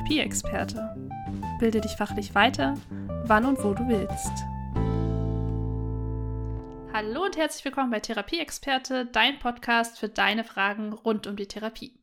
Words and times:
Therapieexperte. 0.00 0.96
Bilde 1.58 1.82
dich 1.82 1.92
fachlich 1.92 2.34
weiter, 2.34 2.74
wann 3.24 3.44
und 3.44 3.62
wo 3.62 3.74
du 3.74 3.86
willst. 3.86 4.32
Hallo 6.92 7.24
und 7.24 7.36
herzlich 7.36 7.64
willkommen 7.66 7.90
bei 7.90 8.00
Therapieexperte, 8.00 9.06
dein 9.06 9.38
Podcast 9.38 9.98
für 9.98 10.08
deine 10.08 10.42
Fragen 10.42 10.94
rund 10.94 11.26
um 11.26 11.36
die 11.36 11.46
Therapie. 11.46 12.00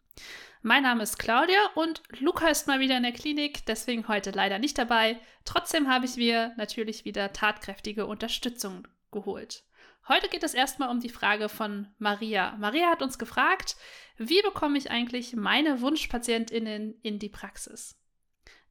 Mein 0.61 0.83
Name 0.83 1.01
ist 1.01 1.17
Claudia 1.17 1.57
und 1.73 2.03
Luca 2.19 2.47
ist 2.49 2.67
mal 2.67 2.79
wieder 2.79 2.97
in 2.97 3.03
der 3.03 3.13
Klinik, 3.13 3.65
deswegen 3.65 4.07
heute 4.07 4.29
leider 4.29 4.59
nicht 4.59 4.77
dabei. 4.77 5.19
Trotzdem 5.43 5.89
habe 5.89 6.05
ich 6.05 6.17
mir 6.17 6.53
natürlich 6.55 7.03
wieder 7.03 7.33
tatkräftige 7.33 8.05
Unterstützung 8.05 8.87
geholt. 9.11 9.63
Heute 10.09 10.29
geht 10.29 10.43
es 10.43 10.53
erstmal 10.53 10.89
um 10.89 11.01
die 11.01 11.09
Frage 11.09 11.49
von 11.49 11.87
Maria. 11.97 12.55
Maria 12.59 12.89
hat 12.89 13.01
uns 13.01 13.19
gefragt, 13.19 13.75
wie 14.15 14.41
bekomme 14.41 14.77
ich 14.77 14.89
eigentlich 14.89 15.35
meine 15.35 15.81
Wunschpatientinnen 15.81 16.95
in 17.01 17.19
die 17.19 17.27
Praxis? 17.27 17.99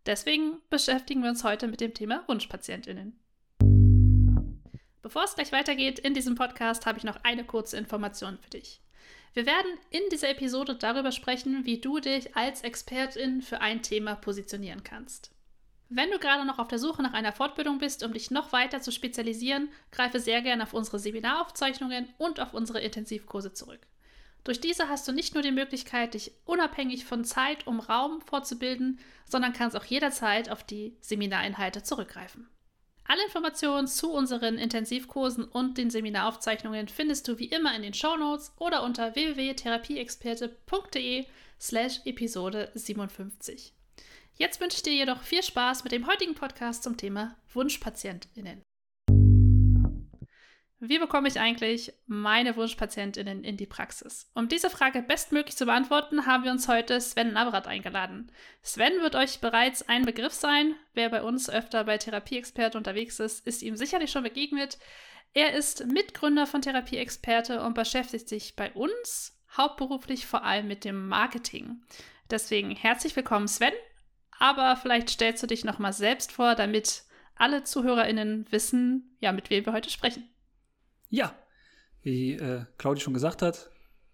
Deswegen 0.06 0.62
beschäftigen 0.70 1.22
wir 1.22 1.28
uns 1.28 1.45
heute 1.45 1.68
mit 1.68 1.82
dem 1.82 1.92
Thema 1.92 2.24
Wunschpatientinnen. 2.26 3.20
Bevor 5.02 5.24
es 5.24 5.34
gleich 5.34 5.52
weitergeht 5.52 5.98
in 5.98 6.14
diesem 6.14 6.36
Podcast, 6.36 6.86
habe 6.86 6.98
ich 6.98 7.04
noch 7.04 7.22
eine 7.22 7.45
kurze 7.45 7.76
Information 7.76 8.38
für 8.38 8.50
dich. 8.50 8.80
Wir 9.34 9.45
werden 9.45 9.78
in 9.90 10.02
dieser 10.10 10.30
Episode 10.30 10.76
darüber 10.76 11.12
sprechen, 11.12 11.66
wie 11.66 11.82
du 11.82 12.00
dich 12.00 12.34
als 12.34 12.62
Expertin 12.62 13.42
für 13.42 13.60
ein 13.60 13.82
Thema 13.82 14.14
positionieren 14.14 14.82
kannst. 14.84 15.35
Wenn 15.88 16.10
du 16.10 16.18
gerade 16.18 16.45
noch 16.45 16.58
auf 16.58 16.68
der 16.68 16.80
Suche 16.80 17.02
nach 17.02 17.12
einer 17.12 17.32
Fortbildung 17.32 17.78
bist, 17.78 18.02
um 18.02 18.12
dich 18.12 18.32
noch 18.32 18.52
weiter 18.52 18.80
zu 18.80 18.90
spezialisieren, 18.90 19.68
greife 19.92 20.18
sehr 20.18 20.42
gerne 20.42 20.64
auf 20.64 20.74
unsere 20.74 20.98
Seminaraufzeichnungen 20.98 22.09
und 22.18 22.40
auf 22.40 22.54
unsere 22.54 22.80
Intensivkurse 22.80 23.52
zurück. 23.52 23.86
Durch 24.42 24.60
diese 24.60 24.88
hast 24.88 25.06
du 25.06 25.12
nicht 25.12 25.34
nur 25.34 25.42
die 25.42 25.52
Möglichkeit, 25.52 26.14
dich 26.14 26.32
unabhängig 26.45 27.04
von 27.04 27.24
Zeit 27.24 27.66
um 27.66 27.80
Raum 27.80 28.20
fortzubilden, 28.20 28.98
sondern 29.24 29.52
kannst 29.52 29.76
auch 29.76 29.84
jederzeit 29.84 30.51
auf 30.51 30.64
die 30.64 30.96
Seminarinhalte 31.01 31.82
zurückgreifen. 31.82 32.48
Alle 33.09 33.24
Informationen 33.24 33.87
zu 33.87 34.12
unseren 34.12 34.59
Intensivkursen 34.59 35.45
und 35.45 35.79
den 35.79 35.90
Seminaraufzeichnungen 35.90 36.88
findest 36.88 37.29
du 37.29 37.38
wie 37.38 37.46
immer 37.46 37.73
in 37.76 37.82
den 37.82 37.95
Shownotes 37.95 38.52
oder 38.59 38.82
unter 38.82 39.14
www.therapieexperte.de 39.14 41.26
slash 41.60 42.01
Episode 42.04 42.73
57. 42.74 43.76
Jetzt 44.38 44.60
wünsche 44.60 44.76
ich 44.76 44.82
dir 44.82 44.92
jedoch 44.92 45.23
viel 45.23 45.42
Spaß 45.42 45.82
mit 45.84 45.92
dem 45.92 46.06
heutigen 46.06 46.34
Podcast 46.34 46.82
zum 46.82 46.98
Thema 46.98 47.37
WunschpatientInnen. 47.54 48.62
Wie 50.79 50.98
bekomme 50.98 51.29
ich 51.29 51.40
eigentlich 51.40 51.95
meine 52.04 52.54
WunschpatientInnen 52.54 53.45
in 53.45 53.57
die 53.57 53.64
Praxis? 53.64 54.30
Um 54.34 54.48
diese 54.48 54.68
Frage 54.68 55.01
bestmöglich 55.01 55.57
zu 55.57 55.64
beantworten, 55.64 56.26
haben 56.26 56.45
wir 56.45 56.51
uns 56.51 56.68
heute 56.68 57.01
Sven 57.01 57.32
Navrat 57.32 57.66
eingeladen. 57.66 58.30
Sven 58.62 59.01
wird 59.01 59.14
euch 59.14 59.40
bereits 59.40 59.88
ein 59.88 60.04
Begriff 60.04 60.34
sein. 60.34 60.74
Wer 60.92 61.09
bei 61.09 61.23
uns 61.23 61.48
öfter 61.48 61.84
bei 61.84 61.96
Therapieexperte 61.96 62.76
unterwegs 62.76 63.18
ist, 63.20 63.46
ist 63.46 63.62
ihm 63.62 63.74
sicherlich 63.74 64.10
schon 64.10 64.22
begegnet. 64.22 64.76
Er 65.32 65.54
ist 65.54 65.87
Mitgründer 65.87 66.47
von 66.47 66.60
Therapieexperte 66.60 67.62
und 67.62 67.72
beschäftigt 67.72 68.28
sich 68.28 68.54
bei 68.54 68.70
uns 68.72 69.34
hauptberuflich 69.56 70.26
vor 70.26 70.44
allem 70.44 70.69
mit 70.69 70.84
dem 70.84 71.09
Marketing. 71.09 71.82
Deswegen 72.28 72.72
herzlich 72.72 73.16
willkommen, 73.16 73.48
Sven 73.48 73.72
aber 74.38 74.76
vielleicht 74.76 75.10
stellst 75.10 75.42
du 75.42 75.47
dich 75.47 75.65
noch 75.65 75.78
mal 75.78 75.92
selbst 75.92 76.32
vor, 76.32 76.54
damit 76.54 77.04
alle 77.37 77.65
ZuhörerInnen 77.65 78.47
wissen, 78.50 79.16
ja, 79.20 79.32
mit 79.32 79.50
wem 79.50 79.66
wir 79.66 79.72
heute 79.72 79.91
sprechen. 79.91 80.28
Ja, 81.09 81.34
wie 82.03 82.32
äh, 82.32 82.64
Claudia 82.78 83.03
schon 83.03 83.14
gesagt 83.14 83.42
hat, 83.42 83.70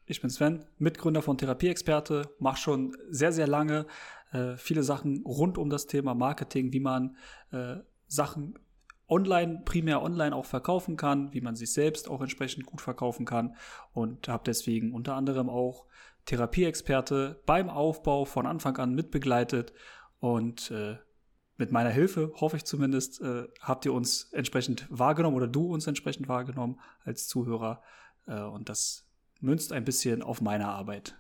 ich 0.07 0.21
bin 0.21 0.31
Sven, 0.31 0.65
Mitgründer 0.79 1.23
von 1.23 1.39
Therapieexperte, 1.39 2.35
mache 2.39 2.59
schon 2.59 2.97
sehr, 3.09 3.33
sehr 3.33 3.47
lange 3.47 3.87
äh, 4.33 4.57
viele 4.57 4.83
Sachen 4.83 5.23
rund 5.25 5.59
um 5.59 5.71
das 5.71 5.87
Thema 5.87 6.15
Marketing, 6.15 6.73
wie 6.73 6.81
man 6.81 7.17
äh, 7.53 7.77
Sachen 8.09 8.59
online, 9.09 9.63
primär 9.65 10.03
online 10.03 10.35
auch 10.35 10.47
verkaufen 10.47 10.97
kann, 10.97 11.33
wie 11.33 11.41
man 11.41 11.55
sich 11.55 11.73
selbst 11.73 12.09
auch 12.09 12.21
entsprechend 12.21 12.67
gut 12.67 12.81
verkaufen 12.81 13.27
kann 13.27 13.57
und 13.93 14.27
habe 14.29 14.43
deswegen 14.47 14.93
unter 14.93 15.15
anderem 15.15 15.49
auch 15.51 15.87
Therapieexperte 16.25 17.43
beim 17.47 17.69
Aufbau 17.69 18.25
von 18.25 18.47
Anfang 18.47 18.77
an 18.79 18.95
mitbegleitet 18.95 19.73
und 20.23 20.71
äh, 20.71 20.99
mit 21.57 21.73
meiner 21.73 21.91
Hilfe, 21.91 22.33
hoffe 22.37 22.57
ich 22.57 22.65
zumindest, 22.65 23.21
äh, 23.21 23.49
habt 23.61 23.85
ihr 23.85 23.93
uns 23.93 24.33
entsprechend 24.33 24.87
wahrgenommen 24.89 25.37
oder 25.37 25.49
du 25.49 25.75
uns 25.75 25.89
entsprechend 25.89 26.29
wahrgenommen 26.29 26.79
als 27.05 27.27
Zuhörer. 27.27 27.83
Äh, 28.29 28.41
und 28.41 28.69
das 28.69 29.05
münzt 29.41 29.73
ein 29.73 29.85
bisschen 29.85 30.23
auf 30.23 30.41
meine 30.41 30.69
Arbeit. 30.69 31.17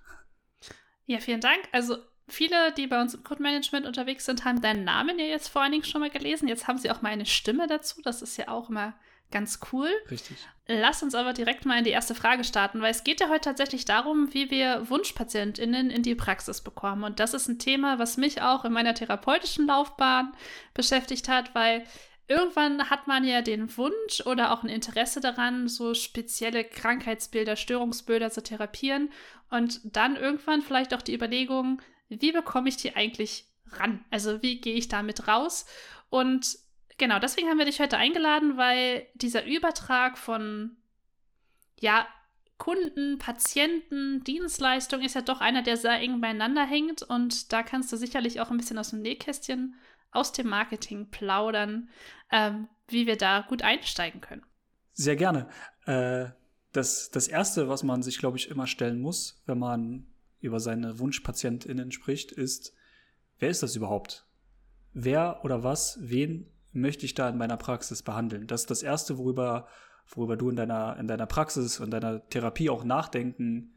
Ja, 1.06 1.18
vielen 1.18 1.40
Dank. 1.40 1.68
Also 1.72 1.96
viele, 2.28 2.72
die 2.74 2.86
bei 2.86 3.02
uns 3.02 3.14
im 3.14 3.24
Kundenmanagement 3.24 3.86
unterwegs 3.86 4.24
sind, 4.24 4.44
haben 4.44 4.62
deinen 4.62 4.84
Namen 4.84 5.18
ja 5.18 5.24
jetzt 5.24 5.48
vor 5.48 5.62
allen 5.62 5.72
Dingen 5.72 5.84
schon 5.84 6.00
mal 6.00 6.10
gelesen. 6.10 6.46
Jetzt 6.46 6.68
haben 6.68 6.78
sie 6.78 6.92
auch 6.92 7.02
meine 7.02 7.26
Stimme 7.26 7.66
dazu. 7.66 8.02
Das 8.02 8.22
ist 8.22 8.36
ja 8.36 8.46
auch 8.46 8.70
immer 8.70 8.94
ganz 9.32 9.58
cool. 9.72 9.88
Richtig. 10.10 10.36
Lass 10.68 11.02
uns 11.02 11.14
aber 11.14 11.32
direkt 11.32 11.66
mal 11.66 11.78
in 11.78 11.84
die 11.84 11.90
erste 11.90 12.14
Frage 12.14 12.44
starten, 12.44 12.80
weil 12.80 12.92
es 12.92 13.02
geht 13.02 13.20
ja 13.20 13.28
heute 13.28 13.46
tatsächlich 13.46 13.84
darum, 13.84 14.32
wie 14.32 14.50
wir 14.50 14.88
WunschpatientInnen 14.88 15.90
in 15.90 16.02
die 16.02 16.14
Praxis 16.14 16.60
bekommen. 16.60 17.02
Und 17.02 17.18
das 17.18 17.34
ist 17.34 17.48
ein 17.48 17.58
Thema, 17.58 17.98
was 17.98 18.16
mich 18.16 18.42
auch 18.42 18.64
in 18.64 18.72
meiner 18.72 18.94
therapeutischen 18.94 19.66
Laufbahn 19.66 20.32
beschäftigt 20.72 21.28
hat, 21.28 21.54
weil 21.54 21.84
irgendwann 22.28 22.90
hat 22.90 23.08
man 23.08 23.24
ja 23.24 23.42
den 23.42 23.76
Wunsch 23.76 24.24
oder 24.24 24.52
auch 24.52 24.62
ein 24.62 24.68
Interesse 24.68 25.20
daran, 25.20 25.68
so 25.68 25.94
spezielle 25.94 26.64
Krankheitsbilder, 26.64 27.56
Störungsbilder 27.56 28.30
zu 28.30 28.42
therapieren. 28.42 29.10
Und 29.50 29.80
dann 29.84 30.16
irgendwann 30.16 30.62
vielleicht 30.62 30.94
auch 30.94 31.02
die 31.02 31.14
Überlegung, 31.14 31.82
wie 32.08 32.32
bekomme 32.32 32.68
ich 32.68 32.76
die 32.76 32.94
eigentlich 32.94 33.46
ran? 33.72 34.04
Also 34.10 34.42
wie 34.42 34.60
gehe 34.60 34.74
ich 34.74 34.88
damit 34.88 35.26
raus? 35.26 35.66
Und 36.08 36.58
Genau, 37.02 37.18
deswegen 37.18 37.48
haben 37.48 37.58
wir 37.58 37.64
dich 37.64 37.80
heute 37.80 37.96
eingeladen, 37.98 38.56
weil 38.56 39.08
dieser 39.14 39.44
Übertrag 39.44 40.16
von 40.16 40.76
ja, 41.80 42.06
Kunden, 42.58 43.18
Patienten, 43.18 44.22
Dienstleistung 44.22 45.00
ist 45.00 45.16
ja 45.16 45.20
doch 45.22 45.40
einer, 45.40 45.62
der 45.62 45.76
sehr 45.76 45.98
eng 45.98 46.20
beieinander 46.20 46.64
hängt 46.64 47.02
und 47.02 47.52
da 47.52 47.64
kannst 47.64 47.92
du 47.92 47.96
sicherlich 47.96 48.40
auch 48.40 48.52
ein 48.52 48.56
bisschen 48.56 48.78
aus 48.78 48.90
dem 48.90 49.02
Nähkästchen 49.02 49.74
aus 50.12 50.30
dem 50.30 50.46
Marketing 50.46 51.10
plaudern, 51.10 51.88
ähm, 52.30 52.68
wie 52.86 53.08
wir 53.08 53.16
da 53.16 53.40
gut 53.48 53.62
einsteigen 53.62 54.20
können. 54.20 54.46
Sehr 54.92 55.16
gerne. 55.16 55.48
Äh, 55.86 56.26
das, 56.70 57.10
das 57.10 57.26
Erste, 57.26 57.68
was 57.68 57.82
man 57.82 58.04
sich, 58.04 58.18
glaube 58.18 58.36
ich, 58.36 58.48
immer 58.48 58.68
stellen 58.68 59.00
muss, 59.00 59.42
wenn 59.46 59.58
man 59.58 60.06
über 60.38 60.60
seine 60.60 61.00
WunschpatientInnen 61.00 61.90
spricht, 61.90 62.30
ist, 62.30 62.72
wer 63.40 63.48
ist 63.48 63.64
das 63.64 63.74
überhaupt? 63.74 64.24
Wer 64.92 65.40
oder 65.42 65.64
was, 65.64 65.98
wen 66.00 66.52
möchte 66.72 67.06
ich 67.06 67.14
da 67.14 67.28
in 67.28 67.38
meiner 67.38 67.56
Praxis 67.56 68.02
behandeln? 68.02 68.46
Das 68.46 68.62
ist 68.62 68.70
das 68.70 68.82
Erste, 68.82 69.18
worüber, 69.18 69.68
worüber 70.08 70.36
du 70.36 70.50
in 70.50 70.56
deiner, 70.56 70.96
in 70.98 71.06
deiner 71.06 71.26
Praxis 71.26 71.80
und 71.80 71.90
deiner 71.90 72.26
Therapie 72.28 72.70
auch 72.70 72.84
nachdenken 72.84 73.74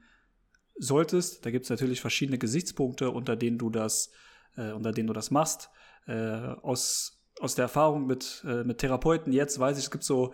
solltest. 0.78 1.46
Da 1.46 1.52
gibt 1.52 1.66
es 1.66 1.70
natürlich 1.70 2.02
verschiedene 2.02 2.38
Gesichtspunkte, 2.38 3.12
unter 3.12 3.36
denen 3.36 3.58
du 3.58 3.70
das, 3.70 4.12
äh, 4.58 4.72
unter 4.72 4.92
denen 4.92 5.08
du 5.08 5.14
das 5.14 5.32
machst. 5.32 5.70
Äh, 6.08 6.14
aus, 6.14 7.24
aus 7.40 7.56
der 7.56 7.64
Erfahrung 7.64 8.06
mit, 8.06 8.44
äh, 8.48 8.64
mit 8.64 8.80
Therapeuten 8.80 9.34
jetzt 9.34 9.60
weiß 9.60 9.78
ich, 9.78 9.86
es 9.86 9.92
gibt 9.92 10.04
so 10.04 10.34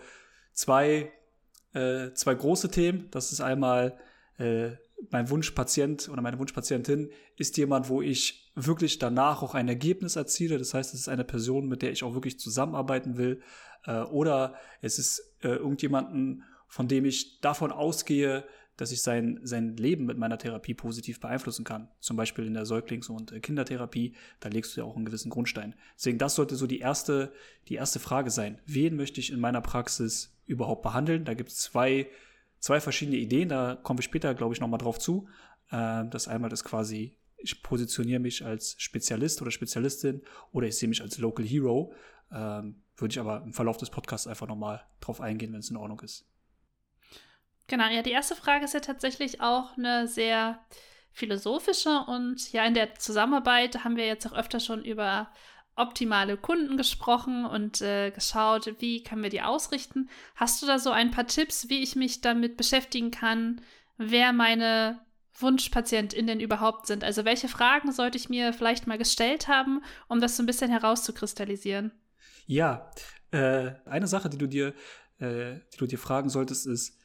zwei, 0.53 1.11
äh, 1.73 2.11
zwei 2.13 2.35
große 2.35 2.69
Themen. 2.69 3.09
Das 3.11 3.31
ist 3.31 3.41
einmal 3.41 3.97
äh, 4.38 4.72
mein 5.09 5.29
Wunschpatient 5.29 6.09
oder 6.09 6.22
meine 6.22 6.38
Wunschpatientin 6.39 7.11
ist 7.38 7.57
jemand, 7.57 7.89
wo 7.89 8.01
ich 8.01 8.41
wirklich 8.56 9.00
danach 9.00 9.41
auch 9.41 9.56
ein 9.56 9.67
Ergebnis 9.67 10.16
erziele. 10.16 10.57
Das 10.57 10.73
heißt, 10.73 10.94
es 10.94 11.01
ist 11.01 11.09
eine 11.09 11.23
Person, 11.23 11.67
mit 11.67 11.81
der 11.81 11.91
ich 11.91 12.03
auch 12.03 12.13
wirklich 12.13 12.39
zusammenarbeiten 12.39 13.17
will. 13.17 13.41
Äh, 13.85 14.01
oder 14.01 14.56
es 14.81 15.00
ist 15.00 15.35
äh, 15.41 15.50
irgendjemanden, 15.50 16.44
von 16.67 16.88
dem 16.88 17.06
ich 17.06 17.40
davon 17.41 17.72
ausgehe, 17.72 18.45
dass 18.78 18.91
ich 18.91 19.01
sein, 19.01 19.40
sein 19.44 19.75
Leben 19.78 20.05
mit 20.05 20.17
meiner 20.17 20.37
Therapie 20.37 20.73
positiv 20.73 21.20
beeinflussen 21.20 21.66
kann. 21.66 21.90
Zum 21.99 22.17
Beispiel 22.17 22.46
in 22.46 22.53
der 22.53 22.66
Säuglings- 22.66 23.09
und 23.09 23.31
äh, 23.31 23.40
Kindertherapie, 23.40 24.16
da 24.40 24.49
legst 24.49 24.76
du 24.76 24.81
ja 24.81 24.87
auch 24.87 24.96
einen 24.96 25.05
gewissen 25.05 25.29
Grundstein. 25.29 25.76
Deswegen, 25.96 26.17
das 26.17 26.35
sollte 26.35 26.55
so 26.55 26.67
die 26.67 26.79
erste, 26.79 27.34
die 27.67 27.76
erste 27.76 27.99
Frage 27.99 28.31
sein. 28.31 28.59
Wen 28.66 28.96
möchte 28.96 29.20
ich 29.20 29.31
in 29.31 29.40
meiner 29.40 29.61
Praxis 29.61 30.35
überhaupt 30.46 30.81
behandeln? 30.81 31.26
Da 31.26 31.34
gibt 31.34 31.52
es 31.52 31.59
zwei 31.59 32.08
zwei 32.61 32.79
verschiedene 32.79 33.17
Ideen, 33.17 33.49
da 33.49 33.76
kommen 33.76 33.99
wir 33.99 34.03
später, 34.03 34.34
glaube 34.34 34.53
ich, 34.53 34.61
nochmal 34.61 34.78
drauf 34.78 34.99
zu. 34.99 35.28
Äh, 35.72 36.05
das 36.09 36.29
einmal 36.29 36.53
ist 36.53 36.64
quasi, 36.64 37.17
ich 37.41 37.64
positioniere 37.64 38.20
mich 38.20 38.46
als 38.46 38.76
Spezialist 38.78 39.41
oder 39.41 39.52
Spezialistin 39.52 40.22
oder 40.52 40.67
ich 40.67 40.78
sehe 40.78 40.90
mich 40.90 41.02
als 41.02 41.17
Local 41.17 41.46
Hero. 41.46 41.93
Ähm, 42.32 42.84
würde 42.96 43.11
ich 43.11 43.20
aber 43.20 43.41
im 43.43 43.53
Verlauf 43.53 43.78
des 43.78 43.90
Podcasts 43.90 44.28
einfach 44.28 44.47
nochmal 44.47 44.85
drauf 44.99 45.22
eingehen, 45.22 45.52
wenn 45.53 45.59
es 45.59 45.70
in 45.70 45.78
Ordnung 45.78 45.99
ist. 46.02 46.26
Genau, 47.67 47.90
ja, 47.90 48.02
die 48.02 48.11
erste 48.11 48.35
Frage 48.35 48.66
ist 48.66 48.73
ja 48.73 48.79
tatsächlich 48.79 49.41
auch 49.41 49.78
eine 49.78 50.08
sehr 50.08 50.59
philosophische 51.14 52.05
und 52.08 52.52
ja, 52.53 52.66
in 52.66 52.73
der 52.73 52.96
Zusammenarbeit 52.96 53.84
haben 53.84 53.97
wir 53.97 54.05
jetzt 54.05 54.26
auch 54.28 54.34
öfter 54.34 54.59
schon 54.59 54.84
über 54.84 55.29
optimale 55.76 56.38
Kunden 56.38 56.78
gesprochen 56.78 57.46
und 57.46 57.82
äh, 57.82 58.11
geschaut, 58.11 58.76
wie 58.79 59.03
können 59.03 59.23
wir 59.23 59.29
die 59.29 59.41
ausrichten. 59.41 60.09
Hast 60.35 60.61
du 60.61 60.67
da 60.67 60.79
so 60.79 60.91
ein 60.91 61.11
paar 61.11 61.28
Tipps, 61.28 61.70
wie 61.70 61.82
ich 61.82 61.96
mich 61.96 62.22
damit 62.22 62.58
beschäftigen 62.58 63.11
kann, 63.11 63.61
wer 63.97 64.34
meine 64.34 64.99
WunschpatientInnen 65.39 66.39
überhaupt 66.39 66.87
sind. 66.87 67.03
Also 67.03 67.25
welche 67.25 67.47
Fragen 67.47 67.91
sollte 67.91 68.17
ich 68.17 68.29
mir 68.29 68.53
vielleicht 68.53 68.87
mal 68.87 68.97
gestellt 68.97 69.47
haben, 69.47 69.81
um 70.07 70.19
das 70.19 70.37
so 70.37 70.43
ein 70.43 70.45
bisschen 70.45 70.69
herauszukristallisieren? 70.69 71.91
Ja, 72.45 72.91
äh, 73.31 73.72
eine 73.85 74.07
Sache, 74.07 74.29
die 74.29 74.37
du 74.37 74.47
dir, 74.47 74.73
äh, 75.19 75.59
die 75.73 75.78
du 75.78 75.87
dir 75.87 75.99
fragen 75.99 76.29
solltest, 76.29 76.67
ist 76.67 76.97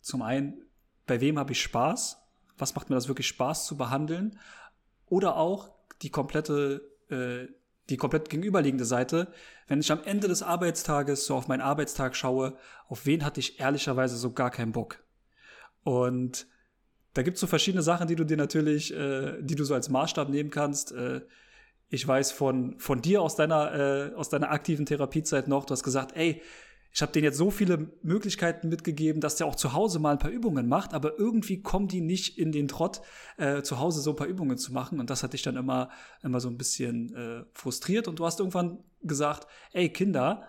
zum 0.00 0.22
einen, 0.22 0.62
bei 1.06 1.20
wem 1.20 1.38
habe 1.38 1.52
ich 1.52 1.62
Spaß? 1.62 2.18
Was 2.56 2.74
macht 2.74 2.90
mir 2.90 2.96
das 2.96 3.08
wirklich 3.08 3.26
Spaß 3.26 3.66
zu 3.66 3.76
behandeln? 3.76 4.38
Oder 5.06 5.36
auch 5.36 5.74
die 6.02 6.10
komplette, 6.10 6.92
äh, 7.10 7.52
die 7.90 7.96
komplett 7.96 8.30
gegenüberliegende 8.30 8.84
Seite, 8.84 9.32
wenn 9.66 9.80
ich 9.80 9.92
am 9.92 10.02
Ende 10.04 10.28
des 10.28 10.42
Arbeitstages 10.42 11.26
so 11.26 11.34
auf 11.34 11.48
meinen 11.48 11.60
Arbeitstag 11.60 12.16
schaue, 12.16 12.56
auf 12.88 13.06
wen 13.06 13.24
hatte 13.24 13.40
ich 13.40 13.60
ehrlicherweise 13.60 14.16
so 14.16 14.32
gar 14.32 14.50
keinen 14.50 14.72
Bock? 14.72 15.02
Und 15.82 16.46
da 17.14 17.22
gibt 17.22 17.36
es 17.36 17.40
so 17.40 17.46
verschiedene 17.46 17.82
Sachen, 17.82 18.08
die 18.08 18.16
du 18.16 18.24
dir 18.24 18.36
natürlich, 18.36 18.92
äh, 18.92 19.40
die 19.40 19.54
du 19.54 19.64
so 19.64 19.74
als 19.74 19.88
Maßstab 19.88 20.28
nehmen 20.28 20.50
kannst. 20.50 20.92
Äh, 20.92 21.22
ich 21.88 22.06
weiß 22.06 22.32
von, 22.32 22.78
von 22.78 23.00
dir 23.00 23.22
aus 23.22 23.36
deiner, 23.36 24.10
äh, 24.10 24.14
aus 24.14 24.28
deiner 24.28 24.50
aktiven 24.50 24.84
Therapiezeit 24.84 25.48
noch, 25.48 25.64
du 25.64 25.72
hast 25.72 25.84
gesagt, 25.84 26.16
ey, 26.16 26.42
ich 26.92 27.02
habe 27.02 27.10
denen 27.10 27.24
jetzt 27.24 27.38
so 27.38 27.50
viele 27.50 27.90
Möglichkeiten 28.02 28.68
mitgegeben, 28.68 29.20
dass 29.20 29.34
der 29.34 29.48
auch 29.48 29.56
zu 29.56 29.72
Hause 29.72 29.98
mal 29.98 30.12
ein 30.12 30.20
paar 30.20 30.30
Übungen 30.30 30.68
macht, 30.68 30.94
aber 30.94 31.18
irgendwie 31.18 31.60
kommen 31.60 31.88
die 31.88 32.00
nicht 32.00 32.38
in 32.38 32.52
den 32.52 32.68
Trott, 32.68 33.00
äh, 33.36 33.62
zu 33.62 33.80
Hause 33.80 34.00
so 34.00 34.10
ein 34.10 34.16
paar 34.16 34.28
Übungen 34.28 34.58
zu 34.58 34.72
machen. 34.72 35.00
Und 35.00 35.10
das 35.10 35.24
hat 35.24 35.32
dich 35.32 35.42
dann 35.42 35.56
immer, 35.56 35.90
immer 36.22 36.38
so 36.38 36.48
ein 36.48 36.56
bisschen 36.56 37.12
äh, 37.16 37.44
frustriert. 37.52 38.06
Und 38.06 38.20
du 38.20 38.24
hast 38.24 38.38
irgendwann 38.38 38.78
gesagt, 39.02 39.48
ey 39.72 39.88
Kinder, 39.88 40.44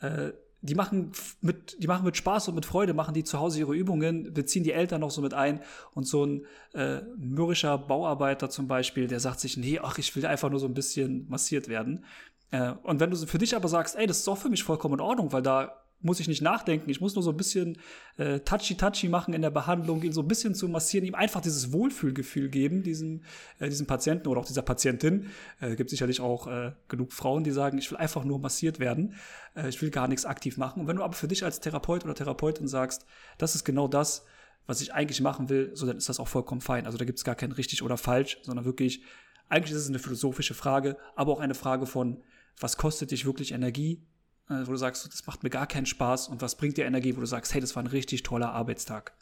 äh, 0.00 0.32
die 0.64 0.74
machen 0.74 1.12
mit, 1.42 1.76
die 1.82 1.86
machen 1.86 2.06
mit 2.06 2.16
Spaß 2.16 2.48
und 2.48 2.54
mit 2.54 2.64
Freude, 2.64 2.94
machen 2.94 3.12
die 3.12 3.22
zu 3.22 3.38
Hause 3.38 3.58
ihre 3.58 3.74
Übungen, 3.74 4.32
beziehen 4.32 4.64
die 4.64 4.72
Eltern 4.72 5.02
noch 5.02 5.10
so 5.10 5.20
mit 5.20 5.34
ein. 5.34 5.60
Und 5.92 6.06
so 6.06 6.24
ein 6.24 6.46
äh, 6.72 7.02
mürrischer 7.18 7.76
Bauarbeiter 7.76 8.48
zum 8.48 8.66
Beispiel, 8.66 9.06
der 9.06 9.20
sagt 9.20 9.40
sich, 9.40 9.58
nee, 9.58 9.78
ach, 9.82 9.98
ich 9.98 10.16
will 10.16 10.24
einfach 10.24 10.48
nur 10.48 10.60
so 10.60 10.66
ein 10.66 10.72
bisschen 10.72 11.28
massiert 11.28 11.68
werden. 11.68 12.04
Äh, 12.50 12.72
und 12.82 12.98
wenn 12.98 13.10
du 13.10 13.16
für 13.26 13.36
dich 13.36 13.54
aber 13.54 13.68
sagst, 13.68 13.94
ey, 13.94 14.06
das 14.06 14.18
ist 14.18 14.26
doch 14.26 14.38
für 14.38 14.48
mich 14.48 14.64
vollkommen 14.64 14.94
in 14.94 15.00
Ordnung, 15.00 15.32
weil 15.32 15.42
da 15.42 15.83
muss 16.04 16.20
ich 16.20 16.28
nicht 16.28 16.42
nachdenken. 16.42 16.90
Ich 16.90 17.00
muss 17.00 17.14
nur 17.14 17.22
so 17.22 17.30
ein 17.30 17.36
bisschen 17.36 17.78
äh, 18.16 18.40
touchy-touchy 18.40 19.08
machen 19.08 19.34
in 19.34 19.42
der 19.42 19.50
Behandlung, 19.50 20.02
ihn 20.02 20.12
so 20.12 20.20
ein 20.20 20.28
bisschen 20.28 20.54
zu 20.54 20.68
massieren, 20.68 21.06
ihm 21.06 21.14
einfach 21.14 21.40
dieses 21.40 21.72
Wohlfühlgefühl 21.72 22.48
geben, 22.48 22.82
diesem, 22.82 23.22
äh, 23.58 23.68
diesem 23.68 23.86
Patienten 23.86 24.28
oder 24.28 24.40
auch 24.40 24.46
dieser 24.46 24.62
Patientin. 24.62 25.30
Äh, 25.60 25.76
gibt 25.76 25.90
sicherlich 25.90 26.20
auch 26.20 26.46
äh, 26.46 26.72
genug 26.88 27.12
Frauen, 27.12 27.42
die 27.42 27.50
sagen, 27.50 27.78
ich 27.78 27.90
will 27.90 27.98
einfach 27.98 28.24
nur 28.24 28.38
massiert 28.38 28.78
werden. 28.78 29.14
Äh, 29.56 29.68
ich 29.68 29.80
will 29.80 29.90
gar 29.90 30.06
nichts 30.06 30.26
aktiv 30.26 30.58
machen. 30.58 30.80
Und 30.80 30.86
wenn 30.86 30.96
du 30.96 31.02
aber 31.02 31.14
für 31.14 31.28
dich 31.28 31.44
als 31.44 31.60
Therapeut 31.60 32.04
oder 32.04 32.14
Therapeutin 32.14 32.68
sagst, 32.68 33.06
das 33.38 33.54
ist 33.54 33.64
genau 33.64 33.88
das, 33.88 34.24
was 34.66 34.80
ich 34.80 34.94
eigentlich 34.94 35.20
machen 35.20 35.48
will, 35.48 35.70
so 35.74 35.86
dann 35.86 35.96
ist 35.96 36.08
das 36.08 36.20
auch 36.20 36.28
vollkommen 36.28 36.60
fein. 36.60 36.86
Also 36.86 36.98
da 36.98 37.04
gibt 37.04 37.18
es 37.18 37.24
gar 37.24 37.34
kein 37.34 37.52
richtig 37.52 37.82
oder 37.82 37.96
falsch, 37.96 38.38
sondern 38.42 38.64
wirklich, 38.64 39.02
eigentlich 39.48 39.72
ist 39.72 39.82
es 39.82 39.88
eine 39.88 39.98
philosophische 39.98 40.54
Frage, 40.54 40.96
aber 41.16 41.32
auch 41.32 41.40
eine 41.40 41.54
Frage 41.54 41.86
von, 41.86 42.22
was 42.58 42.76
kostet 42.76 43.10
dich 43.10 43.26
wirklich 43.26 43.52
Energie? 43.52 44.02
Äh, 44.48 44.66
wo 44.66 44.72
du 44.72 44.76
sagst, 44.76 45.06
das 45.06 45.26
macht 45.26 45.42
mir 45.42 45.50
gar 45.50 45.66
keinen 45.66 45.86
Spaß 45.86 46.28
und 46.28 46.42
was 46.42 46.56
bringt 46.56 46.76
dir 46.76 46.84
Energie, 46.84 47.16
wo 47.16 47.20
du 47.20 47.26
sagst, 47.26 47.54
hey, 47.54 47.60
das 47.60 47.74
war 47.76 47.82
ein 47.82 47.88
richtig 47.88 48.22
toller 48.22 48.52
Arbeitstag. 48.52 49.14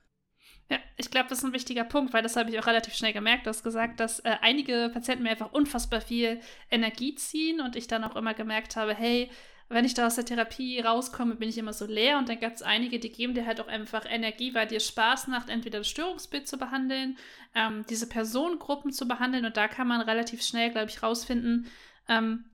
Ja, 0.69 0.79
ich 0.97 1.11
glaube, 1.11 1.29
das 1.29 1.39
ist 1.39 1.45
ein 1.45 1.53
wichtiger 1.53 1.85
Punkt, 1.85 2.13
weil 2.13 2.23
das 2.23 2.37
habe 2.37 2.51
ich 2.51 2.59
auch 2.59 2.67
relativ 2.67 2.95
schnell 2.95 3.13
gemerkt. 3.13 3.47
Du 3.47 3.51
hast 3.51 3.63
gesagt, 3.63 4.01
dass 4.01 4.21
äh, 4.21 4.37
einige 4.41 4.91
Patienten 4.93 5.23
mir 5.23 5.31
einfach 5.31 5.53
unfassbar 5.53 6.01
viel 6.01 6.41
Energie 6.71 7.15
ziehen 7.15 7.61
und 7.61 7.77
ich 7.77 7.87
dann 7.87 8.05
auch 8.05 8.17
immer 8.17 8.35
gemerkt 8.35 8.77
habe, 8.77 8.95
hey, 8.95 9.31
wenn 9.69 9.85
ich 9.85 9.95
da 9.95 10.07
aus 10.07 10.17
der 10.17 10.25
Therapie 10.25 10.81
rauskomme, 10.81 11.37
bin 11.37 11.49
ich 11.49 11.57
immer 11.57 11.73
so 11.73 11.87
leer 11.87 12.19
und 12.19 12.29
dann 12.29 12.41
gab 12.41 12.53
es 12.53 12.63
einige, 12.63 12.99
die 12.99 13.11
geben 13.11 13.35
dir 13.35 13.47
halt 13.47 13.61
auch 13.61 13.69
einfach 13.69 14.05
Energie, 14.09 14.55
weil 14.55 14.67
dir 14.67 14.81
Spaß 14.81 15.29
macht, 15.29 15.49
entweder 15.49 15.79
das 15.79 15.89
Störungsbild 15.89 16.47
zu 16.47 16.59
behandeln, 16.59 17.17
ähm, 17.55 17.85
diese 17.89 18.09
Personengruppen 18.09 18.93
zu 18.93 19.09
behandeln 19.09 19.47
und 19.47 19.57
da 19.57 19.69
kann 19.69 19.89
man 19.89 20.03
relativ 20.03 20.43
schnell, 20.43 20.71
glaube 20.71 20.91
ich, 20.91 21.03
rausfinden, 21.03 21.67
ähm, 22.09 22.45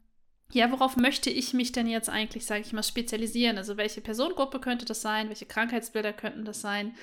ja, 0.53 0.71
worauf 0.71 0.97
möchte 0.97 1.31
ich 1.31 1.53
mich 1.53 1.73
denn 1.73 1.87
jetzt 1.87 2.09
eigentlich, 2.09 2.47
sage 2.47 2.63
ich 2.63 2.73
mal, 2.73 2.83
spezialisieren? 2.83 3.59
Also 3.59 3.77
welche 3.77 4.01
Personengruppe 4.01 4.61
könnte 4.61 4.87
das 4.87 5.03
sein? 5.03 5.29
Welche 5.29 5.47
Krankheitsbilder 5.47 6.13
könnten 6.13 6.45
das 6.45 6.61
sein? 6.61 6.95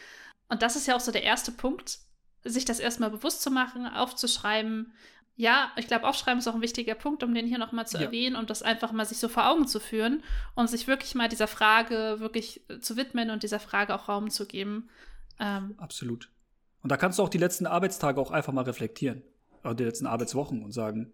Und 0.50 0.62
das 0.62 0.76
ist 0.76 0.88
ja 0.88 0.96
auch 0.96 1.02
so 1.02 1.12
der 1.12 1.24
erste 1.24 1.52
Punkt, 1.52 2.00
sich 2.44 2.66
das 2.66 2.80
erstmal 2.80 3.12
bewusst 3.12 3.42
zu 3.42 3.52
machen, 3.52 3.86
aufzuschreiben. 3.88 4.94
Ja, 5.36 5.72
ich 5.76 5.88
glaube, 5.88 6.08
aufschreiben 6.08 6.40
ist 6.40 6.48
auch 6.48 6.56
ein 6.56 6.62
wichtiger 6.62 6.96
Punkt, 6.96 7.22
um 7.22 7.34
den 7.34 7.46
hier 7.46 7.58
nochmal 7.58 7.88
zu 7.88 7.98
ja. 7.98 8.04
erwähnen 8.04 8.36
und 8.36 8.50
das 8.50 8.64
einfach 8.64 8.92
mal 8.92 9.06
sich 9.06 9.18
so 9.18 9.28
vor 9.28 9.50
Augen 9.50 9.68
zu 9.68 9.80
führen 9.80 10.24
und 10.56 10.70
sich 10.70 10.88
wirklich 10.88 11.14
mal 11.14 11.28
dieser 11.28 11.48
Frage 11.48 12.20
wirklich 12.20 12.66
zu 12.82 12.96
widmen 12.98 13.30
und 13.30 13.44
dieser 13.44 13.60
Frage 13.60 13.94
auch 13.94 14.08
Raum 14.08 14.30
zu 14.30 14.48
geben. 14.48 14.90
Ähm, 15.40 15.76
Absolut. 15.78 16.30
Und 16.82 16.92
da 16.92 16.98
kannst 16.98 17.20
du 17.20 17.24
auch 17.24 17.30
die 17.30 17.38
letzten 17.38 17.68
Arbeitstage 17.68 18.20
auch 18.22 18.32
einfach 18.32 18.54
mal 18.54 18.64
reflektieren. 18.64 19.24
Oder 19.64 19.76
die 19.76 19.84
letzten 19.84 20.06
Arbeitswochen 20.06 20.64
und 20.64 20.72
sagen, 20.72 21.12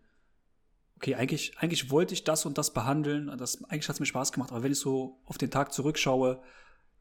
okay, 1.02 1.16
eigentlich, 1.16 1.58
eigentlich 1.58 1.90
wollte 1.90 2.14
ich 2.14 2.24
das 2.24 2.46
und 2.46 2.60
das 2.60 2.74
behandeln, 2.74 3.36
das, 3.40 3.64
eigentlich 3.64 3.90
hat 3.90 3.96
es 3.96 4.00
mir 4.00 4.06
Spaß 4.06 4.32
gemacht, 4.32 4.52
aber 4.52 4.62
wenn 4.62 4.72
ich 4.72 4.78
so 4.78 5.18
auf 5.26 5.40
den 5.40 5.50
Tag 5.50 5.74
zurückschaue, 5.74 6.40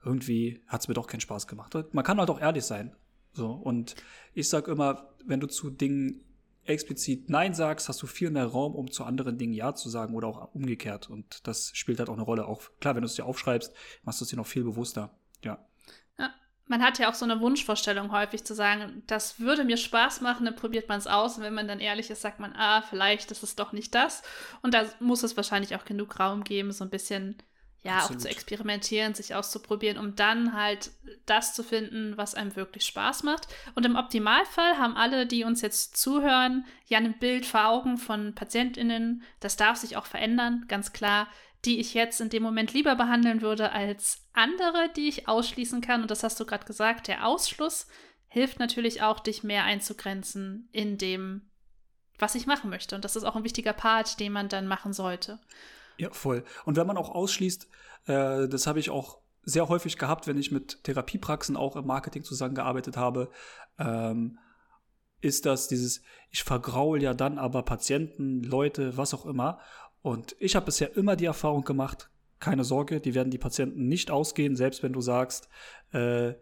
irgendwie 0.02 0.62
hat 0.68 0.80
es 0.80 0.88
mir 0.88 0.94
doch 0.94 1.06
keinen 1.06 1.20
Spaß 1.20 1.46
gemacht. 1.46 1.74
Man 1.92 2.02
kann 2.02 2.18
halt 2.18 2.30
auch 2.30 2.40
ehrlich 2.40 2.64
sein. 2.64 2.96
So, 3.34 3.50
und 3.50 3.96
ich 4.32 4.48
sag 4.48 4.68
immer, 4.68 5.10
wenn 5.26 5.38
du 5.38 5.46
zu 5.46 5.68
Dingen 5.68 6.24
explizit 6.64 7.28
Nein 7.28 7.52
sagst, 7.52 7.90
hast 7.90 8.00
du 8.00 8.06
viel 8.06 8.30
mehr 8.30 8.46
Raum, 8.46 8.74
um 8.74 8.90
zu 8.90 9.04
anderen 9.04 9.36
Dingen 9.36 9.52
Ja 9.52 9.74
zu 9.74 9.90
sagen 9.90 10.14
oder 10.14 10.28
auch 10.28 10.54
umgekehrt. 10.54 11.10
Und 11.10 11.46
das 11.46 11.70
spielt 11.74 11.98
halt 11.98 12.08
auch 12.08 12.14
eine 12.14 12.22
Rolle. 12.22 12.46
Auch 12.46 12.62
klar, 12.80 12.94
wenn 12.94 13.02
du 13.02 13.06
es 13.06 13.16
dir 13.16 13.26
aufschreibst, 13.26 13.74
machst 14.02 14.20
du 14.20 14.24
es 14.24 14.30
dir 14.30 14.36
noch 14.36 14.46
viel 14.46 14.64
bewusster. 14.64 15.10
Man 16.70 16.84
hat 16.84 17.00
ja 17.00 17.10
auch 17.10 17.14
so 17.14 17.24
eine 17.24 17.40
Wunschvorstellung 17.40 18.12
häufig 18.12 18.44
zu 18.44 18.54
sagen, 18.54 19.02
das 19.08 19.40
würde 19.40 19.64
mir 19.64 19.76
Spaß 19.76 20.20
machen, 20.20 20.44
dann 20.44 20.54
probiert 20.54 20.88
man 20.88 20.98
es 20.98 21.08
aus. 21.08 21.36
Und 21.36 21.42
wenn 21.42 21.52
man 21.52 21.66
dann 21.66 21.80
ehrlich 21.80 22.10
ist, 22.10 22.22
sagt 22.22 22.38
man, 22.38 22.54
ah, 22.54 22.80
vielleicht 22.82 23.32
ist 23.32 23.42
es 23.42 23.56
doch 23.56 23.72
nicht 23.72 23.92
das. 23.92 24.22
Und 24.62 24.72
da 24.72 24.84
muss 25.00 25.24
es 25.24 25.36
wahrscheinlich 25.36 25.74
auch 25.74 25.84
genug 25.84 26.20
Raum 26.20 26.44
geben, 26.44 26.70
so 26.70 26.84
ein 26.84 26.90
bisschen, 26.90 27.34
ja, 27.82 27.98
Absolut. 27.98 28.16
auch 28.16 28.22
zu 28.22 28.28
experimentieren, 28.28 29.14
sich 29.14 29.34
auszuprobieren, 29.34 29.98
um 29.98 30.14
dann 30.14 30.52
halt 30.52 30.90
das 31.24 31.54
zu 31.54 31.62
finden, 31.62 32.16
was 32.16 32.34
einem 32.34 32.54
wirklich 32.56 32.84
Spaß 32.84 33.22
macht. 33.22 33.48
Und 33.74 33.86
im 33.86 33.96
Optimalfall 33.96 34.76
haben 34.76 34.96
alle, 34.96 35.26
die 35.26 35.44
uns 35.44 35.62
jetzt 35.62 35.96
zuhören, 35.96 36.66
ja 36.86 36.98
ein 36.98 37.18
Bild 37.18 37.46
vor 37.46 37.68
Augen 37.68 37.96
von 37.96 38.34
PatientInnen. 38.34 39.22
Das 39.40 39.56
darf 39.56 39.78
sich 39.78 39.96
auch 39.96 40.06
verändern, 40.06 40.66
ganz 40.68 40.92
klar 40.92 41.26
die 41.64 41.78
ich 41.78 41.94
jetzt 41.94 42.20
in 42.20 42.30
dem 42.30 42.42
Moment 42.42 42.72
lieber 42.72 42.94
behandeln 42.94 43.42
würde 43.42 43.72
als 43.72 44.26
andere, 44.32 44.90
die 44.96 45.08
ich 45.08 45.28
ausschließen 45.28 45.80
kann. 45.80 46.02
Und 46.02 46.10
das 46.10 46.22
hast 46.22 46.40
du 46.40 46.46
gerade 46.46 46.64
gesagt, 46.64 47.08
der 47.08 47.26
Ausschluss 47.26 47.86
hilft 48.28 48.58
natürlich 48.58 49.02
auch, 49.02 49.20
dich 49.20 49.42
mehr 49.42 49.64
einzugrenzen 49.64 50.68
in 50.72 50.96
dem, 50.96 51.50
was 52.18 52.34
ich 52.34 52.46
machen 52.46 52.70
möchte. 52.70 52.94
Und 52.94 53.04
das 53.04 53.16
ist 53.16 53.24
auch 53.24 53.36
ein 53.36 53.44
wichtiger 53.44 53.72
Part, 53.72 54.20
den 54.20 54.32
man 54.32 54.48
dann 54.48 54.66
machen 54.66 54.92
sollte. 54.92 55.38
Ja, 56.00 56.08
voll. 56.12 56.44
Und 56.64 56.78
wenn 56.78 56.86
man 56.86 56.96
auch 56.96 57.10
ausschließt, 57.10 57.68
äh, 58.06 58.48
das 58.48 58.66
habe 58.66 58.80
ich 58.80 58.88
auch 58.88 59.18
sehr 59.42 59.68
häufig 59.68 59.98
gehabt, 59.98 60.26
wenn 60.26 60.38
ich 60.38 60.50
mit 60.50 60.82
Therapiepraxen 60.84 61.58
auch 61.58 61.76
im 61.76 61.86
Marketing 61.86 62.24
zusammengearbeitet 62.24 62.96
habe, 62.96 63.30
ähm, 63.78 64.38
ist 65.20 65.44
das 65.44 65.68
dieses, 65.68 66.00
ich 66.30 66.42
vergraul 66.42 67.02
ja 67.02 67.12
dann 67.12 67.38
aber 67.38 67.62
Patienten, 67.64 68.42
Leute, 68.42 68.96
was 68.96 69.12
auch 69.12 69.26
immer. 69.26 69.58
Und 70.00 70.34
ich 70.38 70.56
habe 70.56 70.64
bisher 70.64 70.96
immer 70.96 71.16
die 71.16 71.26
Erfahrung 71.26 71.64
gemacht, 71.64 72.08
keine 72.38 72.64
Sorge, 72.64 73.02
die 73.02 73.14
werden 73.14 73.30
die 73.30 73.36
Patienten 73.36 73.86
nicht 73.86 74.10
ausgehen, 74.10 74.56
selbst 74.56 74.82
wenn 74.82 74.94
du 74.94 75.02
sagst, 75.02 75.50
äh, 75.92 76.32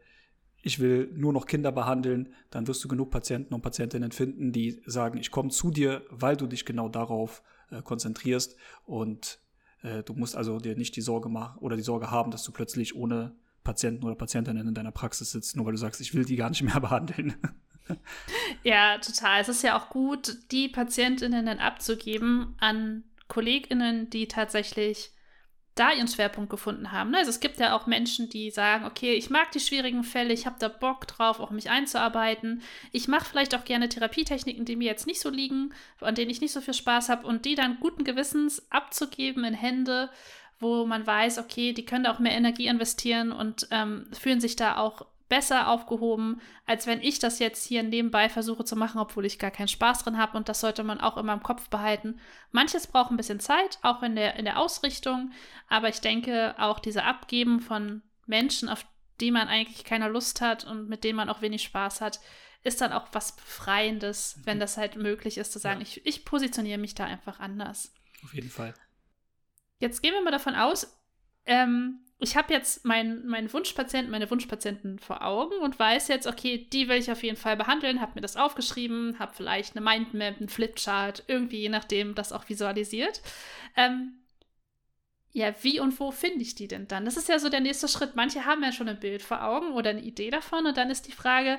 ich 0.63 0.79
will 0.79 1.11
nur 1.17 1.33
noch 1.33 1.47
Kinder 1.47 1.73
behandeln, 1.73 2.33
dann 2.51 2.69
wirst 2.69 2.85
du 2.85 2.89
genug 2.89 3.11
Patienten 3.11 3.55
und 3.55 3.63
Patientinnen 3.63 4.13
finden, 4.13 4.53
die 4.53 4.81
sagen, 4.87 5.19
ich 5.19 5.33
komme 5.33 5.51
zu 5.51 5.73
dir, 5.73 6.05
weil 6.11 6.37
du 6.37 6.47
dich 6.47 6.65
genau 6.65 6.89
darauf 6.89 7.43
äh, 7.71 7.83
konzentrierst 7.83 8.57
und 8.85 9.41
äh, 9.83 10.03
du 10.03 10.15
musst 10.15 10.37
also 10.37 10.59
dir 10.59 10.77
nicht 10.77 10.97
die 10.97 11.01
Sorge 11.01 11.29
machen 11.29 11.59
oder 11.59 11.77
die 11.77 11.83
Sorge 11.83 12.11
haben, 12.11 12.31
dass 12.31 12.43
du 12.45 12.53
plötzlich 12.53 12.95
ohne 12.95 13.35
Patienten 13.65 14.05
oder 14.05 14.15
Patientinnen 14.15 14.67
in 14.67 14.75
deiner 14.75 14.93
Praxis 14.93 15.33
sitzt, 15.33 15.57
nur 15.57 15.67
weil 15.67 15.73
du 15.73 15.79
sagst, 15.79 16.01
ich 16.01 16.15
will 16.15 16.25
die 16.25 16.37
gar 16.37 16.51
nicht 16.51 16.63
mehr 16.63 16.81
behandeln. 16.81 17.35
Ja, 18.65 18.99
total. 18.99 19.41
Es 19.41 19.49
ist 19.49 19.63
ja 19.63 19.79
auch 19.79 19.89
gut, 19.89 20.37
die 20.51 20.69
Patientinnen 20.69 21.47
dann 21.47 21.59
abzugeben 21.59 22.55
an 22.59 23.05
KollegInnen, 23.29 24.11
die 24.11 24.29
tatsächlich 24.29 25.13
da 25.79 25.93
ihren 25.93 26.09
Schwerpunkt 26.09 26.51
gefunden 26.51 26.93
haben. 26.93 27.15
Also 27.15 27.31
es 27.31 27.41
gibt 27.41 27.59
ja 27.61 27.77
auch 27.77 27.87
Menschen, 27.87 28.29
die 28.29 28.51
sagen, 28.51 28.85
okay, 28.85 29.15
ich 29.15 29.31
mag 29.31 29.53
die 29.53 29.61
schwierigen 29.61 30.05
Fälle, 30.05 30.33
ich 30.33 30.47
habe 30.47 30.57
da 30.59 30.69
Bock 30.69 31.07
drauf, 31.07 31.41
auch 31.41 31.51
mich 31.51 31.71
einzuarbeiten. 31.71 32.63
Ich 32.93 33.09
mache 33.09 33.25
vielleicht 33.25 33.55
auch 33.55 33.65
gerne 33.65 33.89
Therapietechniken, 33.89 34.65
die 34.65 34.77
mir 34.77 34.87
jetzt 34.87 35.07
nicht 35.07 35.21
so 35.21 35.31
liegen, 35.31 35.73
an 36.01 36.15
denen 36.15 36.31
ich 36.31 36.41
nicht 36.41 36.53
so 36.53 36.61
viel 36.61 36.75
Spaß 36.75 37.09
habe 37.09 37.27
und 37.27 37.45
die 37.45 37.55
dann 37.55 37.79
guten 37.81 38.05
Gewissens 38.05 38.67
abzugeben 38.71 39.45
in 39.45 39.55
Hände, 39.55 40.11
wo 40.61 40.87
man 40.87 41.07
weiß, 41.07 41.39
okay, 41.39 41.73
die 41.73 41.85
können 41.85 42.05
da 42.05 42.13
auch 42.13 42.19
mehr 42.19 42.33
Energie 42.33 42.67
investieren 42.67 43.33
und 43.33 43.69
ähm, 43.71 44.07
fühlen 44.13 44.41
sich 44.41 44.57
da 44.57 44.77
auch 44.77 45.07
besser 45.29 45.69
aufgehoben, 45.69 46.41
als 46.67 46.87
wenn 46.87 47.03
ich 47.03 47.19
das 47.19 47.39
jetzt 47.39 47.67
hier 47.67 47.83
nebenbei 47.83 48.29
versuche 48.29 48.65
zu 48.65 48.77
machen, 48.77 48.99
obwohl 48.99 49.27
ich 49.27 49.39
gar 49.39 49.51
keinen 49.51 49.69
Spaß 49.69 50.05
drin 50.05 50.19
habe. 50.19 50.37
Und 50.37 50.49
das 50.49 50.61
sollte 50.61 50.85
man 50.85 51.01
auch 51.01 51.17
immer 51.17 51.35
im 51.35 51.43
Kopf 51.43 51.69
behalten. 51.69 52.21
Manches 52.51 52.87
braucht 52.87 53.11
ein 53.11 53.17
bisschen 53.17 53.41
Zeit, 53.41 53.79
auch 53.83 54.03
in 54.03 54.17
der, 54.17 54.37
in 54.37 54.45
der 54.45 54.59
Ausrichtung. 54.59 55.33
Aber 55.69 55.89
ich 55.89 56.01
denke, 56.01 56.55
auch 56.59 56.79
diese 56.79 57.05
Abgeben 57.05 57.61
von 57.61 58.03
Menschen, 58.27 58.69
auf 58.69 58.87
die 59.21 59.31
man 59.31 59.49
eigentlich 59.49 59.85
keine 59.85 60.09
Lust 60.09 60.41
hat 60.41 60.65
und 60.65 60.89
mit 60.89 61.05
denen 61.05 61.17
man 61.17 61.29
auch 61.29 61.43
wenig 61.43 61.63
Spaß 61.63 62.01
hat, 62.01 62.21
ist 62.65 62.81
dann 62.81 62.93
auch 62.93 63.09
was 63.13 63.37
Befreiendes, 63.37 64.41
wenn 64.45 64.59
mhm. 64.59 64.61
das 64.61 64.77
halt 64.77 64.97
möglich 64.97 65.39
ist, 65.39 65.53
zu 65.53 65.59
sagen, 65.59 65.81
ja. 65.81 65.87
ich, 65.87 66.07
ich 66.07 66.25
positioniere 66.25 66.79
mich 66.79 66.95
da 66.95 67.05
einfach 67.05 67.41
anders. 67.41 67.95
Auf 68.25 68.35
jeden 68.35 68.51
Fall. 68.51 68.75
Jetzt 69.79 70.03
gehen 70.03 70.13
wir 70.13 70.23
mal 70.23 70.31
davon 70.33 70.55
aus, 70.55 70.99
ähm, 71.47 72.01
ich 72.21 72.37
habe 72.37 72.53
jetzt 72.53 72.85
meinen 72.85 73.27
mein 73.27 73.53
Wunschpatienten, 73.53 74.11
meine 74.11 74.29
Wunschpatienten 74.31 74.99
vor 74.99 75.23
Augen 75.23 75.55
und 75.63 75.79
weiß 75.79 76.09
jetzt, 76.09 76.27
okay, 76.27 76.67
die 76.73 76.89
will 76.89 76.99
ich 76.99 77.13
auf 77.13 77.23
jeden 77.23 77.37
Fall 77.37 77.57
behandeln, 77.57 78.01
habe 78.01 78.13
mir 78.17 78.21
das 78.21 78.37
aufgeschrieben, 78.37 79.19
habe 79.21 79.35
vielleicht 79.35 79.77
eine 79.77 79.85
Mindmap, 79.85 80.39
einen 80.39 80.49
Flipchart, 80.49 81.25
irgendwie 81.29 81.61
je 81.61 81.69
nachdem 81.69 82.17
das 82.17 82.33
auch 82.33 82.49
visualisiert. 82.49 83.23
Ähm, 83.77 84.15
ja, 85.31 85.55
wie 85.63 85.79
und 85.79 85.99
wo 86.01 86.11
finde 86.11 86.43
ich 86.43 86.57
die 86.57 86.67
denn 86.67 86.89
dann? 86.89 87.05
Das 87.05 87.17
ist 87.17 87.29
ja 87.29 87.39
so 87.39 87.49
der 87.49 87.61
nächste 87.61 87.87
Schritt. 87.87 88.17
Manche 88.17 88.45
haben 88.45 88.65
ja 88.65 88.73
schon 88.73 88.89
ein 88.89 88.99
Bild 88.99 89.23
vor 89.23 89.45
Augen 89.45 89.73
oder 89.73 89.91
eine 89.91 90.03
Idee 90.03 90.31
davon 90.31 90.67
und 90.67 90.77
dann 90.77 90.91
ist 90.91 91.07
die 91.07 91.13
Frage, 91.13 91.59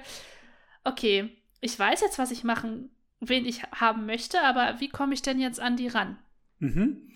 okay, 0.83 1.29
ich 1.61 1.79
weiß 1.79 2.01
jetzt, 2.01 2.19
was 2.19 2.31
ich 2.31 2.43
machen, 2.43 2.89
wen 3.21 3.45
ich 3.45 3.63
haben 3.63 4.05
möchte, 4.05 4.41
aber 4.41 4.81
wie 4.81 4.89
komme 4.89 5.13
ich 5.13 5.21
denn 5.21 5.39
jetzt 5.39 5.61
an 5.61 5.77
die 5.77 5.87
ran? 5.87 6.17
Mhm. 6.59 7.13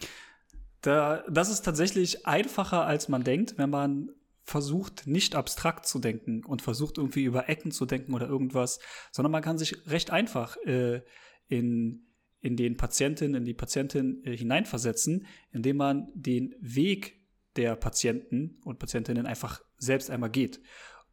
Da, 0.84 1.24
das 1.30 1.50
ist 1.50 1.62
tatsächlich 1.62 2.28
einfacher, 2.28 2.86
als 2.86 3.08
man 3.08 3.24
denkt, 3.24 3.58
wenn 3.58 3.70
man 3.70 4.12
versucht, 4.44 5.08
nicht 5.08 5.34
abstrakt 5.34 5.86
zu 5.86 6.00
denken 6.00 6.44
und 6.44 6.62
versucht, 6.62 6.98
irgendwie 6.98 7.24
über 7.24 7.48
Ecken 7.48 7.72
zu 7.72 7.86
denken 7.86 8.14
oder 8.14 8.28
irgendwas, 8.28 8.80
sondern 9.14 9.32
man 9.32 9.42
kann 9.42 9.58
sich 9.58 9.88
recht 9.88 10.12
einfach 10.12 10.58
äh, 10.66 11.02
in, 11.48 12.06
in 12.42 12.58
den 12.58 12.76
Patienten, 12.76 13.34
in 13.34 13.46
die 13.46 13.54
Patientin 13.54 14.22
äh, 14.26 14.36
hineinversetzen, 14.36 15.26
indem 15.54 15.78
man 15.78 16.10
den 16.16 16.54
Weg 16.60 17.22
der 17.56 17.78
Patienten 17.78 18.60
und 18.66 18.78
Patientinnen 18.78 19.26
einfach 19.26 19.62
selbst 19.78 20.10
einmal 20.10 20.32
geht. 20.32 20.60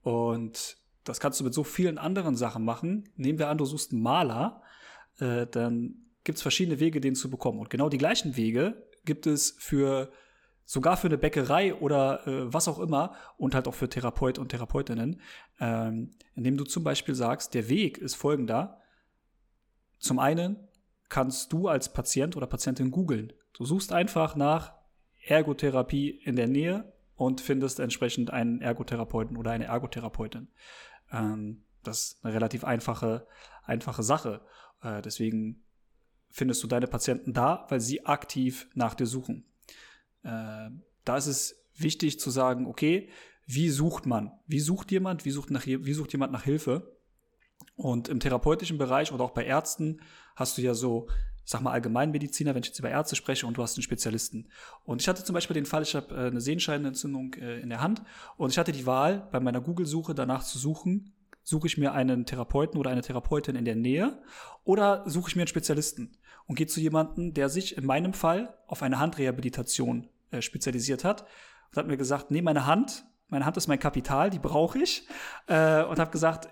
Und 0.03 0.79
das 1.05 1.21
kannst 1.21 1.39
du 1.39 1.45
mit 1.45 1.55
so 1.55 1.62
vielen 1.62 1.97
anderen 1.97 2.35
Sachen 2.35 2.65
machen. 2.65 3.09
Nehmen 3.15 3.39
wir 3.39 3.49
an, 3.49 3.59
du 3.59 3.67
suchst 3.67 3.93
einen 3.93 4.03
Maler, 4.03 4.62
äh, 5.21 5.47
dann 5.47 5.95
gibt 6.25 6.39
es 6.39 6.43
verschiedene 6.43 6.81
Wege, 6.81 7.00
den 7.00 7.15
zu 7.15 7.31
bekommen. 7.31 7.61
Und 7.61 7.71
genau 7.71 7.89
die 7.89 7.99
gleichen 7.99 8.37
Wege 8.37 8.89
gibt 9.04 9.26
es 9.26 9.57
für 9.59 10.11
sogar 10.64 10.97
für 10.97 11.09
eine 11.09 11.19
Bäckerei 11.19 11.75
oder 11.75 12.26
äh, 12.26 12.52
was 12.52 12.69
auch 12.69 12.78
immer 12.78 13.16
und 13.37 13.54
halt 13.57 13.66
auch 13.66 13.75
für 13.75 13.88
Therapeut 13.88 14.38
und 14.38 14.50
Therapeutinnen, 14.50 15.21
ähm, 15.59 16.12
indem 16.37 16.57
du 16.57 16.64
zum 16.64 16.85
Beispiel 16.85 17.16
sagst, 17.16 17.54
der 17.54 17.69
Weg 17.69 17.99
ist 17.99 18.14
folgender. 18.14 18.80
Zum 19.99 20.21
einen 20.21 20.69
kannst 21.09 21.52
du 21.52 21.66
als 21.66 21.92
Patient 21.92 22.37
oder 22.37 22.47
Patientin 22.47 22.92
googeln. 22.92 23.33
Du 23.52 23.64
suchst 23.64 23.92
einfach 23.92 24.37
nach 24.37 24.75
Ergotherapie 25.26 26.09
in 26.09 26.37
der 26.37 26.47
Nähe 26.47 26.92
und 27.16 27.40
findest 27.40 27.80
entsprechend 27.80 28.30
einen 28.30 28.62
Ergotherapeuten 28.62 29.37
oder 29.37 29.50
eine 29.50 29.64
Ergotherapeutin. 29.64 30.49
Ähm, 31.11 31.64
das 31.83 32.00
ist 32.00 32.25
eine 32.25 32.33
relativ 32.33 32.64
einfache, 32.64 33.26
einfache 33.64 34.02
Sache. 34.02 34.40
Äh, 34.83 35.02
deswegen 35.02 35.64
findest 36.31 36.63
du 36.63 36.67
deine 36.67 36.87
Patienten 36.87 37.33
da, 37.33 37.67
weil 37.69 37.81
sie 37.81 38.07
aktiv 38.07 38.69
nach 38.75 38.95
dir 38.95 39.07
suchen. 39.07 39.45
Äh, 40.23 40.71
da 41.05 41.17
ist 41.17 41.27
es 41.27 41.65
wichtig 41.75 42.21
zu 42.21 42.31
sagen, 42.31 42.67
okay, 42.67 43.09
wie 43.47 43.69
sucht 43.69 44.07
man? 44.07 44.33
Wie 44.47 44.61
sucht 44.61 44.93
jemand? 44.93 45.25
Wie 45.25 45.31
sucht, 45.31 45.51
nach, 45.51 45.67
wie 45.67 45.93
sucht 45.93 46.13
jemand 46.13 46.33
nach 46.33 46.45
Hilfe? 46.45 46.97
Und 47.75 48.09
im 48.09 48.21
therapeutischen 48.21 48.79
Bereich 48.79 49.13
oder 49.13 49.25
auch 49.25 49.33
bei 49.33 49.45
Ärzten 49.45 50.01
hast 50.37 50.57
du 50.57 50.63
ja 50.63 50.75
so, 50.75 51.09
sag 51.45 51.63
mal 51.63 51.73
Allgemeinmediziner, 51.73 52.55
wenn 52.55 52.63
ich 52.63 52.69
jetzt 52.69 52.79
über 52.79 52.91
Ärzte 52.91 53.17
spreche 53.17 53.47
und 53.47 53.57
du 53.57 53.63
hast 53.63 53.77
einen 53.77 53.83
Spezialisten. 53.83 54.49
Und 54.85 55.03
ich 55.03 55.09
hatte 55.09 55.25
zum 55.25 55.35
Beispiel 55.35 55.55
den 55.55 55.67
Fall, 55.67 55.83
ich 55.83 55.95
habe 55.95 56.15
äh, 56.15 56.27
eine 56.29 56.41
Sehenscheidenentzündung 56.41 57.35
äh, 57.35 57.61
in 57.61 57.71
der 57.71 57.81
Hand 57.81 58.03
und 58.37 58.51
ich 58.51 58.59
hatte 58.59 58.73
die 58.73 58.87
Wahl, 58.87 59.29
bei 59.33 59.41
meiner 59.41 59.61
Google-Suche 59.61 60.15
danach 60.15 60.45
zu 60.45 60.59
suchen, 60.59 61.13
suche 61.50 61.66
ich 61.66 61.76
mir 61.76 61.92
einen 61.92 62.25
Therapeuten 62.25 62.78
oder 62.78 62.90
eine 62.90 63.02
Therapeutin 63.02 63.57
in 63.57 63.64
der 63.64 63.75
Nähe 63.75 64.23
oder 64.64 65.02
suche 65.07 65.28
ich 65.28 65.37
mir 65.37 65.42
einen 65.42 65.49
Spezialisten 65.49 66.16
und 66.47 66.54
gehe 66.54 66.69
zu 66.69 66.80
jemandem, 66.80 67.35
der 67.35 67.49
sich 67.49 67.76
in 67.76 67.85
meinem 67.85 68.14
Fall 68.14 68.57
auf 68.69 68.83
eine 68.83 69.00
Handrehabilitation 69.00 70.09
äh, 70.30 70.40
spezialisiert 70.40 71.04
hat 71.04 71.26
und 71.71 71.76
hat 71.76 71.88
mir 71.88 71.97
gesagt, 71.97 72.30
nee, 72.30 72.40
meine 72.40 72.66
Hand, 72.66 73.04
meine 73.28 73.45
Hand 73.45 73.57
ist 73.57 73.66
mein 73.66 73.80
Kapital, 73.80 74.30
die 74.30 74.38
brauche 74.38 74.78
ich 74.78 75.09
äh, 75.49 75.83
und 75.83 75.99
habe 75.99 76.12
gesagt, 76.12 76.49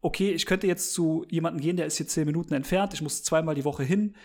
okay, 0.00 0.32
ich 0.32 0.46
könnte 0.46 0.66
jetzt 0.66 0.94
zu 0.94 1.26
jemandem 1.30 1.60
gehen, 1.60 1.76
der 1.76 1.86
ist 1.86 1.98
hier 1.98 2.08
zehn 2.08 2.24
Minuten 2.24 2.54
entfernt, 2.54 2.94
ich 2.94 3.02
muss 3.02 3.22
zweimal 3.22 3.54
die 3.54 3.64
Woche 3.64 3.84
hin, 3.84 4.16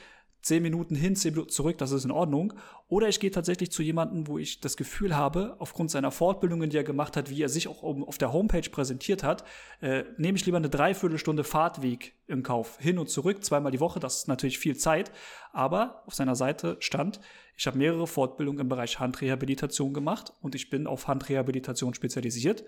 zehn 0.41 0.63
Minuten 0.63 0.95
hin, 0.95 1.15
zehn 1.15 1.33
Minuten 1.33 1.49
zurück, 1.49 1.77
das 1.77 1.91
ist 1.91 2.05
in 2.05 2.11
Ordnung. 2.11 2.53
Oder 2.87 3.09
ich 3.09 3.19
gehe 3.19 3.31
tatsächlich 3.31 3.71
zu 3.71 3.83
jemandem, 3.83 4.27
wo 4.27 4.37
ich 4.37 4.61
das 4.61 4.77
Gefühl 4.77 5.15
habe, 5.15 5.55
aufgrund 5.59 5.91
seiner 5.91 6.11
Fortbildungen, 6.11 6.69
die 6.69 6.77
er 6.77 6.83
gemacht 6.83 7.17
hat, 7.17 7.29
wie 7.29 7.41
er 7.41 7.49
sich 7.49 7.67
auch 7.67 7.83
auf 7.83 8.17
der 8.17 8.31
Homepage 8.31 8.69
präsentiert 8.69 9.23
hat, 9.23 9.43
äh, 9.81 10.03
nehme 10.17 10.37
ich 10.37 10.45
lieber 10.45 10.57
eine 10.57 10.69
Dreiviertelstunde 10.69 11.43
Fahrtweg 11.43 12.13
in 12.27 12.43
Kauf. 12.43 12.77
Hin 12.79 12.97
und 12.97 13.09
zurück, 13.09 13.43
zweimal 13.43 13.71
die 13.71 13.79
Woche, 13.79 13.99
das 13.99 14.17
ist 14.17 14.27
natürlich 14.27 14.59
viel 14.59 14.77
Zeit. 14.77 15.11
Aber 15.51 16.03
auf 16.05 16.13
seiner 16.13 16.35
Seite 16.35 16.77
stand, 16.79 17.19
ich 17.57 17.67
habe 17.67 17.77
mehrere 17.77 18.07
Fortbildungen 18.07 18.61
im 18.61 18.69
Bereich 18.69 18.99
Handrehabilitation 18.99 19.93
gemacht 19.93 20.31
und 20.41 20.55
ich 20.55 20.69
bin 20.69 20.87
auf 20.87 21.07
Handrehabilitation 21.07 21.93
spezialisiert. 21.93 22.63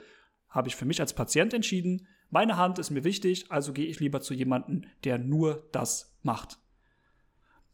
Habe 0.49 0.67
ich 0.67 0.75
für 0.75 0.85
mich 0.85 0.99
als 0.99 1.13
Patient 1.13 1.53
entschieden, 1.53 2.07
meine 2.31 2.57
Hand 2.57 2.77
ist 2.77 2.91
mir 2.91 3.03
wichtig, 3.03 3.45
also 3.49 3.73
gehe 3.73 3.87
ich 3.87 3.99
lieber 3.99 4.21
zu 4.21 4.35
jemandem, 4.35 4.83
der 5.03 5.17
nur 5.17 5.67
das 5.71 6.15
macht. 6.21 6.59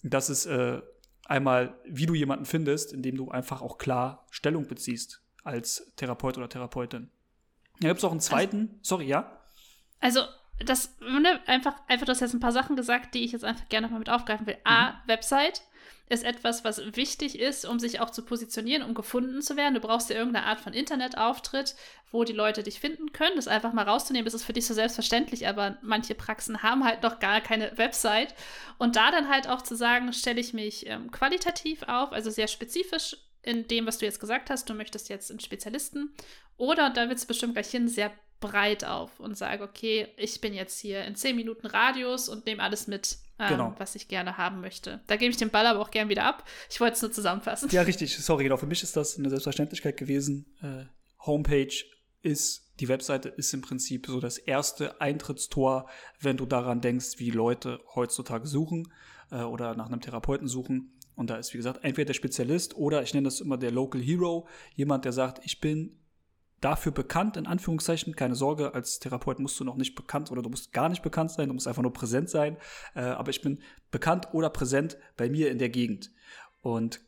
Das 0.09 0.29
ist 0.29 0.45
äh, 0.45 0.81
einmal, 1.25 1.79
wie 1.85 2.05
du 2.05 2.13
jemanden 2.13 2.45
findest, 2.45 2.93
indem 2.93 3.17
du 3.17 3.29
einfach 3.31 3.61
auch 3.61 3.77
klar 3.77 4.27
Stellung 4.29 4.67
beziehst 4.67 5.23
als 5.43 5.91
Therapeut 5.95 6.37
oder 6.37 6.47
Therapeutin. 6.47 7.09
Da 7.79 7.87
gibt 7.87 7.97
es 7.97 8.03
auch 8.03 8.11
einen 8.11 8.19
zweiten, 8.19 8.69
also, 8.69 8.79
sorry, 8.83 9.07
ja? 9.07 9.41
Also, 9.99 10.21
das, 10.59 10.97
ne, 10.99 11.41
einfach, 11.47 11.75
einfach, 11.87 12.05
du 12.05 12.11
hast 12.11 12.21
jetzt 12.21 12.33
ein 12.33 12.39
paar 12.39 12.51
Sachen 12.51 12.75
gesagt, 12.75 13.15
die 13.15 13.25
ich 13.25 13.31
jetzt 13.31 13.43
einfach 13.43 13.67
gerne 13.67 13.87
nochmal 13.87 13.99
mit 13.99 14.09
aufgreifen 14.09 14.47
will. 14.47 14.57
A, 14.63 14.91
mhm. 14.91 14.95
Website 15.07 15.61
ist 16.07 16.23
etwas, 16.23 16.63
was 16.63 16.95
wichtig 16.95 17.39
ist, 17.39 17.65
um 17.65 17.79
sich 17.79 17.99
auch 17.99 18.11
zu 18.11 18.23
positionieren, 18.23 18.83
um 18.83 18.93
gefunden 18.93 19.41
zu 19.41 19.57
werden. 19.57 19.73
Du 19.73 19.79
brauchst 19.79 20.09
ja 20.09 20.15
irgendeine 20.15 20.45
Art 20.45 20.59
von 20.59 20.73
Internetauftritt, 20.73 21.75
wo 22.11 22.23
die 22.23 22.33
Leute 22.33 22.61
dich 22.61 22.79
finden 22.79 23.11
können. 23.11 23.35
Das 23.35 23.47
einfach 23.47 23.73
mal 23.73 23.87
rauszunehmen, 23.87 24.25
das 24.25 24.35
ist 24.35 24.43
für 24.43 24.53
dich 24.53 24.67
so 24.67 24.73
selbstverständlich, 24.73 25.47
aber 25.47 25.77
manche 25.81 26.13
Praxen 26.13 26.61
haben 26.61 26.83
halt 26.83 27.01
noch 27.01 27.19
gar 27.19 27.41
keine 27.41 27.75
Website. 27.77 28.35
Und 28.77 28.95
da 28.95 29.09
dann 29.09 29.29
halt 29.29 29.47
auch 29.47 29.63
zu 29.63 29.75
sagen, 29.75 30.13
stelle 30.13 30.39
ich 30.39 30.53
mich 30.53 30.87
ähm, 30.87 31.09
qualitativ 31.11 31.83
auf, 31.83 32.11
also 32.11 32.29
sehr 32.29 32.47
spezifisch 32.47 33.17
in 33.41 33.67
dem, 33.67 33.85
was 33.85 33.97
du 33.97 34.05
jetzt 34.05 34.19
gesagt 34.19 34.49
hast, 34.49 34.69
du 34.69 34.73
möchtest 34.73 35.09
jetzt 35.09 35.29
einen 35.31 35.39
Spezialisten. 35.39 36.13
Oder 36.57 36.89
da 36.89 37.09
wird 37.09 37.17
es 37.17 37.25
bestimmt 37.25 37.53
gleich 37.53 37.69
hin, 37.69 37.87
sehr 37.87 38.11
breit 38.39 38.83
auf 38.83 39.19
und 39.19 39.37
sage, 39.37 39.63
okay, 39.63 40.07
ich 40.17 40.41
bin 40.41 40.53
jetzt 40.53 40.79
hier 40.79 41.03
in 41.05 41.15
10 41.15 41.35
Minuten 41.35 41.67
Radius 41.67 42.29
und 42.29 42.45
nehme 42.45 42.63
alles 42.63 42.87
mit, 42.87 43.17
ähm, 43.39 43.49
genau. 43.49 43.75
was 43.77 43.95
ich 43.95 44.07
gerne 44.07 44.37
haben 44.37 44.61
möchte. 44.61 45.01
Da 45.07 45.15
gebe 45.17 45.31
ich 45.31 45.37
den 45.37 45.49
Ball 45.49 45.65
aber 45.67 45.79
auch 45.79 45.91
gern 45.91 46.09
wieder 46.09 46.25
ab. 46.25 46.45
Ich 46.69 46.79
wollte 46.79 46.93
es 46.93 47.01
nur 47.01 47.11
zusammenfassen. 47.11 47.69
Ja, 47.69 47.81
richtig. 47.83 48.17
Sorry, 48.17 48.43
genau. 48.43 48.57
Für 48.57 48.67
mich 48.67 48.83
ist 48.83 48.95
das 48.95 49.17
eine 49.17 49.29
Selbstverständlichkeit 49.29 49.97
gewesen. 49.97 50.45
Äh, 50.61 50.85
Homepage 51.25 51.73
ist, 52.21 52.71
die 52.79 52.87
Webseite 52.87 53.29
ist 53.29 53.53
im 53.53 53.61
Prinzip 53.61 54.07
so 54.07 54.19
das 54.19 54.37
erste 54.37 54.99
Eintrittstor, 55.01 55.89
wenn 56.19 56.37
du 56.37 56.45
daran 56.45 56.81
denkst, 56.81 57.19
wie 57.19 57.29
Leute 57.29 57.79
heutzutage 57.93 58.47
suchen 58.47 58.91
äh, 59.31 59.41
oder 59.41 59.75
nach 59.75 59.87
einem 59.87 60.01
Therapeuten 60.01 60.47
suchen. 60.47 60.91
Und 61.15 61.29
da 61.29 61.37
ist, 61.37 61.53
wie 61.53 61.57
gesagt, 61.57 61.83
entweder 61.83 62.07
der 62.07 62.13
Spezialist 62.13 62.75
oder 62.75 63.01
ich 63.03 63.13
nenne 63.13 63.25
das 63.25 63.39
immer 63.39 63.57
der 63.57 63.71
Local 63.71 64.01
Hero, 64.01 64.47
jemand, 64.73 65.05
der 65.05 65.13
sagt, 65.13 65.45
ich 65.45 65.61
bin 65.61 65.97
dafür 66.65 66.91
bekannt, 66.91 67.37
in 67.37 67.45
Anführungszeichen. 67.45 68.15
Keine 68.15 68.33
Sorge, 68.33 68.73
als 68.73 68.97
Therapeut 68.99 69.37
musst 69.37 69.59
du 69.59 69.63
noch 69.63 69.75
nicht 69.75 69.93
bekannt 69.93 70.31
oder 70.31 70.41
du 70.41 70.49
musst 70.49 70.73
gar 70.73 70.89
nicht 70.89 71.03
bekannt 71.03 71.29
sein, 71.29 71.47
du 71.47 71.53
musst 71.53 71.67
einfach 71.67 71.83
nur 71.83 71.93
präsent 71.93 72.27
sein. 72.27 72.57
Äh, 72.95 73.01
aber 73.01 73.29
ich 73.29 73.41
bin 73.41 73.61
bekannt 73.91 74.29
oder 74.33 74.49
präsent 74.49 74.97
bei 75.15 75.29
mir 75.29 75.51
in 75.51 75.59
der 75.59 75.69
Gegend. 75.69 76.11
Und 76.61 77.01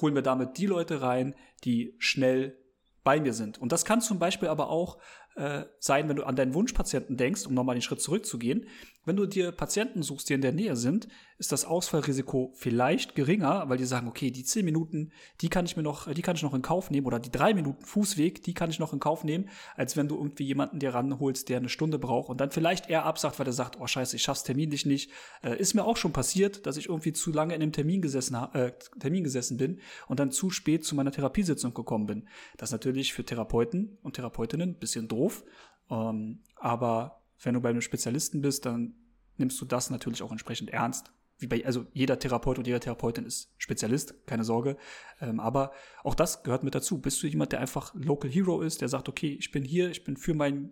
holen 0.00 0.16
wir 0.16 0.22
damit 0.22 0.58
die 0.58 0.66
Leute 0.66 1.00
rein, 1.00 1.36
die 1.62 1.94
schnell 1.98 2.58
bei 3.04 3.20
mir 3.20 3.34
sind. 3.34 3.56
Und 3.58 3.70
das 3.70 3.84
kann 3.84 4.00
zum 4.00 4.18
Beispiel 4.18 4.48
aber 4.48 4.68
auch 4.68 4.98
äh, 5.36 5.64
sein, 5.78 6.08
wenn 6.08 6.16
du 6.16 6.24
an 6.24 6.36
deinen 6.36 6.54
Wunschpatienten 6.54 7.16
denkst, 7.16 7.46
um 7.46 7.54
nochmal 7.54 7.76
den 7.76 7.82
Schritt 7.82 8.00
zurückzugehen. 8.00 8.66
Wenn 9.04 9.16
du 9.16 9.26
dir 9.26 9.52
Patienten 9.52 10.02
suchst, 10.02 10.30
die 10.30 10.34
in 10.34 10.40
der 10.40 10.52
Nähe 10.52 10.76
sind, 10.76 11.08
ist 11.36 11.52
das 11.52 11.64
Ausfallrisiko 11.64 12.52
vielleicht 12.54 13.14
geringer, 13.14 13.68
weil 13.68 13.76
die 13.76 13.84
sagen, 13.84 14.08
okay, 14.08 14.30
die 14.30 14.44
zehn 14.44 14.64
Minuten, 14.64 15.10
die 15.40 15.48
kann 15.48 15.66
ich 15.66 15.76
mir 15.76 15.82
noch, 15.82 16.10
die 16.10 16.22
kann 16.22 16.36
ich 16.36 16.42
noch 16.42 16.54
in 16.54 16.62
Kauf 16.62 16.90
nehmen 16.90 17.06
oder 17.06 17.18
die 17.18 17.30
drei 17.30 17.52
Minuten 17.54 17.84
Fußweg, 17.84 18.42
die 18.42 18.54
kann 18.54 18.70
ich 18.70 18.78
noch 18.78 18.92
in 18.92 19.00
Kauf 19.00 19.24
nehmen, 19.24 19.50
als 19.76 19.96
wenn 19.96 20.08
du 20.08 20.16
irgendwie 20.16 20.44
jemanden 20.44 20.78
dir 20.78 20.94
ranholst, 20.94 21.48
der 21.48 21.58
eine 21.58 21.68
Stunde 21.68 21.98
braucht 21.98 22.30
und 22.30 22.40
dann 22.40 22.50
vielleicht 22.50 22.88
eher 22.88 23.04
absagt, 23.04 23.38
weil 23.38 23.46
er 23.46 23.52
sagt, 23.52 23.80
oh 23.80 23.86
scheiße, 23.86 24.16
ich 24.16 24.22
schaff's 24.22 24.44
terminlich 24.44 24.86
nicht. 24.86 25.10
Äh, 25.42 25.58
ist 25.58 25.74
mir 25.74 25.84
auch 25.84 25.96
schon 25.96 26.12
passiert, 26.12 26.66
dass 26.66 26.76
ich 26.76 26.88
irgendwie 26.88 27.12
zu 27.12 27.32
lange 27.32 27.54
in 27.54 27.62
einem 27.62 27.72
Termin 27.72 28.00
gesessen, 28.00 28.36
äh, 28.54 28.72
Termin 29.00 29.24
gesessen 29.24 29.56
bin 29.56 29.80
und 30.06 30.20
dann 30.20 30.30
zu 30.30 30.50
spät 30.50 30.84
zu 30.84 30.94
meiner 30.94 31.12
Therapiesitzung 31.12 31.74
gekommen 31.74 32.06
bin. 32.06 32.28
Das 32.56 32.68
ist 32.68 32.72
natürlich 32.72 33.12
für 33.12 33.24
Therapeuten 33.24 33.98
und 34.02 34.14
Therapeutinnen 34.14 34.70
ein 34.70 34.78
bisschen 34.78 35.08
doof, 35.08 35.23
ähm, 35.90 36.42
aber 36.56 37.22
wenn 37.42 37.54
du 37.54 37.60
bei 37.60 37.70
einem 37.70 37.80
Spezialisten 37.80 38.40
bist, 38.40 38.66
dann 38.66 38.94
nimmst 39.36 39.60
du 39.60 39.64
das 39.64 39.90
natürlich 39.90 40.22
auch 40.22 40.30
entsprechend 40.30 40.70
ernst 40.70 41.12
wie 41.38 41.46
bei, 41.46 41.66
also 41.66 41.86
jeder 41.92 42.18
Therapeut 42.18 42.58
und 42.58 42.66
jeder 42.66 42.80
Therapeutin 42.80 43.24
ist 43.24 43.52
Spezialist, 43.58 44.26
keine 44.26 44.44
Sorge. 44.44 44.76
Ähm, 45.20 45.40
aber 45.40 45.72
auch 46.02 46.14
das 46.14 46.42
gehört 46.42 46.64
mit 46.64 46.74
dazu. 46.74 47.00
Bist 47.00 47.22
du 47.22 47.26
jemand, 47.26 47.52
der 47.52 47.60
einfach 47.60 47.94
Local 47.94 48.30
Hero 48.30 48.60
ist, 48.60 48.80
der 48.80 48.88
sagt, 48.88 49.08
okay, 49.08 49.36
ich 49.38 49.50
bin 49.50 49.64
hier, 49.64 49.90
ich 49.90 50.04
bin 50.04 50.16
für 50.16 50.34
meinen 50.34 50.70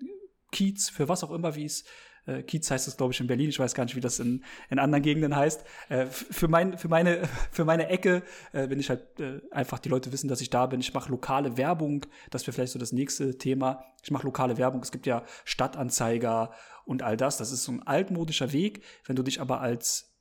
Kiez, 0.53 0.89
für 0.89 1.09
was 1.09 1.25
auch 1.25 1.31
immer, 1.31 1.55
wie 1.57 1.65
es 1.65 1.85
äh, 2.27 2.43
Kiez 2.43 2.71
heißt 2.71 2.89
es, 2.89 2.97
glaube 2.97 3.13
ich, 3.13 3.21
in 3.21 3.27
Berlin. 3.27 3.49
Ich 3.49 3.59
weiß 3.59 3.75
gar 3.75 3.85
nicht, 3.85 3.97
wie 3.97 4.01
das 4.01 4.19
in, 4.19 4.45
in 4.71 4.79
anderen 4.79 5.03
Gegenden 5.03 5.35
heißt. 5.35 5.65
Äh, 5.89 6.07
für, 6.07 6.49
mein, 6.49 6.79
für, 6.79 6.89
meine, 6.89 7.29
für 7.51 7.65
meine 7.65 7.89
Ecke 7.89 8.23
äh, 8.53 8.69
bin 8.69 8.79
ich 8.81 8.91
halt 8.91 9.21
äh, 9.21 9.41
einfach, 9.51 9.79
die 9.79 9.89
Leute 9.89 10.13
wissen, 10.13 10.29
dass 10.29 10.41
ich 10.41 10.51
da 10.51 10.67
bin. 10.67 10.81
Ich 10.81 10.95
mache 10.95 11.11
lokale 11.11 11.57
Werbung. 11.57 12.07
Das 12.31 12.47
wäre 12.47 12.53
vielleicht 12.53 12.73
so 12.73 12.79
das 12.79 12.93
nächste 12.93 13.39
Thema. 13.39 13.85
Ich 14.03 14.11
mache 14.11 14.25
lokale 14.25 14.59
Werbung. 14.59 14.83
Es 14.83 14.93
gibt 14.93 15.07
ja 15.07 15.25
Stadtanzeiger 15.45 16.53
und 16.85 17.03
all 17.03 17.17
das. 17.17 17.37
Das 17.37 17.53
ist 17.53 17.65
so 17.65 17.73
ein 17.73 17.83
altmodischer 17.83 18.53
Weg. 18.53 18.83
Wenn 19.07 19.17
du 19.17 19.23
dich 19.23 19.41
aber 19.41 19.61
als 19.61 20.15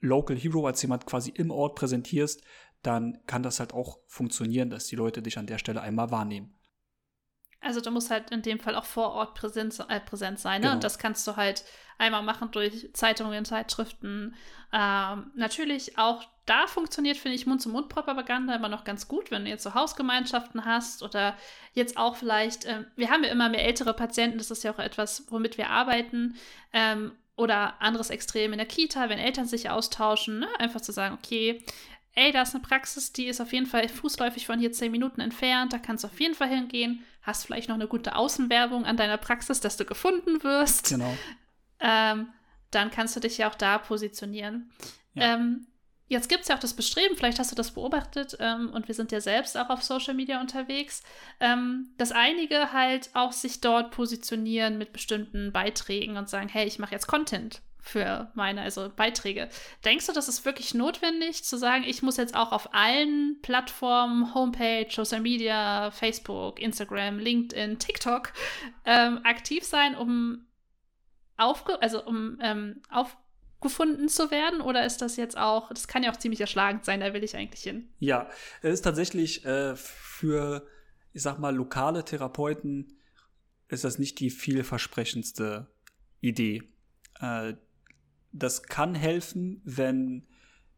Local 0.00 0.36
Hero, 0.36 0.66
als 0.66 0.80
jemand 0.82 1.06
quasi 1.06 1.30
im 1.30 1.50
Ort 1.50 1.74
präsentierst, 1.74 2.42
dann 2.82 3.18
kann 3.26 3.42
das 3.42 3.58
halt 3.58 3.74
auch 3.74 3.98
funktionieren, 4.06 4.70
dass 4.70 4.86
die 4.86 4.96
Leute 4.96 5.22
dich 5.22 5.38
an 5.38 5.46
der 5.46 5.58
Stelle 5.58 5.80
einmal 5.80 6.10
wahrnehmen. 6.10 6.57
Also 7.60 7.80
du 7.80 7.90
musst 7.90 8.10
halt 8.10 8.30
in 8.30 8.42
dem 8.42 8.60
Fall 8.60 8.76
auch 8.76 8.84
vor 8.84 9.12
Ort 9.12 9.34
präsent, 9.34 9.78
äh, 9.88 10.00
präsent 10.00 10.38
sein. 10.38 10.60
Ne? 10.60 10.66
Genau. 10.66 10.74
Und 10.74 10.84
das 10.84 10.98
kannst 10.98 11.26
du 11.26 11.36
halt 11.36 11.64
einmal 11.98 12.22
machen 12.22 12.50
durch 12.52 12.88
Zeitungen, 12.94 13.44
Zeitschriften. 13.44 14.34
Ähm, 14.72 15.30
natürlich 15.34 15.98
auch 15.98 16.24
da 16.46 16.66
funktioniert, 16.66 17.16
finde 17.16 17.34
ich, 17.34 17.46
Mund-zu-Mund-Propaganda 17.46 18.54
immer 18.54 18.68
noch 18.68 18.84
ganz 18.84 19.06
gut, 19.08 19.30
wenn 19.30 19.44
du 19.44 19.50
jetzt 19.50 19.64
so 19.64 19.74
Hausgemeinschaften 19.74 20.64
hast 20.64 21.02
oder 21.02 21.36
jetzt 21.74 21.98
auch 21.98 22.16
vielleicht, 22.16 22.64
äh, 22.64 22.84
wir 22.96 23.10
haben 23.10 23.24
ja 23.24 23.30
immer 23.30 23.48
mehr 23.48 23.64
ältere 23.64 23.92
Patienten, 23.92 24.38
das 24.38 24.50
ist 24.50 24.64
ja 24.64 24.72
auch 24.72 24.78
etwas, 24.78 25.26
womit 25.30 25.58
wir 25.58 25.68
arbeiten. 25.70 26.36
Ähm, 26.72 27.12
oder 27.36 27.80
anderes 27.80 28.10
Extrem 28.10 28.52
in 28.52 28.58
der 28.58 28.66
Kita, 28.66 29.08
wenn 29.08 29.18
Eltern 29.18 29.46
sich 29.46 29.70
austauschen, 29.70 30.40
ne? 30.40 30.48
einfach 30.58 30.80
zu 30.80 30.90
sagen, 30.90 31.16
okay, 31.22 31.62
ey, 32.18 32.32
da 32.32 32.42
ist 32.42 32.54
eine 32.54 32.62
Praxis, 32.62 33.12
die 33.12 33.26
ist 33.26 33.40
auf 33.40 33.52
jeden 33.52 33.66
Fall 33.66 33.88
fußläufig 33.88 34.46
von 34.46 34.58
hier 34.58 34.72
zehn 34.72 34.90
Minuten 34.90 35.20
entfernt, 35.20 35.72
da 35.72 35.78
kannst 35.78 36.02
du 36.02 36.08
auf 36.08 36.20
jeden 36.20 36.34
Fall 36.34 36.48
hingehen, 36.48 37.04
hast 37.22 37.46
vielleicht 37.46 37.68
noch 37.68 37.76
eine 37.76 37.86
gute 37.86 38.16
Außenwerbung 38.16 38.84
an 38.84 38.96
deiner 38.96 39.18
Praxis, 39.18 39.60
dass 39.60 39.76
du 39.76 39.84
gefunden 39.84 40.42
wirst. 40.42 40.88
Genau. 40.88 41.16
Ähm, 41.80 42.28
dann 42.70 42.90
kannst 42.90 43.14
du 43.14 43.20
dich 43.20 43.38
ja 43.38 43.48
auch 43.48 43.54
da 43.54 43.78
positionieren. 43.78 44.70
Ja. 45.14 45.34
Ähm, 45.34 45.68
jetzt 46.08 46.28
gibt 46.28 46.42
es 46.42 46.48
ja 46.48 46.56
auch 46.56 46.60
das 46.60 46.74
Bestreben, 46.74 47.16
vielleicht 47.16 47.38
hast 47.38 47.52
du 47.52 47.56
das 47.56 47.70
beobachtet 47.70 48.36
ähm, 48.40 48.70
und 48.72 48.88
wir 48.88 48.94
sind 48.96 49.12
ja 49.12 49.20
selbst 49.20 49.56
auch 49.56 49.70
auf 49.70 49.84
Social 49.84 50.14
Media 50.14 50.40
unterwegs, 50.40 51.04
ähm, 51.38 51.90
dass 51.98 52.10
einige 52.10 52.72
halt 52.72 53.10
auch 53.14 53.32
sich 53.32 53.60
dort 53.60 53.92
positionieren 53.92 54.76
mit 54.76 54.92
bestimmten 54.92 55.52
Beiträgen 55.52 56.16
und 56.16 56.28
sagen, 56.28 56.48
hey, 56.48 56.66
ich 56.66 56.80
mache 56.80 56.92
jetzt 56.92 57.06
Content 57.06 57.62
für 57.88 58.30
meine 58.34 58.62
also 58.62 58.90
Beiträge. 58.94 59.48
Denkst 59.84 60.06
du, 60.06 60.12
das 60.12 60.28
ist 60.28 60.44
wirklich 60.44 60.74
notwendig 60.74 61.44
zu 61.44 61.56
sagen, 61.56 61.84
ich 61.84 62.02
muss 62.02 62.16
jetzt 62.16 62.34
auch 62.34 62.52
auf 62.52 62.74
allen 62.74 63.38
Plattformen, 63.42 64.34
Homepage, 64.34 64.88
Social 64.90 65.20
Media, 65.20 65.90
Facebook, 65.90 66.60
Instagram, 66.60 67.18
LinkedIn, 67.18 67.78
TikTok 67.78 68.32
ähm, 68.84 69.20
aktiv 69.24 69.64
sein, 69.64 69.96
um 69.96 70.46
aufge 71.38 71.80
also 71.80 72.04
um 72.04 72.38
ähm, 72.42 72.82
aufgefunden 72.90 74.08
zu 74.08 74.30
werden? 74.30 74.60
Oder 74.60 74.84
ist 74.84 74.98
das 74.98 75.16
jetzt 75.16 75.38
auch, 75.38 75.70
das 75.70 75.88
kann 75.88 76.02
ja 76.02 76.12
auch 76.12 76.16
ziemlich 76.16 76.40
erschlagend 76.40 76.84
sein, 76.84 77.00
da 77.00 77.14
will 77.14 77.24
ich 77.24 77.36
eigentlich 77.36 77.62
hin. 77.62 77.88
Ja, 77.98 78.28
es 78.60 78.74
ist 78.74 78.82
tatsächlich 78.82 79.44
äh, 79.46 79.74
für, 79.76 80.66
ich 81.14 81.22
sag 81.22 81.38
mal, 81.38 81.56
lokale 81.56 82.04
Therapeuten 82.04 82.98
ist 83.68 83.84
das 83.84 83.98
nicht 83.98 84.20
die 84.20 84.30
vielversprechendste 84.30 85.68
Idee. 86.20 86.62
Äh, 87.20 87.54
das 88.32 88.62
kann 88.62 88.94
helfen, 88.94 89.60
wenn 89.64 90.26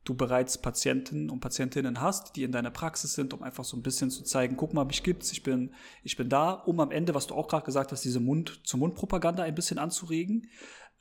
du 0.04 0.14
bereits 0.14 0.59
Patienten 0.59 1.28
und 1.28 1.40
Patientinnen 1.40 2.00
hast, 2.00 2.37
die 2.37 2.42
in 2.42 2.52
deiner 2.52 2.71
Praxis 2.71 3.14
sind, 3.14 3.35
um 3.35 3.42
einfach 3.42 3.64
so 3.64 3.76
ein 3.76 3.83
bisschen 3.83 4.11
zu 4.11 4.23
zeigen, 4.23 4.57
guck 4.57 4.73
mal, 4.73 4.85
mich 4.85 5.02
gibt's, 5.02 5.30
ich 5.33 5.42
bin, 5.42 5.75
ich 6.02 6.16
bin 6.16 6.28
da, 6.28 6.52
um 6.52 6.80
am 6.80 6.90
Ende, 6.90 7.14
was 7.14 7.26
du 7.26 7.35
auch 7.35 7.49
gerade 7.49 7.66
gesagt 7.66 7.92
hast, 7.92 8.04
diese 8.04 8.21
Mund-zu-Mund-Propaganda 8.21 9.42
ein 9.42 9.54
bisschen 9.54 9.78
anzuregen. 9.78 10.49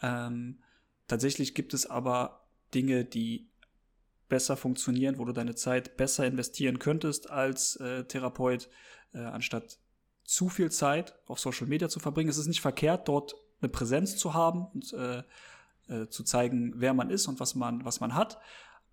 Ähm, 0.01 0.60
tatsächlich 1.08 1.56
gibt 1.56 1.74
es 1.74 1.86
aber 1.86 2.46
Dinge, 2.74 3.06
die 3.06 3.50
besser 4.28 4.58
funktionieren, 4.58 5.17
wo 5.17 5.26
du 5.26 5.34
deine 5.34 5.56
Zeit 5.56 5.97
besser 5.97 6.28
investieren 6.28 6.78
könntest 6.78 7.30
als 7.30 7.78
äh, 7.78 8.04
Therapeut, 8.04 8.69
äh, 9.13 9.19
anstatt 9.19 9.80
zu 10.24 10.50
viel 10.50 10.71
Zeit 10.71 11.17
auf 11.26 11.39
Social 11.39 11.67
Media 11.67 11.89
zu 11.89 12.00
verbringen. 12.00 12.30
Es 12.30 12.38
ist 12.38 12.47
nicht 12.47 12.62
verkehrt, 12.62 13.08
dort 13.08 13.34
eine 13.62 13.69
Präsenz 13.69 14.17
zu 14.17 14.34
haben 14.34 14.67
und 14.67 14.93
äh, 14.93 15.24
äh, 15.89 16.08
zu 16.08 16.23
zeigen, 16.23 16.73
wer 16.75 16.93
man 16.93 17.10
ist 17.10 17.28
und 17.28 17.39
was 17.39 17.56
man, 17.56 17.84
was 17.86 17.99
man 17.99 18.15
hat. 18.15 18.39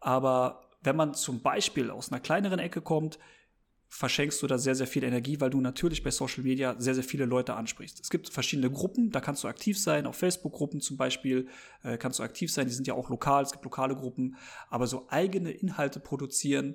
Aber 0.00 0.62
wenn 0.82 0.96
man 0.96 1.14
zum 1.14 1.42
Beispiel 1.42 1.90
aus 1.90 2.11
einer 2.11 2.20
kleineren 2.20 2.59
Ecke 2.59 2.80
kommt, 2.80 3.18
verschenkst 3.88 4.42
du 4.42 4.46
da 4.46 4.59
sehr, 4.59 4.74
sehr 4.74 4.87
viel 4.87 5.04
Energie, 5.04 5.40
weil 5.40 5.50
du 5.50 5.61
natürlich 5.61 6.02
bei 6.02 6.11
Social 6.11 6.42
Media 6.42 6.74
sehr, 6.78 6.94
sehr 6.94 7.04
viele 7.04 7.24
Leute 7.24 7.54
ansprichst. 7.54 8.00
Es 8.00 8.11
gibt 8.11 8.28
verschiedene 8.28 8.70
Gruppen, 8.70 9.11
da 9.11 9.20
kannst 9.20 9.44
du 9.44 9.48
aktiv 9.48 9.80
sein, 9.80 10.06
auf 10.06 10.16
Facebook-Gruppen 10.16 10.80
zum 10.80 10.96
Beispiel 10.96 11.48
äh, 11.82 11.96
kannst 11.96 12.18
du 12.18 12.22
aktiv 12.22 12.52
sein, 12.52 12.66
die 12.66 12.74
sind 12.74 12.87
ja 12.87 12.94
auch 12.94 13.09
lokal, 13.09 13.44
es 13.44 13.52
gibt 13.52 13.64
lokale 13.64 13.94
Gruppen, 13.94 14.37
aber 14.68 14.87
so 14.87 15.06
eigene 15.09 15.50
Inhalte 15.50 16.00
produzieren, 16.00 16.74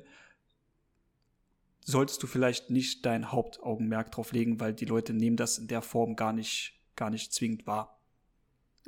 solltest 1.84 2.23
du 2.23 2.27
vielleicht 2.27 2.69
nicht 2.69 3.05
dein 3.05 3.31
Hauptaugenmerk 3.31 4.12
drauf 4.12 4.31
legen, 4.31 4.60
weil 4.60 4.73
die 4.73 4.86
Leute 4.86 5.13
nehmen 5.13 5.36
das 5.36 5.57
in 5.57 5.67
der 5.67 5.81
Form 5.81 6.15
gar 6.15 6.31
nicht, 6.34 6.79
gar 6.95 7.10
nicht 7.10 7.34
zwingend 7.34 7.67
wahr. 7.67 8.00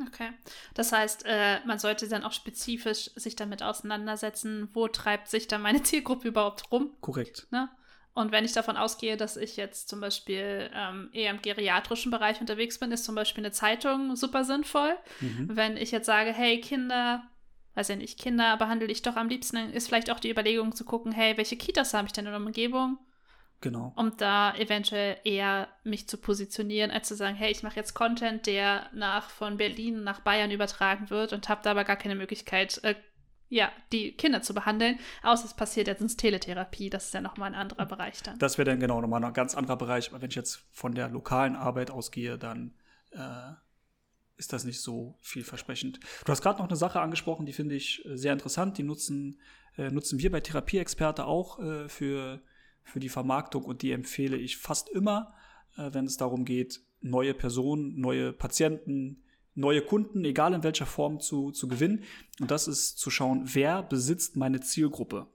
Okay. 0.08 0.32
Das 0.74 0.92
heißt, 0.92 1.24
äh, 1.26 1.60
man 1.66 1.78
sollte 1.78 2.08
dann 2.08 2.24
auch 2.24 2.32
spezifisch 2.32 3.12
sich 3.16 3.36
damit 3.36 3.62
auseinandersetzen, 3.62 4.70
wo 4.74 4.88
treibt 4.88 5.30
sich 5.30 5.48
dann 5.48 5.62
meine 5.62 5.84
Zielgruppe 5.84 6.28
überhaupt 6.28 6.72
rum. 6.72 6.92
Korrekt. 7.02 7.48
Ne? 7.52 7.70
Und 8.16 8.32
wenn 8.32 8.46
ich 8.46 8.54
davon 8.54 8.78
ausgehe, 8.78 9.18
dass 9.18 9.38
ich 9.38 9.58
jetzt 9.58 9.90
zum 9.90 10.00
Beispiel 10.00 10.70
ähm, 10.74 11.10
eher 11.14 11.32
im 11.32 11.42
geriatrischen 11.42 12.12
Bereich 12.12 12.42
unterwegs 12.42 12.80
bin, 12.80 12.92
ist 12.92 13.06
zum 13.06 13.16
Beispiel 13.16 13.44
eine 13.44 13.52
Zeitung 13.52 14.16
super 14.16 14.44
sinnvoll. 14.44 14.96
Mhm. 15.20 15.56
Wenn 15.56 15.78
ich 15.78 15.92
jetzt 15.92 16.06
sage, 16.06 16.32
hey 16.32 16.62
Kinder, 16.62 17.24
weiß 17.74 17.88
ja 17.88 17.96
nicht, 17.96 18.20
Kinder 18.20 18.58
behandle 18.58 18.88
ich 18.88 19.02
doch 19.02 19.16
am 19.16 19.30
liebsten, 19.30 19.72
ist 19.72 19.88
vielleicht 19.88 20.12
auch 20.12 20.20
die 20.20 20.30
Überlegung 20.30 20.76
zu 20.76 20.86
gucken, 20.86 21.12
hey, 21.12 21.38
welche 21.38 21.58
Kitas 21.58 21.94
habe 21.96 22.08
ich 22.08 22.14
denn 22.14 22.26
in 22.26 22.32
der 22.32 22.40
Umgebung? 22.40 23.00
Genau. 23.64 23.94
Um 23.96 24.18
da 24.18 24.54
eventuell 24.56 25.16
eher 25.24 25.70
mich 25.86 26.10
zu 26.10 26.18
positionieren, 26.18 26.92
als 26.92 27.08
zu 27.08 27.16
sagen, 27.16 27.38
hey, 27.38 27.50
ich 27.50 27.64
mache 27.64 27.78
jetzt 27.78 27.94
Content, 27.94 28.46
der 28.46 28.90
nach 28.92 29.30
von 29.30 29.56
Berlin 29.56 30.04
nach 30.04 30.20
Bayern 30.20 30.52
übertragen 30.52 31.10
wird 31.10 31.32
und 31.32 31.48
habe 31.48 31.62
da 31.64 31.72
aber 31.72 31.86
gar 31.86 31.96
keine 31.96 32.16
Möglichkeit, 32.16 32.84
äh, 32.84 32.96
ja, 33.48 33.72
die 33.94 34.18
Kinder 34.18 34.42
zu 34.42 34.54
behandeln, 34.54 35.00
außer 35.22 35.46
es 35.46 35.54
passiert 35.54 35.88
jetzt 35.88 36.02
ins 36.02 36.18
Teletherapie, 36.18 36.90
das 36.90 37.06
ist 37.06 37.14
ja 37.14 37.22
nochmal 37.22 37.54
ein 37.54 37.56
anderer 37.56 37.86
Bereich 37.86 38.22
dann. 38.22 38.38
Das 38.38 38.58
wäre 38.58 38.70
dann 38.70 38.82
genau 38.82 39.00
nochmal 39.00 39.24
ein 39.24 39.32
ganz 39.32 39.56
anderer 39.56 39.78
Bereich, 39.78 40.10
aber 40.10 40.22
wenn 40.22 40.30
ich 40.30 40.36
jetzt 40.36 40.66
von 40.72 40.94
der 40.94 41.08
lokalen 41.08 41.56
Arbeit 41.56 41.90
ausgehe, 41.90 42.38
dann 42.38 42.74
äh, 43.12 43.54
ist 44.36 44.52
das 44.52 44.66
nicht 44.66 44.82
so 44.82 45.18
vielversprechend. 45.22 46.02
Du 46.26 46.32
hast 46.34 46.42
gerade 46.42 46.60
noch 46.60 46.68
eine 46.68 46.76
Sache 46.76 47.00
angesprochen, 47.00 47.46
die 47.46 47.54
finde 47.54 47.76
ich 47.76 48.04
äh, 48.06 48.18
sehr 48.18 48.34
interessant, 48.34 48.78
die 48.78 48.84
nutzen, 48.84 49.40
äh, 49.78 49.90
nutzen 49.90 50.20
wir 50.20 50.32
bei 50.32 50.42
Therapieexperte 50.42 51.24
auch 51.24 51.60
äh, 51.60 51.88
für 51.88 52.42
für 52.84 53.00
die 53.00 53.10
Vermarktung 53.10 53.64
und 53.64 53.82
die 53.82 53.92
empfehle 53.92 54.38
ich 54.38 54.58
fast 54.58 54.90
immer, 54.90 55.34
äh, 55.78 55.90
wenn 55.94 56.06
es 56.06 56.18
darum 56.18 56.46
geht, 56.46 56.82
neue 57.02 57.34
Personen, 57.34 58.00
neue 58.00 58.34
Patienten, 58.34 59.24
neue 59.56 59.82
Kunden, 59.82 60.26
egal 60.26 60.54
in 60.54 60.64
welcher 60.64 60.86
Form 60.86 61.20
zu, 61.20 61.52
zu 61.52 61.68
gewinnen. 61.68 62.04
Und 62.40 62.50
das 62.50 62.68
ist 62.68 62.98
zu 62.98 63.10
schauen, 63.10 63.44
wer 63.46 63.84
besitzt 63.84 64.36
meine 64.36 64.62
Zielgruppe. 64.62 65.28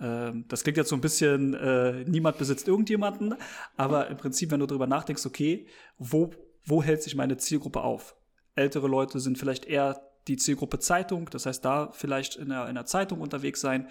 Ähm, 0.00 0.46
das 0.48 0.62
klingt 0.62 0.76
jetzt 0.76 0.88
so 0.88 0.96
ein 0.96 1.00
bisschen, 1.00 1.54
äh, 1.54 2.04
niemand 2.04 2.38
besitzt 2.38 2.68
irgendjemanden, 2.68 3.34
aber 3.76 4.08
im 4.08 4.16
Prinzip, 4.16 4.50
wenn 4.50 4.60
du 4.60 4.66
darüber 4.66 4.86
nachdenkst, 4.86 5.24
okay, 5.26 5.66
wo, 5.98 6.30
wo 6.64 6.82
hält 6.82 7.02
sich 7.02 7.14
meine 7.14 7.36
Zielgruppe 7.36 7.82
auf? 7.82 8.16
Ältere 8.54 8.88
Leute 8.88 9.20
sind 9.20 9.38
vielleicht 9.38 9.64
eher 9.64 10.02
die 10.28 10.36
Zielgruppe 10.36 10.78
Zeitung, 10.78 11.28
das 11.30 11.46
heißt, 11.46 11.64
da 11.64 11.90
vielleicht 11.92 12.36
in 12.36 12.52
einer, 12.52 12.64
in 12.64 12.70
einer 12.70 12.86
Zeitung 12.86 13.20
unterwegs 13.20 13.60
sein 13.60 13.88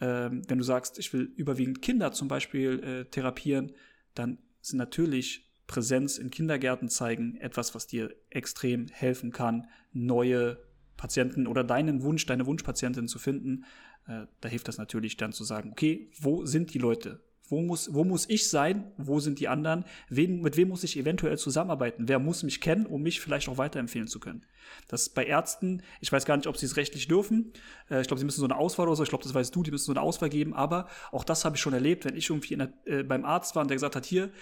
ähm, 0.00 0.42
wenn 0.48 0.58
du 0.58 0.64
sagst, 0.64 0.98
ich 0.98 1.12
will 1.12 1.32
überwiegend 1.36 1.82
Kinder 1.82 2.12
zum 2.12 2.28
Beispiel 2.28 2.82
äh, 2.82 3.04
therapieren, 3.10 3.72
dann 4.14 4.38
sind 4.60 4.78
natürlich 4.78 5.52
Präsenz 5.66 6.18
in 6.18 6.30
Kindergärten 6.30 6.88
zeigen 6.88 7.36
etwas, 7.36 7.74
was 7.74 7.86
dir 7.86 8.14
extrem 8.30 8.88
helfen 8.88 9.32
kann, 9.32 9.66
neue 9.92 10.58
Patienten 10.96 11.46
oder 11.46 11.64
deinen 11.64 12.02
Wunsch, 12.02 12.26
deine 12.26 12.46
Wunschpatientin 12.46 13.08
zu 13.08 13.18
finden. 13.18 13.64
Äh, 14.06 14.26
da 14.40 14.48
hilft 14.48 14.68
das 14.68 14.78
natürlich 14.78 15.16
dann 15.16 15.32
zu 15.32 15.44
sagen, 15.44 15.70
okay, 15.70 16.10
wo 16.20 16.44
sind 16.44 16.74
die 16.74 16.78
Leute? 16.78 17.22
Wo 17.54 17.62
muss, 17.62 17.94
wo 17.94 18.02
muss 18.02 18.28
ich 18.28 18.48
sein? 18.48 18.90
Wo 18.96 19.20
sind 19.20 19.38
die 19.38 19.46
anderen? 19.46 19.84
Wen, 20.08 20.40
mit 20.40 20.56
wem 20.56 20.70
muss 20.70 20.82
ich 20.82 20.98
eventuell 20.98 21.38
zusammenarbeiten? 21.38 22.08
Wer 22.08 22.18
muss 22.18 22.42
mich 22.42 22.60
kennen, 22.60 22.84
um 22.84 23.00
mich 23.00 23.20
vielleicht 23.20 23.48
auch 23.48 23.58
weiterempfehlen 23.58 24.08
zu 24.08 24.18
können? 24.18 24.44
Das 24.88 25.08
bei 25.08 25.24
Ärzten, 25.24 25.80
ich 26.00 26.10
weiß 26.10 26.24
gar 26.24 26.36
nicht, 26.36 26.48
ob 26.48 26.56
sie 26.56 26.66
es 26.66 26.76
rechtlich 26.76 27.06
dürfen. 27.06 27.52
Äh, 27.88 28.00
ich 28.00 28.08
glaube, 28.08 28.18
sie 28.18 28.24
müssen 28.24 28.40
so 28.40 28.46
eine 28.46 28.56
Auswahl 28.56 28.88
oder 28.88 28.96
so, 28.96 29.04
ich 29.04 29.08
glaube, 29.08 29.22
das 29.22 29.34
weißt 29.34 29.54
du, 29.54 29.62
die 29.62 29.70
müssen 29.70 29.84
so 29.84 29.92
eine 29.92 30.00
Auswahl 30.00 30.30
geben, 30.30 30.52
aber 30.52 30.88
auch 31.12 31.22
das 31.22 31.44
habe 31.44 31.54
ich 31.54 31.62
schon 31.62 31.74
erlebt, 31.74 32.04
wenn 32.04 32.16
ich 32.16 32.28
irgendwie 32.28 32.56
der, 32.56 32.72
äh, 32.86 33.04
beim 33.04 33.24
Arzt 33.24 33.54
war 33.54 33.62
und 33.62 33.68
der 33.68 33.76
gesagt 33.76 33.94
hat, 33.94 34.04
hier, 34.04 34.32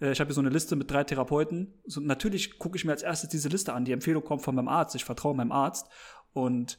äh, 0.00 0.12
ich 0.12 0.20
habe 0.20 0.28
hier 0.28 0.34
so 0.34 0.40
eine 0.40 0.48
Liste 0.48 0.74
mit 0.74 0.90
drei 0.90 1.04
Therapeuten. 1.04 1.74
So, 1.84 2.00
natürlich 2.00 2.58
gucke 2.58 2.78
ich 2.78 2.86
mir 2.86 2.92
als 2.92 3.02
erstes 3.02 3.28
diese 3.28 3.50
Liste 3.50 3.74
an. 3.74 3.84
Die 3.84 3.92
Empfehlung 3.92 4.24
kommt 4.24 4.40
von 4.40 4.54
meinem 4.54 4.68
Arzt. 4.68 4.94
Ich 4.94 5.04
vertraue 5.04 5.34
meinem 5.34 5.52
Arzt. 5.52 5.86
Und 6.32 6.78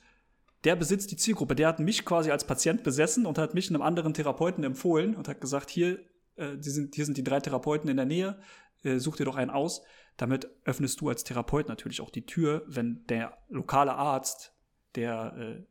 der 0.65 0.75
besitzt 0.75 1.11
die 1.11 1.15
Zielgruppe. 1.15 1.55
Der 1.55 1.67
hat 1.67 1.79
mich 1.79 2.05
quasi 2.05 2.31
als 2.31 2.45
Patient 2.45 2.83
besessen 2.83 3.25
und 3.25 3.37
hat 3.37 3.53
mich 3.53 3.69
einem 3.69 3.81
anderen 3.81 4.13
Therapeuten 4.13 4.63
empfohlen 4.63 5.15
und 5.15 5.27
hat 5.27 5.39
gesagt, 5.39 5.69
hier, 5.69 5.99
äh, 6.35 6.57
die 6.57 6.69
sind, 6.69 6.95
hier 6.95 7.05
sind 7.05 7.17
die 7.17 7.23
drei 7.23 7.39
Therapeuten 7.39 7.89
in 7.89 7.97
der 7.97 8.05
Nähe, 8.05 8.39
äh, 8.83 8.97
such 8.97 9.17
dir 9.17 9.25
doch 9.25 9.35
einen 9.35 9.51
aus. 9.51 9.83
Damit 10.17 10.49
öffnest 10.63 10.99
du 11.01 11.09
als 11.09 11.23
Therapeut 11.23 11.67
natürlich 11.67 12.01
auch 12.01 12.09
die 12.09 12.25
Tür, 12.25 12.63
wenn 12.67 13.05
der 13.07 13.37
lokale 13.49 13.93
Arzt, 13.93 14.53
der 14.95 15.35
äh, 15.37 15.63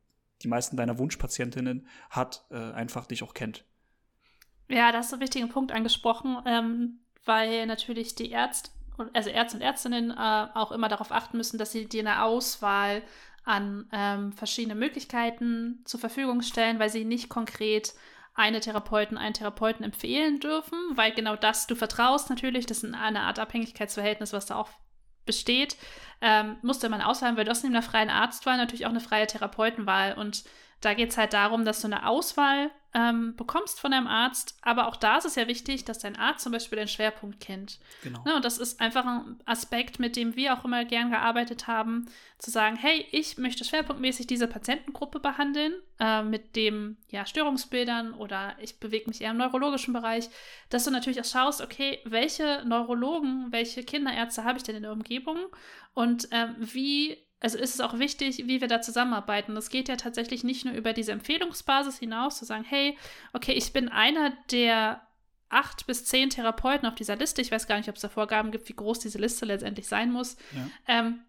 die 0.43 0.49
meisten 0.49 0.77
deiner 0.77 0.99
Wunschpatientinnen 0.99 1.89
hat, 2.11 2.45
äh, 2.51 2.57
einfach 2.57 3.07
dich 3.07 3.23
auch 3.23 3.35
kennt. 3.35 3.65
Ja, 4.69 4.93
da 4.93 4.99
hast 4.99 5.11
du 5.11 5.17
einen 5.17 5.23
wichtigen 5.23 5.49
Punkt 5.49 5.73
angesprochen, 5.73 6.39
ähm, 6.47 7.01
weil 7.25 7.67
natürlich 7.67 8.15
die 8.15 8.31
Ärzte, 8.31 8.71
also 9.13 9.31
Ärzte 9.31 9.57
und 9.57 9.63
Ärztinnen 9.63 10.11
äh, 10.11 10.47
auch 10.55 10.73
immer 10.73 10.89
darauf 10.89 11.11
achten 11.11 11.37
müssen, 11.37 11.59
dass 11.59 11.73
sie 11.73 11.87
dir 11.87 12.01
eine 12.01 12.23
Auswahl 12.23 13.03
an 13.45 13.89
ähm, 13.93 14.33
verschiedenen 14.33 14.79
Möglichkeiten 14.79 15.83
zur 15.85 16.01
Verfügung 16.01 16.43
stellen, 16.43 16.79
weil 16.79 16.91
sie 16.91 17.05
nicht 17.05 17.29
konkret 17.29 17.95
eine 18.35 18.61
Therapeuten, 18.61 19.17
einen 19.17 19.35
Therapeuten 19.35 19.85
empfehlen 19.85 20.41
dürfen, 20.41 20.79
weil 20.95 21.13
genau 21.13 21.37
das 21.37 21.67
du 21.67 21.77
vertraust 21.77 22.31
natürlich, 22.31 22.67
das 22.67 22.83
ist 22.83 22.95
eine 22.95 23.21
Art 23.21 23.39
Abhängigkeitsverhältnis, 23.39 24.33
was 24.33 24.47
da 24.47 24.57
auch 24.57 24.71
besteht, 25.25 25.77
ähm, 26.21 26.57
musste 26.63 26.89
man 26.89 27.01
auswählen, 27.01 27.37
weil 27.37 27.45
du 27.45 27.51
hast 27.51 27.63
neben 27.63 27.75
der 27.75 27.83
freien 27.83 28.11
Arztwahl 28.11 28.57
natürlich 28.57 28.87
auch 28.87 28.91
eine 28.91 29.01
freie 29.01 29.27
Therapeutenwahl. 29.27 30.15
Und 30.15 30.45
da 30.81 30.95
geht 30.95 31.11
es 31.11 31.19
halt 31.19 31.33
darum, 31.33 31.65
dass 31.65 31.81
du 31.81 31.87
eine 31.87 32.07
Auswahl 32.07 32.71
ähm, 32.95 33.35
bekommst 33.37 33.81
von 33.81 33.91
deinem 33.91 34.07
Arzt. 34.07 34.57
Aber 34.63 34.87
auch 34.87 34.97
da 34.97 35.19
ist 35.19 35.25
es 35.25 35.35
ja 35.35 35.49
wichtig, 35.49 35.85
dass 35.85 35.99
dein 35.99 36.17
Arzt 36.17 36.45
zum 36.45 36.53
Beispiel 36.53 36.79
den 36.79 36.89
Schwerpunkt 36.89 37.41
kennt. 37.41 37.81
Genau. 38.03 38.23
Ne, 38.25 38.37
und 38.37 38.45
das 38.45 38.59
ist 38.59 38.81
einfach 38.81 39.05
ein 39.05 39.41
Aspekt, 39.45 39.99
mit 39.99 40.17
dem 40.17 40.37
wir 40.37 40.55
auch 40.55 40.65
immer 40.65 40.85
gern 40.85 41.11
gearbeitet 41.11 41.67
haben, 41.67 42.07
zu 42.39 42.51
sagen, 42.51 42.77
hey, 42.77 43.07
ich 43.11 43.37
möchte 43.37 43.65
schwerpunktmäßig 43.65 44.27
diese 44.27 44.47
Patientengruppe 44.47 45.19
behandeln, 45.19 45.75
äh, 45.99 46.23
mit 46.23 46.55
dem 46.57 46.97
ja, 47.11 47.27
Störungsbildern 47.27 48.15
oder 48.15 48.55
ich 48.61 48.79
bewege 48.79 49.09
mich 49.09 49.21
eher 49.21 49.33
im 49.33 49.39
neurologischen 49.39 49.93
Bereich, 49.93 50.29
dass 50.71 50.85
du 50.85 50.91
natürlich 50.91 51.21
auch 51.21 51.25
schaust, 51.25 51.63
okay, 51.63 51.99
welche 52.05 52.63
Neurologen, 52.65 53.49
welche 53.51 53.83
Kinderärzte 53.83 54.45
habe 54.45 54.59
ich 54.59 54.65
denn 54.65 54.77
in 54.77 54.83
der 54.83 54.93
Umgebung 54.93 55.39
und 55.95 56.29
ähm, 56.31 56.55
wie 56.59 57.19
also 57.45 57.59
ist 57.59 57.75
es 57.75 57.81
auch 57.83 57.99
wichtig, 57.99 58.47
wie 58.47 58.63
wir 58.63 58.69
da 58.69 58.81
zusammenarbeiten. 58.81 59.55
Das 59.55 59.69
geht 59.69 59.91
ja 59.91 59.97
tatsächlich 59.97 60.45
nicht 60.45 60.65
nur 60.65 60.73
über 60.73 60.95
diese 60.95 61.13
Empfehlungsbasis 61.13 61.99
hinaus, 61.99 62.39
zu 62.39 62.47
sagen, 62.47 62.65
hey, 62.67 62.97
okay, 63.35 63.53
ich 63.53 63.75
bin 63.75 63.91
einer 63.91 64.33
der 64.51 65.07
acht 65.51 65.87
bis 65.87 66.07
zehn 66.07 66.31
Therapeuten 66.31 66.89
auf 66.89 66.95
dieser 66.95 67.17
Liste. 67.17 67.43
Ich 67.43 67.53
weiß 67.53 67.67
gar 67.67 67.77
nicht, 67.77 67.91
ob 67.91 67.97
es 67.97 68.01
da 68.01 68.09
Vorgaben 68.09 68.51
gibt, 68.51 68.67
wie 68.71 68.75
groß 68.75 68.99
diese 69.01 69.19
Liste 69.19 69.45
letztendlich 69.45 69.87
sein 69.87 70.11
muss. 70.11 70.39
Ja. 70.53 70.71
Ähm, 70.89 71.21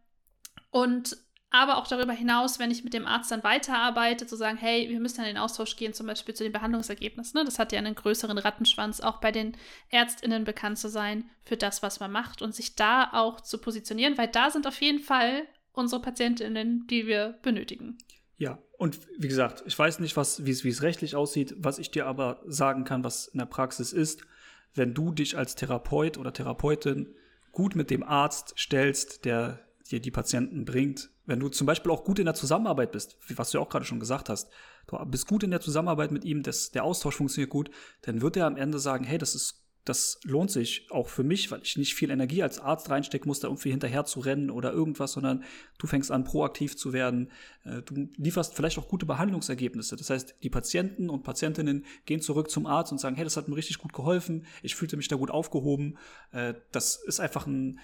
und 0.71 1.17
aber 1.49 1.75
auch 1.75 1.87
darüber 1.87 2.13
hinaus, 2.13 2.59
wenn 2.59 2.71
ich 2.71 2.85
mit 2.85 2.93
dem 2.93 3.05
Arzt 3.05 3.31
dann 3.31 3.43
weiterarbeite, 3.43 4.25
zu 4.25 4.37
sagen, 4.37 4.57
hey, 4.57 4.89
wir 4.89 5.01
müssen 5.01 5.19
in 5.19 5.27
den 5.27 5.37
Austausch 5.37 5.75
gehen, 5.75 5.93
zum 5.93 6.07
Beispiel 6.07 6.33
zu 6.33 6.43
den 6.43 6.53
Behandlungsergebnissen. 6.53 7.37
Ne? 7.37 7.43
Das 7.43 7.59
hat 7.59 7.73
ja 7.73 7.79
einen 7.79 7.93
größeren 7.93 8.37
Rattenschwanz, 8.37 9.01
auch 9.01 9.19
bei 9.19 9.33
den 9.33 9.57
ÄrztInnen 9.89 10.45
bekannt 10.45 10.77
zu 10.77 10.87
sein 10.87 11.29
für 11.43 11.57
das, 11.57 11.83
was 11.83 11.99
man 11.99 12.13
macht 12.13 12.41
und 12.41 12.55
sich 12.55 12.75
da 12.75 13.09
auch 13.11 13.41
zu 13.41 13.57
positionieren, 13.57 14.17
weil 14.17 14.29
da 14.29 14.49
sind 14.49 14.65
auf 14.65 14.79
jeden 14.79 14.99
Fall 14.99 15.45
unsere 15.75 16.01
Patientinnen, 16.01 16.87
die 16.87 17.07
wir 17.07 17.37
benötigen. 17.41 17.97
Ja, 18.37 18.59
und 18.77 18.99
wie 19.17 19.27
gesagt, 19.27 19.63
ich 19.65 19.77
weiß 19.77 19.99
nicht, 19.99 20.15
wie 20.15 20.69
es 20.69 20.81
rechtlich 20.81 21.15
aussieht. 21.15 21.55
Was 21.57 21.79
ich 21.79 21.91
dir 21.91 22.05
aber 22.05 22.41
sagen 22.45 22.83
kann, 22.83 23.03
was 23.03 23.27
in 23.27 23.39
der 23.39 23.45
Praxis 23.45 23.93
ist, 23.93 24.21
wenn 24.73 24.93
du 24.93 25.11
dich 25.11 25.37
als 25.37 25.55
Therapeut 25.55 26.17
oder 26.17 26.33
Therapeutin 26.33 27.15
gut 27.51 27.75
mit 27.75 27.89
dem 27.89 28.03
Arzt 28.03 28.53
stellst, 28.57 29.23
der 29.23 29.65
dir 29.89 30.01
die 30.01 30.11
Patienten 30.11 30.65
bringt, 30.65 31.09
wenn 31.25 31.39
du 31.39 31.47
zum 31.49 31.65
Beispiel 31.65 31.91
auch 31.91 32.03
gut 32.03 32.19
in 32.19 32.25
der 32.25 32.33
Zusammenarbeit 32.33 32.91
bist, 32.91 33.17
was 33.35 33.51
du 33.51 33.57
ja 33.57 33.63
auch 33.63 33.69
gerade 33.69 33.85
schon 33.85 33.99
gesagt 33.99 34.29
hast, 34.29 34.49
du 34.87 34.97
bist 35.05 35.27
gut 35.27 35.43
in 35.43 35.51
der 35.51 35.61
Zusammenarbeit 35.61 36.11
mit 36.11 36.25
ihm, 36.25 36.43
das, 36.43 36.71
der 36.71 36.83
Austausch 36.83 37.15
funktioniert 37.15 37.49
gut, 37.49 37.69
dann 38.01 38.21
wird 38.21 38.37
er 38.37 38.47
am 38.47 38.57
Ende 38.57 38.79
sagen, 38.79 39.05
hey, 39.05 39.17
das 39.17 39.35
ist 39.35 39.64
das 39.85 40.19
lohnt 40.23 40.49
sich 40.49 40.87
auch 40.89 41.09
für 41.09 41.23
mich, 41.23 41.51
weil 41.51 41.61
ich 41.61 41.77
nicht 41.77 41.93
viel 41.93 42.09
Energie 42.09 42.41
als 42.41 42.59
Arzt 42.59 42.89
reinstecken 42.89 43.27
muss, 43.27 43.39
da 43.39 43.47
irgendwie 43.47 43.69
hinterher 43.69 44.03
zu 44.05 44.19
rennen 44.19 44.49
oder 44.49 44.73
irgendwas, 44.73 45.11
sondern 45.11 45.43
du 45.77 45.85
fängst 45.85 46.11
an, 46.11 46.23
proaktiv 46.23 46.75
zu 46.75 46.91
werden. 46.91 47.31
Äh, 47.63 47.83
du 47.83 48.09
lieferst 48.17 48.55
vielleicht 48.55 48.79
auch 48.79 48.87
gute 48.87 49.05
Behandlungsergebnisse. 49.05 49.95
Das 49.95 50.09
heißt, 50.09 50.37
die 50.41 50.49
Patienten 50.49 51.09
und 51.09 51.21
Patientinnen 51.21 51.85
gehen 52.05 52.19
zurück 52.19 52.49
zum 52.49 52.65
Arzt 52.65 52.91
und 52.91 52.97
sagen, 52.97 53.15
hey, 53.15 53.23
das 53.23 53.37
hat 53.37 53.47
mir 53.47 53.55
richtig 53.55 53.77
gut 53.77 53.93
geholfen, 53.93 54.47
ich 54.63 54.75
fühlte 54.75 54.97
mich 54.97 55.07
da 55.07 55.17
gut 55.17 55.29
aufgehoben. 55.29 55.99
Äh, 56.31 56.55
das 56.71 56.95
ist 56.95 57.19
einfach 57.19 57.45
ein, 57.45 57.79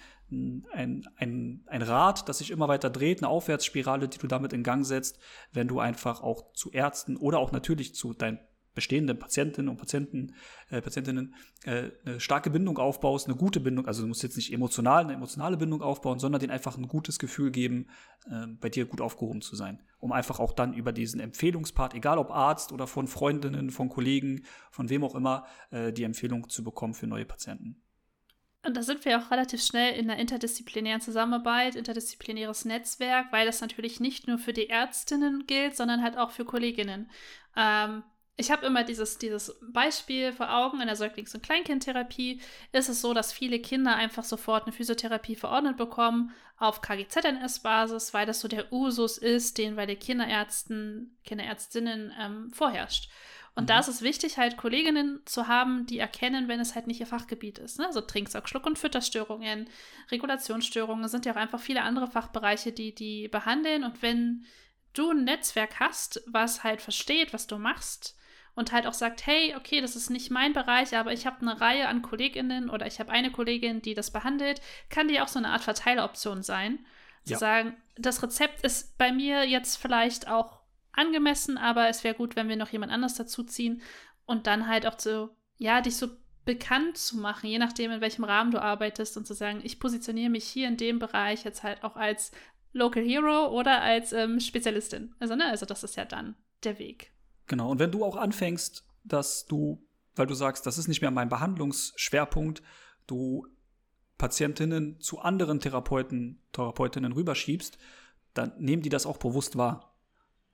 ein, 0.72 1.06
ein, 1.16 1.62
ein 1.66 1.82
Rad, 1.82 2.28
das 2.28 2.38
sich 2.38 2.50
immer 2.50 2.66
weiter 2.66 2.90
dreht, 2.90 3.22
eine 3.22 3.28
Aufwärtsspirale, 3.28 4.08
die 4.08 4.18
du 4.18 4.26
damit 4.26 4.52
in 4.52 4.64
Gang 4.64 4.84
setzt, 4.84 5.20
wenn 5.52 5.68
du 5.68 5.78
einfach 5.78 6.20
auch 6.20 6.52
zu 6.52 6.72
Ärzten 6.72 7.16
oder 7.16 7.38
auch 7.38 7.52
natürlich 7.52 7.94
zu 7.94 8.12
deinen 8.12 8.40
bestehenden 8.74 9.18
Patientinnen 9.18 9.68
und 9.68 9.76
Patienten, 9.76 10.34
äh, 10.70 10.80
Patientinnen 10.80 11.34
äh, 11.64 11.90
eine 12.04 12.20
starke 12.20 12.50
Bindung 12.50 12.78
aufbaust, 12.78 13.26
eine 13.26 13.36
gute 13.36 13.60
Bindung, 13.60 13.86
also 13.86 14.02
du 14.02 14.08
musst 14.08 14.22
jetzt 14.22 14.36
nicht 14.36 14.52
emotional 14.52 15.04
eine 15.04 15.14
emotionale 15.14 15.56
Bindung 15.56 15.82
aufbauen, 15.82 16.18
sondern 16.18 16.40
denen 16.40 16.52
einfach 16.52 16.76
ein 16.76 16.88
gutes 16.88 17.18
Gefühl 17.18 17.50
geben, 17.50 17.88
äh, 18.30 18.46
bei 18.60 18.68
dir 18.68 18.86
gut 18.86 19.00
aufgehoben 19.00 19.42
zu 19.42 19.56
sein, 19.56 19.80
um 19.98 20.12
einfach 20.12 20.40
auch 20.40 20.52
dann 20.52 20.74
über 20.74 20.92
diesen 20.92 21.20
Empfehlungspart, 21.20 21.94
egal 21.94 22.18
ob 22.18 22.30
Arzt 22.30 22.72
oder 22.72 22.86
von 22.86 23.06
Freundinnen, 23.06 23.70
von 23.70 23.88
Kollegen, 23.88 24.44
von 24.70 24.88
wem 24.88 25.04
auch 25.04 25.14
immer, 25.14 25.46
äh, 25.70 25.92
die 25.92 26.04
Empfehlung 26.04 26.48
zu 26.48 26.64
bekommen 26.64 26.94
für 26.94 27.06
neue 27.06 27.24
Patienten. 27.24 27.82
Und 28.64 28.76
da 28.76 28.82
sind 28.82 29.04
wir 29.04 29.18
auch 29.18 29.30
relativ 29.32 29.60
schnell 29.60 29.94
in 29.94 30.06
der 30.06 30.18
interdisziplinären 30.18 31.00
Zusammenarbeit, 31.00 31.74
interdisziplinäres 31.74 32.64
Netzwerk, 32.64 33.32
weil 33.32 33.44
das 33.44 33.60
natürlich 33.60 33.98
nicht 33.98 34.28
nur 34.28 34.38
für 34.38 34.52
die 34.52 34.68
Ärztinnen 34.68 35.46
gilt, 35.48 35.76
sondern 35.76 36.00
halt 36.00 36.16
auch 36.16 36.30
für 36.30 36.44
Kolleginnen. 36.44 37.10
Ähm, 37.56 38.04
ich 38.36 38.50
habe 38.50 38.64
immer 38.64 38.82
dieses, 38.82 39.18
dieses 39.18 39.58
Beispiel 39.60 40.32
vor 40.32 40.52
Augen 40.52 40.80
in 40.80 40.86
der 40.86 40.96
Säuglings- 40.96 41.34
und 41.34 41.42
Kleinkindtherapie. 41.42 42.40
Ist 42.72 42.88
es 42.88 43.02
so, 43.02 43.12
dass 43.12 43.32
viele 43.32 43.60
Kinder 43.60 43.94
einfach 43.94 44.24
sofort 44.24 44.64
eine 44.64 44.72
Physiotherapie 44.72 45.36
verordnet 45.36 45.76
bekommen 45.76 46.32
auf 46.58 46.80
KGZNS-Basis, 46.80 48.14
weil 48.14 48.24
das 48.24 48.40
so 48.40 48.48
der 48.48 48.72
Usus 48.72 49.18
ist, 49.18 49.58
den 49.58 49.76
bei 49.76 49.84
den 49.84 49.98
Kinderärzten, 49.98 51.16
Kinderärztinnen 51.24 52.12
ähm, 52.18 52.50
vorherrscht. 52.52 53.10
Und 53.54 53.64
mhm. 53.64 53.66
da 53.66 53.80
ist 53.80 53.88
es 53.88 54.00
wichtig, 54.00 54.38
halt 54.38 54.56
Kolleginnen 54.56 55.20
zu 55.26 55.46
haben, 55.46 55.84
die 55.84 55.98
erkennen, 55.98 56.48
wenn 56.48 56.60
es 56.60 56.74
halt 56.74 56.86
nicht 56.86 57.00
ihr 57.00 57.06
Fachgebiet 57.06 57.58
ist. 57.58 57.78
Ne? 57.78 57.86
Also 57.86 58.00
Trinksack, 58.00 58.48
Schluck- 58.48 58.66
und 58.66 58.78
Fütterstörungen, 58.78 59.68
Regulationsstörungen, 60.10 61.06
sind 61.08 61.26
ja 61.26 61.32
auch 61.32 61.36
einfach 61.36 61.60
viele 61.60 61.82
andere 61.82 62.06
Fachbereiche, 62.06 62.72
die 62.72 62.94
die 62.94 63.28
behandeln. 63.28 63.84
Und 63.84 64.00
wenn 64.00 64.46
du 64.94 65.10
ein 65.10 65.24
Netzwerk 65.24 65.80
hast, 65.80 66.22
was 66.26 66.64
halt 66.64 66.80
versteht, 66.80 67.34
was 67.34 67.46
du 67.46 67.58
machst, 67.58 68.16
und 68.54 68.72
halt 68.72 68.86
auch 68.86 68.94
sagt, 68.94 69.26
hey, 69.26 69.54
okay, 69.56 69.80
das 69.80 69.96
ist 69.96 70.10
nicht 70.10 70.30
mein 70.30 70.52
Bereich, 70.52 70.96
aber 70.96 71.12
ich 71.12 71.26
habe 71.26 71.40
eine 71.40 71.60
Reihe 71.60 71.88
an 71.88 72.02
Kolleginnen 72.02 72.68
oder 72.68 72.86
ich 72.86 73.00
habe 73.00 73.10
eine 73.10 73.30
Kollegin, 73.30 73.80
die 73.80 73.94
das 73.94 74.10
behandelt, 74.10 74.60
kann 74.90 75.08
die 75.08 75.20
auch 75.20 75.28
so 75.28 75.38
eine 75.38 75.50
Art 75.50 75.62
Verteileroption 75.62 76.42
sein. 76.42 76.84
Zu 77.24 77.32
ja. 77.32 77.38
sagen, 77.38 77.76
das 77.96 78.22
Rezept 78.22 78.62
ist 78.62 78.98
bei 78.98 79.12
mir 79.12 79.48
jetzt 79.48 79.76
vielleicht 79.76 80.28
auch 80.28 80.60
angemessen, 80.92 81.56
aber 81.56 81.88
es 81.88 82.04
wäre 82.04 82.14
gut, 82.14 82.36
wenn 82.36 82.48
wir 82.48 82.56
noch 82.56 82.70
jemand 82.70 82.92
anders 82.92 83.14
dazuziehen 83.14 83.80
und 84.26 84.46
dann 84.46 84.68
halt 84.68 84.86
auch 84.86 84.98
so, 84.98 85.30
ja, 85.56 85.80
dich 85.80 85.96
so 85.96 86.08
bekannt 86.44 86.96
zu 86.98 87.18
machen, 87.18 87.48
je 87.48 87.58
nachdem, 87.58 87.92
in 87.92 88.00
welchem 88.00 88.24
Rahmen 88.24 88.50
du 88.50 88.60
arbeitest 88.60 89.16
und 89.16 89.26
zu 89.26 89.34
sagen, 89.34 89.60
ich 89.62 89.78
positioniere 89.78 90.30
mich 90.30 90.44
hier 90.44 90.68
in 90.68 90.76
dem 90.76 90.98
Bereich 90.98 91.44
jetzt 91.44 91.62
halt 91.62 91.84
auch 91.84 91.96
als 91.96 92.32
Local 92.72 93.02
Hero 93.02 93.48
oder 93.48 93.80
als 93.80 94.12
ähm, 94.12 94.40
Spezialistin. 94.40 95.14
Also, 95.20 95.36
ne, 95.36 95.44
also 95.46 95.66
das 95.66 95.84
ist 95.84 95.96
ja 95.96 96.04
dann 96.04 96.34
der 96.64 96.78
Weg. 96.78 97.12
Genau, 97.46 97.70
und 97.70 97.78
wenn 97.78 97.90
du 97.90 98.04
auch 98.04 98.16
anfängst, 98.16 98.86
dass 99.04 99.46
du, 99.46 99.82
weil 100.14 100.26
du 100.26 100.34
sagst, 100.34 100.66
das 100.66 100.78
ist 100.78 100.88
nicht 100.88 101.00
mehr 101.00 101.10
mein 101.10 101.28
Behandlungsschwerpunkt, 101.28 102.62
du 103.06 103.46
Patientinnen 104.18 105.00
zu 105.00 105.18
anderen 105.18 105.60
Therapeuten, 105.60 106.40
Therapeutinnen 106.52 107.12
rüberschiebst, 107.12 107.78
dann 108.34 108.52
nehmen 108.58 108.82
die 108.82 108.88
das 108.88 109.06
auch 109.06 109.18
bewusst 109.18 109.56
wahr. 109.56 109.96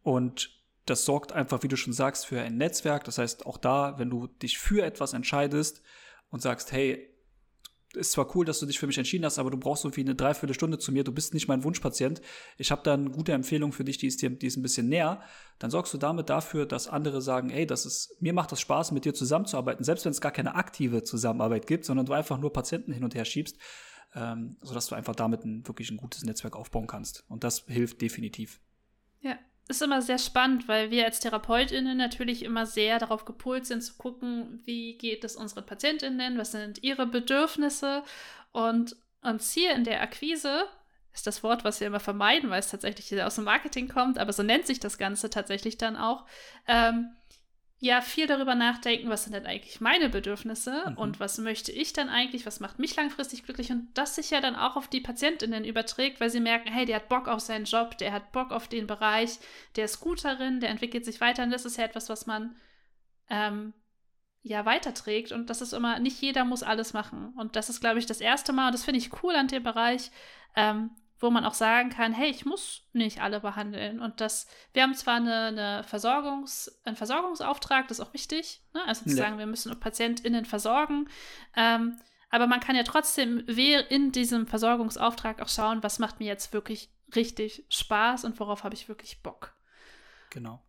Und 0.02 0.58
das 0.86 1.04
sorgt 1.04 1.32
einfach, 1.32 1.62
wie 1.62 1.68
du 1.68 1.76
schon 1.76 1.92
sagst, 1.92 2.26
für 2.26 2.40
ein 2.40 2.56
Netzwerk. 2.56 3.04
Das 3.04 3.18
heißt, 3.18 3.44
auch 3.44 3.58
da, 3.58 3.98
wenn 3.98 4.08
du 4.08 4.26
dich 4.26 4.58
für 4.58 4.82
etwas 4.82 5.12
entscheidest 5.12 5.82
und 6.30 6.40
sagst, 6.40 6.72
hey, 6.72 7.14
ist 7.94 8.12
zwar 8.12 8.34
cool, 8.36 8.44
dass 8.44 8.60
du 8.60 8.66
dich 8.66 8.78
für 8.78 8.86
mich 8.86 8.98
entschieden 8.98 9.24
hast, 9.24 9.38
aber 9.38 9.50
du 9.50 9.56
brauchst 9.56 9.82
so 9.82 9.96
wie 9.96 10.02
eine 10.02 10.14
Dreiviertelstunde 10.14 10.78
zu 10.78 10.92
mir, 10.92 11.04
du 11.04 11.12
bist 11.12 11.34
nicht 11.34 11.48
mein 11.48 11.64
Wunschpatient. 11.64 12.20
Ich 12.58 12.70
habe 12.70 12.82
da 12.84 12.94
eine 12.94 13.10
gute 13.10 13.32
Empfehlung 13.32 13.72
für 13.72 13.84
dich, 13.84 13.98
die 13.98 14.06
ist 14.06 14.20
dir, 14.20 14.30
die 14.30 14.46
ist 14.46 14.56
ein 14.56 14.62
bisschen 14.62 14.88
näher. 14.88 15.22
Dann 15.58 15.70
sorgst 15.70 15.94
du 15.94 15.98
damit 15.98 16.28
dafür, 16.28 16.66
dass 16.66 16.88
andere 16.88 17.22
sagen, 17.22 17.50
ey, 17.50 17.66
das 17.66 17.86
ist, 17.86 18.16
mir 18.20 18.32
macht 18.32 18.52
das 18.52 18.60
Spaß, 18.60 18.92
mit 18.92 19.04
dir 19.04 19.14
zusammenzuarbeiten, 19.14 19.84
selbst 19.84 20.04
wenn 20.04 20.12
es 20.12 20.20
gar 20.20 20.32
keine 20.32 20.54
aktive 20.54 21.02
Zusammenarbeit 21.02 21.66
gibt, 21.66 21.84
sondern 21.84 22.06
du 22.06 22.12
einfach 22.12 22.38
nur 22.38 22.52
Patienten 22.52 22.92
hin 22.92 23.04
und 23.04 23.14
her 23.14 23.24
schiebst, 23.24 23.56
ähm, 24.14 24.56
sodass 24.60 24.86
du 24.86 24.94
einfach 24.94 25.16
damit 25.16 25.44
ein, 25.44 25.66
wirklich 25.66 25.90
ein 25.90 25.96
gutes 25.96 26.24
Netzwerk 26.24 26.56
aufbauen 26.56 26.86
kannst. 26.86 27.24
Und 27.28 27.44
das 27.44 27.64
hilft 27.68 28.02
definitiv. 28.02 28.60
Ja, 29.20 29.38
ist 29.68 29.82
immer 29.82 30.00
sehr 30.00 30.18
spannend, 30.18 30.66
weil 30.66 30.90
wir 30.90 31.04
als 31.04 31.20
TherapeutInnen 31.20 31.96
natürlich 31.96 32.42
immer 32.42 32.64
sehr 32.66 32.98
darauf 32.98 33.24
gepolt 33.26 33.66
sind, 33.66 33.82
zu 33.82 33.94
gucken, 33.94 34.60
wie 34.64 34.96
geht 34.96 35.24
es 35.24 35.36
unseren 35.36 35.66
PatientInnen, 35.66 36.38
was 36.38 36.52
sind 36.52 36.82
ihre 36.82 37.06
Bedürfnisse 37.06 38.02
und 38.52 38.96
uns 39.22 39.52
hier 39.52 39.74
in 39.74 39.84
der 39.84 40.00
Akquise 40.00 40.66
ist 41.12 41.26
das 41.26 41.42
Wort, 41.42 41.64
was 41.64 41.80
wir 41.80 41.86
immer 41.86 42.00
vermeiden, 42.00 42.50
weil 42.50 42.60
es 42.60 42.70
tatsächlich 42.70 43.22
aus 43.22 43.34
dem 43.34 43.44
Marketing 43.44 43.88
kommt, 43.88 44.18
aber 44.18 44.32
so 44.32 44.42
nennt 44.42 44.66
sich 44.66 44.78
das 44.80 44.98
Ganze 44.98 45.30
tatsächlich 45.30 45.76
dann 45.76 45.96
auch. 45.96 46.24
Ähm, 46.66 47.10
ja, 47.80 48.00
viel 48.00 48.26
darüber 48.26 48.56
nachdenken, 48.56 49.08
was 49.08 49.24
sind 49.24 49.34
denn 49.34 49.46
eigentlich 49.46 49.80
meine 49.80 50.08
Bedürfnisse 50.08 50.90
mhm. 50.90 50.96
und 50.96 51.20
was 51.20 51.38
möchte 51.38 51.70
ich 51.70 51.92
dann 51.92 52.08
eigentlich, 52.08 52.44
was 52.44 52.58
macht 52.58 52.80
mich 52.80 52.96
langfristig 52.96 53.44
glücklich? 53.44 53.70
Und 53.70 53.88
das 53.94 54.16
sich 54.16 54.30
ja 54.30 54.40
dann 54.40 54.56
auch 54.56 54.74
auf 54.74 54.88
die 54.88 55.00
Patientinnen 55.00 55.64
überträgt, 55.64 56.20
weil 56.20 56.30
sie 56.30 56.40
merken, 56.40 56.72
hey, 56.72 56.86
der 56.86 56.96
hat 56.96 57.08
Bock 57.08 57.28
auf 57.28 57.40
seinen 57.40 57.66
Job, 57.66 57.96
der 57.98 58.12
hat 58.12 58.32
Bock 58.32 58.50
auf 58.50 58.66
den 58.66 58.88
Bereich, 58.88 59.38
der 59.76 59.84
ist 59.84 60.00
gut 60.00 60.24
darin, 60.24 60.58
der 60.58 60.70
entwickelt 60.70 61.04
sich 61.04 61.20
weiter. 61.20 61.44
Und 61.44 61.50
das 61.50 61.64
ist 61.64 61.76
ja 61.76 61.84
etwas, 61.84 62.08
was 62.08 62.26
man 62.26 62.56
ähm, 63.30 63.72
ja 64.42 64.64
weiterträgt. 64.66 65.30
Und 65.30 65.48
das 65.48 65.60
ist 65.60 65.72
immer, 65.72 66.00
nicht 66.00 66.20
jeder 66.20 66.44
muss 66.44 66.64
alles 66.64 66.94
machen. 66.94 67.32
Und 67.36 67.54
das 67.54 67.68
ist, 67.68 67.80
glaube 67.80 68.00
ich, 68.00 68.06
das 68.06 68.20
erste 68.20 68.52
Mal 68.52 68.66
und 68.66 68.72
das 68.74 68.84
finde 68.84 68.98
ich 68.98 69.22
cool 69.22 69.36
an 69.36 69.46
dem 69.46 69.62
Bereich, 69.62 70.10
ähm, 70.56 70.90
wo 71.20 71.30
man 71.30 71.44
auch 71.44 71.54
sagen 71.54 71.90
kann, 71.90 72.12
hey, 72.12 72.30
ich 72.30 72.44
muss 72.44 72.88
nicht 72.92 73.20
alle 73.20 73.40
behandeln. 73.40 74.00
Und 74.00 74.20
das, 74.20 74.46
wir 74.72 74.82
haben 74.82 74.94
zwar 74.94 75.16
eine, 75.16 75.46
eine 75.46 75.82
Versorgungs-, 75.82 76.70
einen 76.84 76.96
Versorgungsauftrag, 76.96 77.88
das 77.88 77.98
ist 77.98 78.06
auch 78.06 78.14
wichtig, 78.14 78.62
ne? 78.74 78.82
also 78.86 79.04
zu 79.04 79.10
ja. 79.10 79.16
sagen, 79.16 79.38
wir 79.38 79.46
müssen 79.46 79.78
PatientInnen 79.78 80.44
versorgen, 80.44 81.08
ähm, 81.56 82.00
aber 82.30 82.46
man 82.46 82.60
kann 82.60 82.76
ja 82.76 82.82
trotzdem 82.82 83.38
in 83.46 84.12
diesem 84.12 84.46
Versorgungsauftrag 84.46 85.40
auch 85.40 85.48
schauen, 85.48 85.82
was 85.82 85.98
macht 85.98 86.20
mir 86.20 86.26
jetzt 86.26 86.52
wirklich 86.52 86.90
richtig 87.16 87.64
Spaß 87.70 88.24
und 88.24 88.38
worauf 88.38 88.64
habe 88.64 88.74
ich 88.74 88.88
wirklich 88.88 89.22
Bock. 89.22 89.54
Genau 90.30 90.62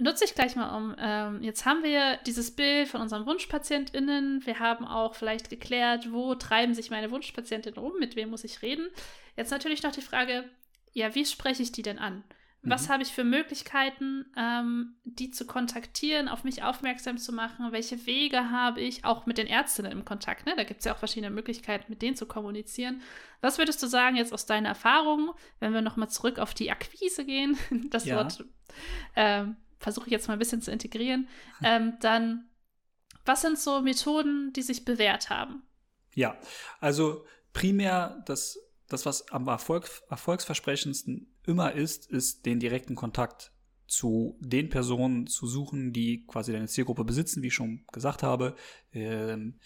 nutze 0.00 0.24
ich 0.24 0.34
gleich 0.34 0.56
mal 0.56 0.76
um. 0.76 0.94
Ähm, 0.98 1.42
jetzt 1.42 1.64
haben 1.64 1.82
wir 1.82 2.18
dieses 2.26 2.54
Bild 2.54 2.88
von 2.88 3.00
unseren 3.00 3.26
WunschpatientInnen. 3.26 4.44
Wir 4.46 4.58
haben 4.58 4.84
auch 4.84 5.14
vielleicht 5.14 5.50
geklärt, 5.50 6.12
wo 6.12 6.34
treiben 6.34 6.74
sich 6.74 6.90
meine 6.90 7.10
WunschpatientInnen 7.10 7.82
um, 7.82 7.98
mit 7.98 8.16
wem 8.16 8.30
muss 8.30 8.44
ich 8.44 8.62
reden. 8.62 8.88
Jetzt 9.36 9.50
natürlich 9.50 9.82
noch 9.82 9.92
die 9.92 10.02
Frage, 10.02 10.44
ja, 10.92 11.14
wie 11.14 11.24
spreche 11.24 11.62
ich 11.62 11.72
die 11.72 11.82
denn 11.82 11.98
an? 11.98 12.24
Was 12.64 12.86
mhm. 12.86 12.92
habe 12.92 13.02
ich 13.02 13.08
für 13.08 13.24
Möglichkeiten, 13.24 14.24
ähm, 14.36 14.94
die 15.04 15.32
zu 15.32 15.46
kontaktieren, 15.46 16.28
auf 16.28 16.44
mich 16.44 16.62
aufmerksam 16.62 17.18
zu 17.18 17.32
machen? 17.32 17.72
Welche 17.72 18.06
Wege 18.06 18.50
habe 18.50 18.80
ich, 18.80 19.04
auch 19.04 19.26
mit 19.26 19.36
den 19.36 19.48
Ärztinnen 19.48 19.90
im 19.90 20.04
Kontakt? 20.04 20.46
Ne? 20.46 20.54
Da 20.56 20.62
gibt 20.62 20.78
es 20.78 20.84
ja 20.84 20.94
auch 20.94 20.98
verschiedene 20.98 21.30
Möglichkeiten, 21.30 21.86
mit 21.88 22.02
denen 22.02 22.14
zu 22.14 22.26
kommunizieren. 22.26 23.02
Was 23.40 23.58
würdest 23.58 23.82
du 23.82 23.88
sagen 23.88 24.14
jetzt 24.14 24.32
aus 24.32 24.46
deiner 24.46 24.68
Erfahrung, 24.68 25.32
wenn 25.58 25.74
wir 25.74 25.82
nochmal 25.82 26.08
zurück 26.08 26.38
auf 26.38 26.54
die 26.54 26.70
Akquise 26.70 27.24
gehen? 27.24 27.58
Das 27.90 28.04
ja. 28.04 28.16
Wort 28.16 28.44
ähm, 29.16 29.56
versuche 29.82 30.06
ich 30.06 30.12
jetzt 30.12 30.28
mal 30.28 30.34
ein 30.34 30.38
bisschen 30.38 30.62
zu 30.62 30.70
integrieren, 30.70 31.28
ähm, 31.62 31.94
dann 32.00 32.48
was 33.24 33.42
sind 33.42 33.58
so 33.58 33.80
Methoden, 33.82 34.52
die 34.52 34.62
sich 34.62 34.84
bewährt 34.84 35.30
haben? 35.30 35.62
Ja, 36.14 36.36
also 36.80 37.24
primär 37.52 38.22
das, 38.26 38.58
das 38.88 39.06
was 39.06 39.30
am 39.30 39.46
Erfolg, 39.48 39.88
erfolgsversprechendsten 40.08 41.32
immer 41.44 41.72
ist, 41.72 42.10
ist 42.10 42.46
den 42.46 42.58
direkten 42.58 42.94
Kontakt 42.94 43.52
zu 43.86 44.38
den 44.40 44.70
Personen 44.70 45.26
zu 45.26 45.46
suchen, 45.46 45.92
die 45.92 46.24
quasi 46.26 46.52
deine 46.52 46.66
Zielgruppe 46.66 47.04
besitzen, 47.04 47.42
wie 47.42 47.48
ich 47.48 47.54
schon 47.54 47.84
gesagt 47.92 48.22
habe. 48.22 48.56
Ähm, 48.92 49.58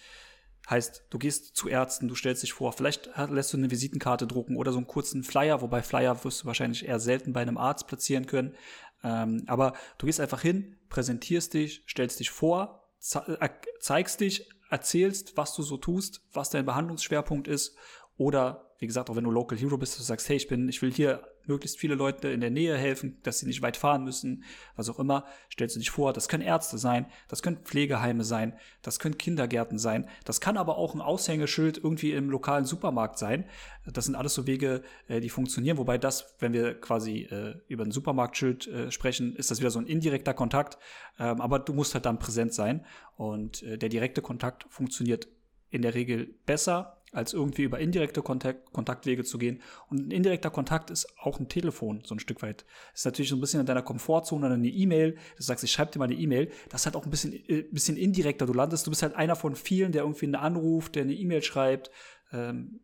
Heißt, 0.68 1.04
du 1.10 1.18
gehst 1.18 1.54
zu 1.54 1.68
Ärzten, 1.68 2.08
du 2.08 2.16
stellst 2.16 2.42
dich 2.42 2.52
vor, 2.52 2.72
vielleicht 2.72 3.08
lässt 3.28 3.52
du 3.52 3.56
eine 3.56 3.70
Visitenkarte 3.70 4.26
drucken 4.26 4.56
oder 4.56 4.72
so 4.72 4.78
einen 4.78 4.88
kurzen 4.88 5.22
Flyer, 5.22 5.60
wobei 5.60 5.80
Flyer 5.80 6.24
wirst 6.24 6.42
du 6.42 6.46
wahrscheinlich 6.46 6.84
eher 6.84 6.98
selten 6.98 7.32
bei 7.32 7.40
einem 7.40 7.56
Arzt 7.56 7.86
platzieren 7.86 8.26
können. 8.26 8.56
Ähm, 9.02 9.44
aber 9.46 9.74
du 9.98 10.06
gehst 10.06 10.20
einfach 10.20 10.42
hin, 10.42 10.76
präsentierst 10.88 11.54
dich, 11.54 11.84
stellst 11.88 12.20
dich 12.20 12.30
vor, 12.30 12.82
ze 12.98 13.38
zeigst 13.80 14.20
dich, 14.20 14.48
erzählst, 14.70 15.36
was 15.36 15.54
du 15.54 15.62
so 15.62 15.76
tust, 15.76 16.22
was 16.32 16.50
dein 16.50 16.66
Behandlungsschwerpunkt 16.66 17.48
ist. 17.48 17.76
Oder 18.16 18.74
wie 18.78 18.86
gesagt, 18.86 19.10
auch 19.10 19.16
wenn 19.16 19.24
du 19.24 19.30
Local 19.30 19.58
Hero 19.58 19.78
bist, 19.78 19.98
du 19.98 20.02
sagst, 20.02 20.28
hey, 20.28 20.36
ich 20.36 20.48
bin, 20.48 20.68
ich 20.68 20.82
will 20.82 20.92
hier 20.92 21.26
möglichst 21.48 21.78
viele 21.78 21.94
Leute 21.94 22.28
in 22.28 22.40
der 22.40 22.50
Nähe 22.50 22.76
helfen, 22.76 23.18
dass 23.22 23.38
sie 23.38 23.46
nicht 23.46 23.62
weit 23.62 23.76
fahren 23.76 24.04
müssen, 24.04 24.44
was 24.76 24.88
auch 24.88 24.98
immer, 24.98 25.24
stellst 25.52 25.76
du 25.76 25.80
dich 25.80 25.90
vor, 25.90 26.12
das 26.12 26.28
können 26.28 26.42
Ärzte 26.42 26.78
sein, 26.78 27.06
das 27.28 27.42
können 27.42 27.58
Pflegeheime 27.58 28.24
sein, 28.24 28.54
das 28.82 28.98
können 28.98 29.18
Kindergärten 29.18 29.78
sein, 29.78 30.08
das 30.24 30.40
kann 30.40 30.56
aber 30.56 30.76
auch 30.76 30.94
ein 30.94 31.00
Aushängeschild 31.00 31.78
irgendwie 31.78 32.12
im 32.12 32.30
lokalen 32.30 32.64
Supermarkt 32.64 33.18
sein. 33.18 33.44
Das 33.86 34.06
sind 34.06 34.16
alles 34.16 34.34
so 34.34 34.46
Wege, 34.46 34.82
äh, 35.08 35.20
die 35.20 35.30
funktionieren, 35.30 35.78
wobei 35.78 35.98
das, 35.98 36.34
wenn 36.40 36.52
wir 36.52 36.80
quasi 36.80 37.22
äh, 37.22 37.54
über 37.68 37.84
ein 37.84 37.92
Supermarktschild 37.92 38.66
äh, 38.66 38.90
sprechen, 38.90 39.36
ist 39.36 39.50
das 39.50 39.60
wieder 39.60 39.70
so 39.70 39.78
ein 39.78 39.86
indirekter 39.86 40.34
Kontakt, 40.34 40.78
ähm, 41.18 41.40
aber 41.40 41.58
du 41.58 41.72
musst 41.72 41.94
halt 41.94 42.06
dann 42.06 42.18
präsent 42.18 42.52
sein 42.52 42.84
und 43.16 43.62
äh, 43.62 43.78
der 43.78 43.88
direkte 43.88 44.22
Kontakt 44.22 44.66
funktioniert 44.68 45.28
in 45.70 45.82
der 45.82 45.94
Regel 45.94 46.34
besser 46.46 46.95
als 47.16 47.32
irgendwie 47.32 47.62
über 47.62 47.78
indirekte 47.78 48.20
Kontakt, 48.20 48.72
Kontaktwege 48.72 49.24
zu 49.24 49.38
gehen. 49.38 49.62
Und 49.88 50.06
ein 50.06 50.10
indirekter 50.10 50.50
Kontakt 50.50 50.90
ist 50.90 51.08
auch 51.18 51.40
ein 51.40 51.48
Telefon, 51.48 52.02
so 52.04 52.14
ein 52.14 52.18
Stück 52.18 52.42
weit. 52.42 52.66
Das 52.92 53.00
ist 53.00 53.04
natürlich 53.06 53.30
so 53.30 53.36
ein 53.36 53.40
bisschen 53.40 53.60
in 53.60 53.66
deiner 53.66 53.82
Komfortzone, 53.82 54.46
eine 54.46 54.68
E-Mail. 54.68 55.16
Du 55.36 55.42
sagst, 55.42 55.64
ich 55.64 55.72
schreibe 55.72 55.92
dir 55.92 55.98
mal 55.98 56.04
eine 56.04 56.14
E-Mail. 56.14 56.50
Das 56.68 56.82
ist 56.82 56.86
halt 56.86 56.96
auch 56.96 57.04
ein 57.04 57.10
bisschen, 57.10 57.32
äh, 57.32 57.62
bisschen 57.62 57.96
indirekter. 57.96 58.44
Du 58.44 58.52
landest, 58.52 58.86
du 58.86 58.90
bist 58.90 59.02
halt 59.02 59.14
einer 59.14 59.34
von 59.34 59.56
vielen, 59.56 59.92
der 59.92 60.02
irgendwie 60.02 60.26
einen 60.26 60.34
Anruf, 60.34 60.90
der 60.90 61.02
eine 61.02 61.14
E-Mail 61.14 61.42
schreibt. 61.42 61.90
Ähm, 62.32 62.80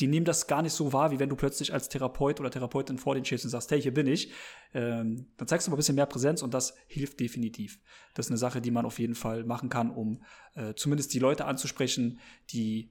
die 0.00 0.06
nehmen 0.06 0.24
das 0.24 0.46
gar 0.46 0.62
nicht 0.62 0.72
so 0.72 0.92
wahr, 0.92 1.10
wie 1.12 1.18
wenn 1.18 1.28
du 1.28 1.36
plötzlich 1.36 1.72
als 1.72 1.88
Therapeut 1.88 2.40
oder 2.40 2.50
Therapeutin 2.50 2.98
vor 2.98 3.14
denen 3.14 3.24
stehst 3.24 3.44
und 3.44 3.50
sagst, 3.50 3.70
hey, 3.70 3.80
hier 3.80 3.94
bin 3.94 4.06
ich. 4.06 4.32
Ähm, 4.72 5.26
dann 5.36 5.46
zeigst 5.46 5.66
du 5.66 5.70
mal 5.70 5.76
ein 5.76 5.78
bisschen 5.78 5.94
mehr 5.94 6.06
Präsenz 6.06 6.42
und 6.42 6.54
das 6.54 6.74
hilft 6.88 7.20
definitiv. 7.20 7.78
Das 8.14 8.26
ist 8.26 8.30
eine 8.30 8.38
Sache, 8.38 8.60
die 8.60 8.70
man 8.70 8.86
auf 8.86 8.98
jeden 8.98 9.14
Fall 9.14 9.44
machen 9.44 9.68
kann, 9.68 9.90
um 9.90 10.22
äh, 10.54 10.74
zumindest 10.74 11.12
die 11.14 11.18
Leute 11.18 11.44
anzusprechen, 11.44 12.18
die 12.50 12.90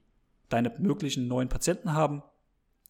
deine 0.50 0.74
möglichen 0.78 1.26
neuen 1.26 1.48
Patienten 1.48 1.94
haben. 1.94 2.22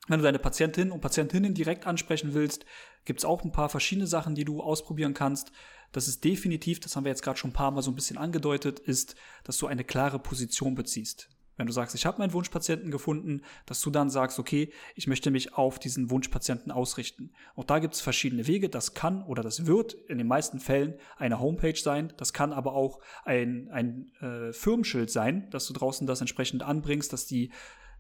Wenn 0.08 0.18
du 0.18 0.24
deine 0.24 0.38
Patientinnen 0.38 0.92
und 0.92 1.00
Patientinnen 1.00 1.54
direkt 1.54 1.86
ansprechen 1.86 2.34
willst, 2.34 2.64
gibt 3.04 3.20
es 3.20 3.24
auch 3.24 3.44
ein 3.44 3.52
paar 3.52 3.68
verschiedene 3.68 4.06
Sachen, 4.06 4.34
die 4.34 4.44
du 4.44 4.60
ausprobieren 4.60 5.14
kannst. 5.14 5.52
Das 5.92 6.08
ist 6.08 6.24
definitiv, 6.24 6.80
das 6.80 6.96
haben 6.96 7.04
wir 7.04 7.10
jetzt 7.10 7.22
gerade 7.22 7.38
schon 7.38 7.50
ein 7.50 7.54
paar 7.54 7.70
Mal 7.70 7.82
so 7.82 7.90
ein 7.90 7.94
bisschen 7.94 8.18
angedeutet, 8.18 8.80
ist, 8.80 9.14
dass 9.44 9.58
du 9.58 9.66
eine 9.66 9.84
klare 9.84 10.18
Position 10.18 10.74
beziehst. 10.74 11.28
Wenn 11.60 11.66
du 11.66 11.74
sagst, 11.74 11.94
ich 11.94 12.06
habe 12.06 12.16
meinen 12.16 12.32
Wunschpatienten 12.32 12.90
gefunden, 12.90 13.42
dass 13.66 13.82
du 13.82 13.90
dann 13.90 14.08
sagst, 14.08 14.38
okay, 14.38 14.72
ich 14.94 15.06
möchte 15.06 15.30
mich 15.30 15.52
auf 15.58 15.78
diesen 15.78 16.08
Wunschpatienten 16.08 16.72
ausrichten. 16.72 17.32
Auch 17.54 17.64
da 17.64 17.80
gibt 17.80 17.92
es 17.92 18.00
verschiedene 18.00 18.46
Wege. 18.46 18.70
Das 18.70 18.94
kann 18.94 19.22
oder 19.24 19.42
das 19.42 19.66
wird 19.66 19.92
in 19.92 20.16
den 20.16 20.26
meisten 20.26 20.58
Fällen 20.58 20.94
eine 21.18 21.38
Homepage 21.38 21.76
sein. 21.76 22.14
Das 22.16 22.32
kann 22.32 22.54
aber 22.54 22.72
auch 22.72 22.98
ein, 23.26 23.68
ein 23.72 24.10
äh, 24.22 24.54
Firmenschild 24.54 25.10
sein, 25.10 25.50
dass 25.50 25.66
du 25.66 25.74
draußen 25.74 26.06
das 26.06 26.22
entsprechend 26.22 26.62
anbringst, 26.62 27.12
dass 27.12 27.26
die 27.26 27.50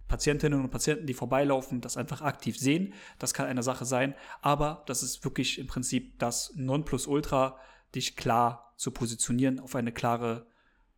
Patientinnen 0.08 0.58
und 0.58 0.70
Patienten, 0.70 1.04
die 1.04 1.12
vorbeilaufen, 1.12 1.82
das 1.82 1.98
einfach 1.98 2.22
aktiv 2.22 2.58
sehen. 2.58 2.94
Das 3.18 3.34
kann 3.34 3.44
eine 3.44 3.62
Sache 3.62 3.84
sein. 3.84 4.14
Aber 4.40 4.84
das 4.86 5.02
ist 5.02 5.22
wirklich 5.22 5.58
im 5.58 5.66
Prinzip 5.66 6.18
das 6.18 6.54
Nonplusultra, 6.56 7.58
dich 7.94 8.16
klar 8.16 8.72
zu 8.78 8.90
positionieren, 8.90 9.60
auf 9.60 9.74
eine 9.74 9.92
klare 9.92 10.46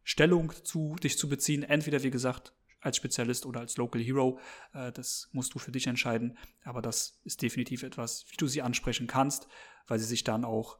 Stellung 0.04 0.52
zu 0.64 0.96
dich 1.02 1.18
zu 1.18 1.28
beziehen. 1.28 1.62
Entweder, 1.62 2.02
wie 2.02 2.10
gesagt, 2.10 2.52
als 2.82 2.96
Spezialist 2.96 3.46
oder 3.46 3.60
als 3.60 3.76
Local 3.76 4.02
Hero. 4.02 4.38
Äh, 4.74 4.92
das 4.92 5.28
musst 5.32 5.54
du 5.54 5.58
für 5.58 5.72
dich 5.72 5.86
entscheiden. 5.86 6.36
Aber 6.64 6.82
das 6.82 7.20
ist 7.24 7.40
definitiv 7.42 7.82
etwas, 7.82 8.26
wie 8.30 8.36
du 8.36 8.46
sie 8.46 8.62
ansprechen 8.62 9.06
kannst, 9.06 9.48
weil 9.86 9.98
sie 9.98 10.04
sich 10.04 10.24
dann 10.24 10.44
auch 10.44 10.78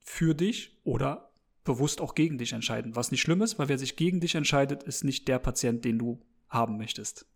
für 0.00 0.34
dich 0.34 0.78
oder 0.84 1.32
bewusst 1.64 2.00
auch 2.00 2.14
gegen 2.14 2.36
dich 2.36 2.52
entscheiden. 2.52 2.94
Was 2.94 3.10
nicht 3.10 3.22
schlimm 3.22 3.40
ist, 3.40 3.58
weil 3.58 3.68
wer 3.68 3.78
sich 3.78 3.96
gegen 3.96 4.20
dich 4.20 4.34
entscheidet, 4.34 4.82
ist 4.82 5.02
nicht 5.02 5.26
der 5.28 5.38
Patient, 5.38 5.84
den 5.84 5.98
du 5.98 6.22
haben 6.48 6.76
möchtest. 6.76 7.26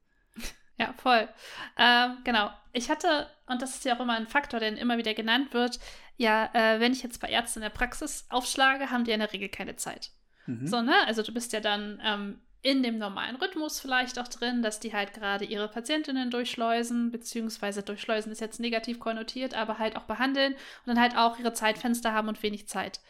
Ja, 0.77 0.93
voll. 0.93 1.29
Ähm, 1.77 2.19
genau. 2.25 2.51
Ich 2.73 2.89
hatte, 2.89 3.27
und 3.47 3.63
das 3.63 3.75
ist 3.75 3.85
ja 3.85 3.97
auch 3.97 4.01
immer 4.01 4.17
ein 4.17 4.29
Faktor, 4.29 4.61
der 4.61 4.77
immer 4.77 4.97
wieder 4.97 5.13
genannt 5.13 5.53
wird, 5.53 5.81
ja, 6.17 6.51
äh, 6.53 6.79
wenn 6.79 6.93
ich 6.93 7.03
jetzt 7.03 7.21
bei 7.21 7.29
Ärzten 7.29 7.61
in 7.61 7.63
der 7.63 7.71
Praxis 7.71 8.27
aufschlage, 8.29 8.91
haben 8.91 9.05
die 9.05 9.11
in 9.11 9.21
der 9.21 9.33
Regel 9.33 9.49
keine 9.49 9.75
Zeit. 9.77 10.13
Mhm. 10.49 10.67
So, 10.67 10.81
ne? 10.81 10.95
Also 11.07 11.23
du 11.23 11.33
bist 11.33 11.53
ja 11.53 11.61
dann 11.61 12.01
ähm, 12.03 12.41
in 12.63 12.83
dem 12.83 12.99
normalen 12.99 13.37
Rhythmus 13.37 13.81
vielleicht 13.81 14.19
auch 14.19 14.29
drin, 14.29 14.63
dass 14.63 14.81
die 14.81 14.93
halt 14.93 15.13
gerade 15.13 15.45
ihre 15.45 15.69
Patientinnen 15.69 16.31
durchschleusen, 16.31 17.11
beziehungsweise 17.11 17.83
durchschleusen 17.83 18.33
ist 18.33 18.41
jetzt 18.41 18.59
negativ 18.59 18.99
konnotiert, 18.99 19.55
aber 19.55 19.79
halt 19.79 19.97
auch 19.97 20.05
behandeln 20.05 20.55
und 20.55 20.87
dann 20.87 21.01
halt 21.01 21.17
auch 21.17 21.39
ihre 21.39 21.53
Zeitfenster 21.53 22.13
haben 22.13 22.29
und 22.29 22.43
wenig 22.43 22.67
Zeit. 22.67 23.01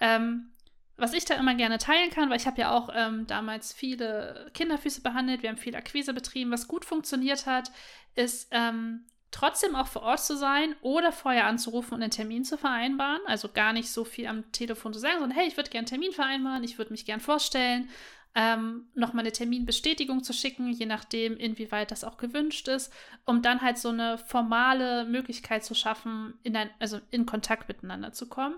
Ähm, 0.00 0.50
was 0.96 1.12
ich 1.12 1.26
da 1.26 1.34
immer 1.34 1.54
gerne 1.54 1.76
teilen 1.76 2.10
kann, 2.10 2.30
weil 2.30 2.38
ich 2.38 2.46
habe 2.46 2.60
ja 2.60 2.74
auch 2.74 2.88
ähm, 2.94 3.26
damals 3.26 3.74
viele 3.74 4.50
Kinderfüße 4.54 5.02
behandelt, 5.02 5.42
wir 5.42 5.50
haben 5.50 5.58
viel 5.58 5.76
Akquise 5.76 6.14
betrieben, 6.14 6.50
was 6.50 6.66
gut 6.66 6.86
funktioniert 6.86 7.44
hat, 7.44 7.70
ist 8.14 8.48
ähm, 8.50 9.04
trotzdem 9.30 9.76
auch 9.76 9.86
vor 9.86 10.02
Ort 10.02 10.20
zu 10.20 10.36
sein 10.36 10.74
oder 10.80 11.12
vorher 11.12 11.46
anzurufen 11.46 11.94
und 11.94 12.02
einen 12.02 12.10
Termin 12.10 12.44
zu 12.44 12.56
vereinbaren. 12.56 13.20
Also 13.26 13.48
gar 13.48 13.72
nicht 13.72 13.90
so 13.90 14.04
viel 14.04 14.26
am 14.26 14.50
Telefon 14.52 14.92
zu 14.92 14.98
sagen, 14.98 15.18
sondern 15.20 15.36
hey, 15.36 15.48
ich 15.48 15.56
würde 15.56 15.70
gerne 15.70 15.86
einen 15.86 15.88
Termin 15.88 16.12
vereinbaren, 16.12 16.64
ich 16.64 16.78
würde 16.78 16.92
mich 16.92 17.04
gerne 17.04 17.22
vorstellen, 17.22 17.88
ähm, 18.34 18.86
nochmal 18.94 19.24
eine 19.24 19.32
Terminbestätigung 19.32 20.22
zu 20.22 20.34
schicken, 20.34 20.70
je 20.70 20.84
nachdem, 20.84 21.38
inwieweit 21.38 21.90
das 21.90 22.04
auch 22.04 22.18
gewünscht 22.18 22.68
ist, 22.68 22.92
um 23.24 23.40
dann 23.40 23.62
halt 23.62 23.78
so 23.78 23.88
eine 23.88 24.18
formale 24.18 25.06
Möglichkeit 25.06 25.64
zu 25.64 25.74
schaffen, 25.74 26.34
in 26.42 26.54
ein, 26.54 26.68
also 26.78 27.00
in 27.10 27.24
Kontakt 27.24 27.66
miteinander 27.66 28.12
zu 28.12 28.28
kommen. 28.28 28.56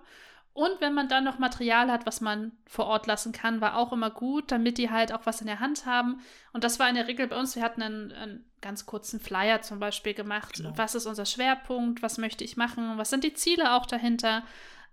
Und 0.53 0.81
wenn 0.81 0.93
man 0.93 1.09
dann 1.09 1.25
noch 1.25 1.39
Material 1.39 1.91
hat, 1.91 2.05
was 2.05 2.21
man 2.21 2.53
vor 2.67 2.87
Ort 2.87 3.07
lassen 3.07 3.33
kann, 3.33 3.61
war 3.61 3.77
auch 3.77 3.93
immer 3.93 4.11
gut, 4.11 4.51
damit 4.51 4.77
die 4.77 4.91
halt 4.91 5.13
auch 5.13 5.25
was 5.25 5.41
in 5.41 5.47
der 5.47 5.61
Hand 5.61 5.87
haben. 5.87 6.21
Und 6.53 6.65
das 6.65 6.81
war 6.81 6.89
in 6.89 6.97
der 6.97 7.07
Regel 7.07 7.29
bei 7.29 7.39
uns. 7.39 7.55
Wir 7.55 7.63
hatten 7.63 7.83
einen, 7.83 8.13
einen 8.13 8.51
ganz 8.61 8.85
kurzen 8.85 9.21
Flyer 9.21 9.63
zum 9.63 9.79
Beispiel 9.79 10.15
gemacht. 10.15 10.57
Genau. 10.57 10.73
Was 10.75 10.97
ist 10.97 11.07
unser 11.07 11.27
Schwerpunkt? 11.27 12.03
Was 12.03 12.19
möchte 12.19 12.43
ich 12.43 12.57
machen? 12.57 12.99
Was 12.99 13.11
sind 13.11 13.23
die 13.23 13.35
Ziele 13.35 13.75
auch 13.75 13.87
dahinter? 13.87 14.43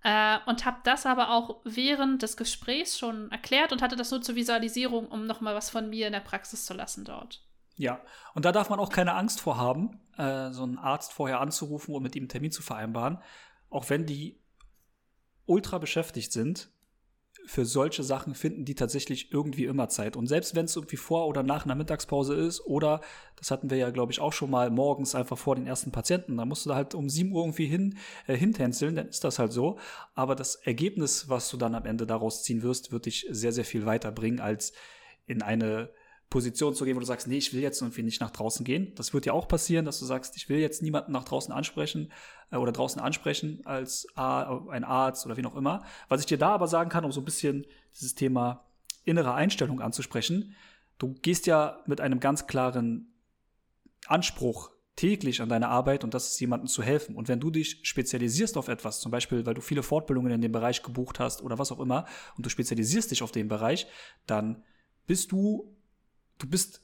Äh, 0.04 0.38
und 0.46 0.66
habe 0.66 0.78
das 0.84 1.08
aber 1.08 1.32
auch 1.32 1.62
während 1.64 2.22
des 2.22 2.38
Gesprächs 2.38 3.00
schon 3.00 3.32
erklärt 3.32 3.72
und 3.72 3.82
hatte 3.82 3.96
das 3.96 4.12
nur 4.12 4.22
zur 4.22 4.36
Visualisierung, 4.36 5.08
um 5.08 5.26
nochmal 5.26 5.56
was 5.56 5.72
von 5.72 5.90
mir 5.90 6.06
in 6.06 6.14
der 6.14 6.20
Praxis 6.20 6.66
zu 6.66 6.76
lassen 6.76 7.06
dort. 7.06 7.44
Ja, 7.76 8.00
und 8.36 8.46
da 8.46 8.52
darf 8.52 8.70
man 8.70 8.80
auch 8.80 8.90
keine 8.90 9.16
Angst 9.16 9.42
vor 9.42 9.58
haben, 9.58 10.00
äh, 10.16 10.52
so 10.52 10.62
einen 10.62 10.78
Arzt 10.78 11.12
vorher 11.12 11.42
anzurufen 11.42 11.96
und 11.96 12.04
mit 12.04 12.16
ihm 12.16 12.22
einen 12.22 12.30
Termin 12.30 12.52
zu 12.52 12.62
vereinbaren. 12.62 13.18
Auch 13.72 13.90
wenn 13.90 14.06
die 14.06 14.40
ultra 15.46 15.78
beschäftigt 15.78 16.32
sind, 16.32 16.70
für 17.46 17.66
solche 17.66 18.04
Sachen 18.04 18.34
finden 18.34 18.66
die 18.66 18.76
tatsächlich 18.76 19.32
irgendwie 19.32 19.66
immer 19.66 19.88
Zeit. 19.90 20.16
Und 20.16 20.28
selbst 20.28 20.56
wenn 20.56 20.66
es 20.66 20.76
irgendwie 20.76 20.98
vor 20.98 21.28
oder 21.28 21.44
nach 21.44 21.66
einer 21.66 21.76
Mittagspause 21.76 22.34
ist 22.34 22.66
oder, 22.66 23.02
das 23.36 23.52
hatten 23.52 23.70
wir 23.70 23.78
ja, 23.78 23.92
glaube 23.92 24.12
ich, 24.12 24.20
auch 24.20 24.34
schon 24.34 24.50
mal 24.50 24.72
morgens 24.72 25.16
einfach 25.16 25.38
vor 25.38 25.56
den 25.56 25.68
ersten 25.68 25.92
Patienten, 25.92 26.38
da 26.38 26.46
musst 26.46 26.66
du 26.66 26.70
da 26.70 26.76
halt 26.76 26.96
um 26.96 27.10
7 27.10 27.32
Uhr 27.32 27.44
irgendwie 27.44 27.68
hin, 27.68 27.98
äh, 28.28 28.36
hintänzeln, 28.36 28.96
dann 28.96 29.08
ist 29.08 29.24
das 29.24 29.40
halt 29.40 29.52
so. 29.52 29.78
Aber 30.16 30.36
das 30.36 30.56
Ergebnis, 30.56 31.30
was 31.30 31.50
du 31.50 31.58
dann 31.58 31.76
am 31.76 31.86
Ende 31.86 32.08
daraus 32.08 32.44
ziehen 32.44 32.64
wirst, 32.64 32.92
wird 32.92 33.06
dich 33.06 33.28
sehr, 33.30 33.52
sehr 33.52 33.66
viel 33.66 33.86
weiterbringen 33.86 34.40
als 34.40 34.74
in 35.28 35.42
eine 35.42 35.90
Position 36.30 36.74
zu 36.74 36.86
gehen, 36.86 36.96
wo 36.96 37.00
du 37.00 37.06
sagst, 37.06 37.28
nee, 37.28 37.38
ich 37.38 37.54
will 37.54 37.62
jetzt 37.62 37.82
irgendwie 37.82 38.04
nicht 38.04 38.20
nach 38.20 38.32
draußen 38.32 38.66
gehen. 38.66 38.94
Das 38.96 39.14
wird 39.14 39.26
ja 39.26 39.34
auch 39.34 39.48
passieren, 39.48 39.86
dass 39.86 40.00
du 40.00 40.06
sagst, 40.06 40.36
ich 40.38 40.50
will 40.50 40.60
jetzt 40.60 40.82
niemanden 40.82 41.12
nach 41.12 41.24
draußen 41.24 41.54
ansprechen 41.54 42.12
äh, 42.52 42.58
oder 42.58 42.72
draußen 42.72 43.02
ansprechen 43.02 43.62
als 43.66 44.08
A, 44.16 44.66
ein 44.70 44.84
Arzt 44.84 45.26
oder 45.26 45.38
wie 45.38 45.46
auch 45.46 45.56
immer. 45.56 45.84
Was 46.10 46.22
ich 46.22 46.26
dir 46.26 46.38
da 46.38 46.50
aber 46.50 46.68
sagen 46.68 46.90
kann, 46.90 47.06
um 47.06 47.12
so 47.12 47.22
ein 47.22 47.26
bisschen 47.26 47.66
dieses 47.94 48.16
Thema 48.16 48.66
innere 49.04 49.34
Einstellung 49.34 49.82
anzusprechen, 49.82 50.56
du 50.98 51.14
gehst 51.14 51.46
ja 51.46 51.80
mit 51.86 52.02
einem 52.02 52.20
ganz 52.20 52.48
klaren 52.48 53.14
Anspruch 54.08 54.72
täglich 54.96 55.42
an 55.42 55.50
deine 55.50 55.68
Arbeit 55.68 56.04
und 56.04 56.14
das 56.14 56.30
ist 56.32 56.40
jemandem 56.40 56.68
zu 56.68 56.82
helfen. 56.82 57.16
Und 57.16 57.28
wenn 57.28 57.40
du 57.40 57.52
dich 57.52 57.80
spezialisierst 57.84 58.58
auf 58.58 58.68
etwas, 58.68 59.02
zum 59.02 59.12
Beispiel, 59.12 59.46
weil 59.46 59.54
du 59.54 59.62
viele 59.62 59.84
Fortbildungen 59.84 60.32
in 60.32 60.42
dem 60.42 60.54
Bereich 60.54 60.84
gebucht 60.84 61.20
hast 61.20 61.42
oder 61.42 61.60
was 61.60 61.72
auch 61.72 61.80
immer, 61.80 62.06
und 62.38 62.46
du 62.46 62.50
spezialisierst 62.50 63.12
dich 63.12 63.22
auf 63.22 63.32
den 63.32 63.48
Bereich, 63.48 63.88
dann 64.26 64.64
bist 65.06 65.32
du 65.32 65.75
du 66.40 66.48
bist, 66.48 66.82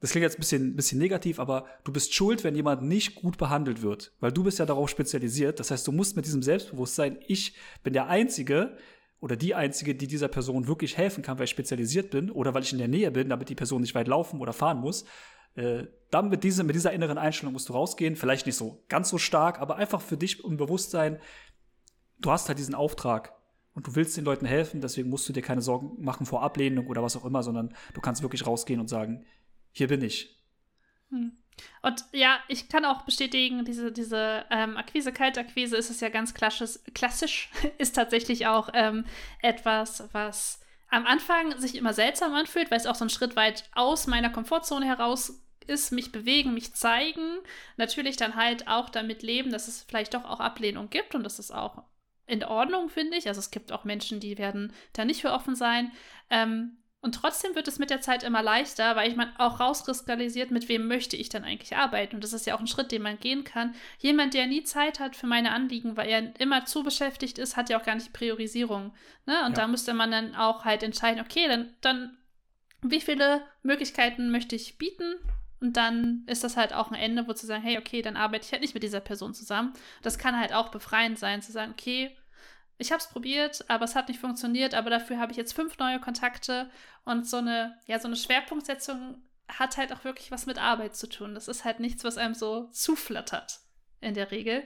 das 0.00 0.10
klingt 0.10 0.22
jetzt 0.22 0.36
ein 0.36 0.40
bisschen, 0.40 0.76
bisschen 0.76 0.98
negativ, 0.98 1.38
aber 1.38 1.66
du 1.84 1.92
bist 1.92 2.14
schuld, 2.14 2.44
wenn 2.44 2.54
jemand 2.54 2.82
nicht 2.82 3.14
gut 3.16 3.38
behandelt 3.38 3.82
wird, 3.82 4.12
weil 4.20 4.32
du 4.32 4.44
bist 4.44 4.58
ja 4.58 4.66
darauf 4.66 4.88
spezialisiert. 4.88 5.60
Das 5.60 5.70
heißt, 5.70 5.86
du 5.86 5.92
musst 5.92 6.16
mit 6.16 6.26
diesem 6.26 6.42
Selbstbewusstsein, 6.42 7.18
ich 7.26 7.54
bin 7.82 7.92
der 7.92 8.08
Einzige 8.08 8.76
oder 9.20 9.36
die 9.36 9.54
Einzige, 9.54 9.94
die 9.94 10.06
dieser 10.06 10.28
Person 10.28 10.66
wirklich 10.66 10.96
helfen 10.96 11.22
kann, 11.22 11.38
weil 11.38 11.44
ich 11.44 11.50
spezialisiert 11.50 12.10
bin 12.10 12.30
oder 12.30 12.54
weil 12.54 12.62
ich 12.62 12.72
in 12.72 12.78
der 12.78 12.88
Nähe 12.88 13.10
bin, 13.10 13.28
damit 13.28 13.50
die 13.50 13.54
Person 13.54 13.82
nicht 13.82 13.94
weit 13.94 14.08
laufen 14.08 14.40
oder 14.40 14.54
fahren 14.54 14.78
muss. 14.78 15.04
Äh, 15.54 15.86
dann 16.10 16.30
mit, 16.30 16.44
diese, 16.44 16.64
mit 16.64 16.74
dieser 16.74 16.92
inneren 16.92 17.18
Einstellung 17.18 17.52
musst 17.52 17.68
du 17.68 17.74
rausgehen. 17.74 18.16
Vielleicht 18.16 18.46
nicht 18.46 18.56
so 18.56 18.82
ganz 18.88 19.10
so 19.10 19.18
stark, 19.18 19.60
aber 19.60 19.76
einfach 19.76 20.00
für 20.00 20.16
dich 20.16 20.42
im 20.42 20.56
Bewusstsein, 20.56 21.20
du 22.18 22.30
hast 22.30 22.48
halt 22.48 22.58
diesen 22.58 22.74
Auftrag 22.74 23.34
und 23.80 23.86
du 23.86 23.96
willst 23.96 24.14
den 24.14 24.26
Leuten 24.26 24.44
helfen, 24.44 24.82
deswegen 24.82 25.08
musst 25.08 25.26
du 25.26 25.32
dir 25.32 25.40
keine 25.40 25.62
Sorgen 25.62 26.04
machen 26.04 26.26
vor 26.26 26.42
Ablehnung 26.42 26.86
oder 26.86 27.02
was 27.02 27.16
auch 27.16 27.24
immer, 27.24 27.42
sondern 27.42 27.74
du 27.94 28.02
kannst 28.02 28.20
wirklich 28.20 28.46
rausgehen 28.46 28.78
und 28.78 28.88
sagen, 28.88 29.24
hier 29.72 29.88
bin 29.88 30.02
ich. 30.02 30.38
Hm. 31.08 31.32
Und 31.80 32.04
ja, 32.12 32.40
ich 32.48 32.68
kann 32.68 32.84
auch 32.84 33.06
bestätigen, 33.06 33.64
diese, 33.64 33.90
diese 33.90 34.44
ähm, 34.50 34.76
Akquise, 34.76 35.12
Kaltakquise 35.12 35.78
ist 35.78 35.88
es 35.88 36.00
ja 36.00 36.10
ganz 36.10 36.34
klassisch, 36.34 36.78
klassisch 36.92 37.50
ist 37.78 37.96
tatsächlich 37.96 38.46
auch 38.46 38.68
ähm, 38.74 39.06
etwas, 39.40 40.10
was 40.12 40.60
am 40.90 41.06
Anfang 41.06 41.58
sich 41.58 41.74
immer 41.74 41.94
seltsam 41.94 42.34
anfühlt, 42.34 42.70
weil 42.70 42.78
es 42.78 42.86
auch 42.86 42.96
so 42.96 43.06
ein 43.06 43.10
Schritt 43.10 43.34
weit 43.34 43.64
aus 43.74 44.06
meiner 44.06 44.28
Komfortzone 44.28 44.84
heraus 44.84 45.42
ist, 45.66 45.90
mich 45.90 46.12
bewegen, 46.12 46.52
mich 46.52 46.74
zeigen. 46.74 47.38
Natürlich 47.78 48.16
dann 48.16 48.34
halt 48.34 48.68
auch 48.68 48.90
damit 48.90 49.22
leben, 49.22 49.50
dass 49.50 49.68
es 49.68 49.84
vielleicht 49.84 50.12
doch 50.12 50.26
auch 50.26 50.40
Ablehnung 50.40 50.90
gibt 50.90 51.14
und 51.14 51.22
dass 51.22 51.38
es 51.38 51.50
auch 51.50 51.84
in 52.30 52.44
Ordnung, 52.44 52.88
finde 52.88 53.16
ich. 53.16 53.28
Also 53.28 53.40
es 53.40 53.50
gibt 53.50 53.72
auch 53.72 53.84
Menschen, 53.84 54.20
die 54.20 54.38
werden 54.38 54.72
da 54.92 55.04
nicht 55.04 55.20
für 55.20 55.32
offen 55.32 55.54
sein. 55.54 55.92
Ähm, 56.30 56.76
und 57.02 57.14
trotzdem 57.14 57.54
wird 57.54 57.66
es 57.66 57.78
mit 57.78 57.88
der 57.88 58.02
Zeit 58.02 58.22
immer 58.22 58.42
leichter, 58.42 58.94
weil 58.94 59.08
ich 59.10 59.16
man 59.16 59.34
auch 59.38 59.58
rauskristallisiert, 59.58 60.50
mit 60.50 60.68
wem 60.68 60.86
möchte 60.86 61.16
ich 61.16 61.30
dann 61.30 61.44
eigentlich 61.44 61.74
arbeiten. 61.76 62.16
Und 62.16 62.24
das 62.24 62.34
ist 62.34 62.46
ja 62.46 62.54
auch 62.54 62.60
ein 62.60 62.66
Schritt, 62.66 62.92
den 62.92 63.00
man 63.00 63.18
gehen 63.18 63.42
kann. 63.44 63.74
Jemand, 63.98 64.34
der 64.34 64.46
nie 64.46 64.64
Zeit 64.64 65.00
hat 65.00 65.16
für 65.16 65.26
meine 65.26 65.52
Anliegen, 65.52 65.96
weil 65.96 66.08
er 66.10 66.38
immer 66.38 66.66
zu 66.66 66.82
beschäftigt 66.82 67.38
ist, 67.38 67.56
hat 67.56 67.70
ja 67.70 67.80
auch 67.80 67.84
gar 67.84 67.94
nicht 67.94 68.12
Priorisierung. 68.12 68.92
Ne? 69.24 69.34
Und 69.46 69.56
ja. 69.56 69.62
da 69.62 69.66
müsste 69.66 69.94
man 69.94 70.10
dann 70.10 70.34
auch 70.34 70.66
halt 70.66 70.82
entscheiden, 70.82 71.24
okay, 71.24 71.48
dann, 71.48 71.74
dann 71.80 72.18
wie 72.82 73.00
viele 73.00 73.42
Möglichkeiten 73.62 74.30
möchte 74.30 74.54
ich 74.54 74.76
bieten? 74.76 75.14
Und 75.60 75.78
dann 75.78 76.24
ist 76.26 76.44
das 76.44 76.56
halt 76.56 76.74
auch 76.74 76.90
ein 76.90 76.98
Ende, 76.98 77.26
wo 77.26 77.32
zu 77.32 77.46
sagen, 77.46 77.62
hey, 77.62 77.78
okay, 77.78 78.02
dann 78.02 78.16
arbeite 78.16 78.44
ich 78.44 78.52
halt 78.52 78.62
nicht 78.62 78.74
mit 78.74 78.82
dieser 78.82 79.00
Person 79.00 79.32
zusammen. 79.32 79.72
Das 80.02 80.18
kann 80.18 80.38
halt 80.38 80.54
auch 80.54 80.70
befreiend 80.70 81.18
sein, 81.18 81.42
zu 81.42 81.52
sagen, 81.52 81.72
okay, 81.72 82.14
ich 82.80 82.92
habe 82.92 83.00
es 83.00 83.08
probiert, 83.08 83.64
aber 83.68 83.84
es 83.84 83.94
hat 83.94 84.08
nicht 84.08 84.20
funktioniert, 84.20 84.74
aber 84.74 84.90
dafür 84.90 85.18
habe 85.18 85.32
ich 85.32 85.38
jetzt 85.38 85.52
fünf 85.52 85.78
neue 85.78 86.00
Kontakte 86.00 86.70
und 87.04 87.26
so 87.28 87.36
eine, 87.36 87.78
ja, 87.86 87.98
so 87.98 88.08
eine 88.08 88.16
Schwerpunktsetzung 88.16 89.22
hat 89.48 89.76
halt 89.76 89.92
auch 89.92 90.04
wirklich 90.04 90.30
was 90.30 90.46
mit 90.46 90.58
Arbeit 90.58 90.96
zu 90.96 91.08
tun. 91.08 91.34
Das 91.34 91.48
ist 91.48 91.64
halt 91.64 91.80
nichts, 91.80 92.04
was 92.04 92.18
einem 92.18 92.34
so 92.34 92.68
zuflattert 92.72 93.60
in 94.00 94.14
der 94.14 94.30
Regel. 94.30 94.64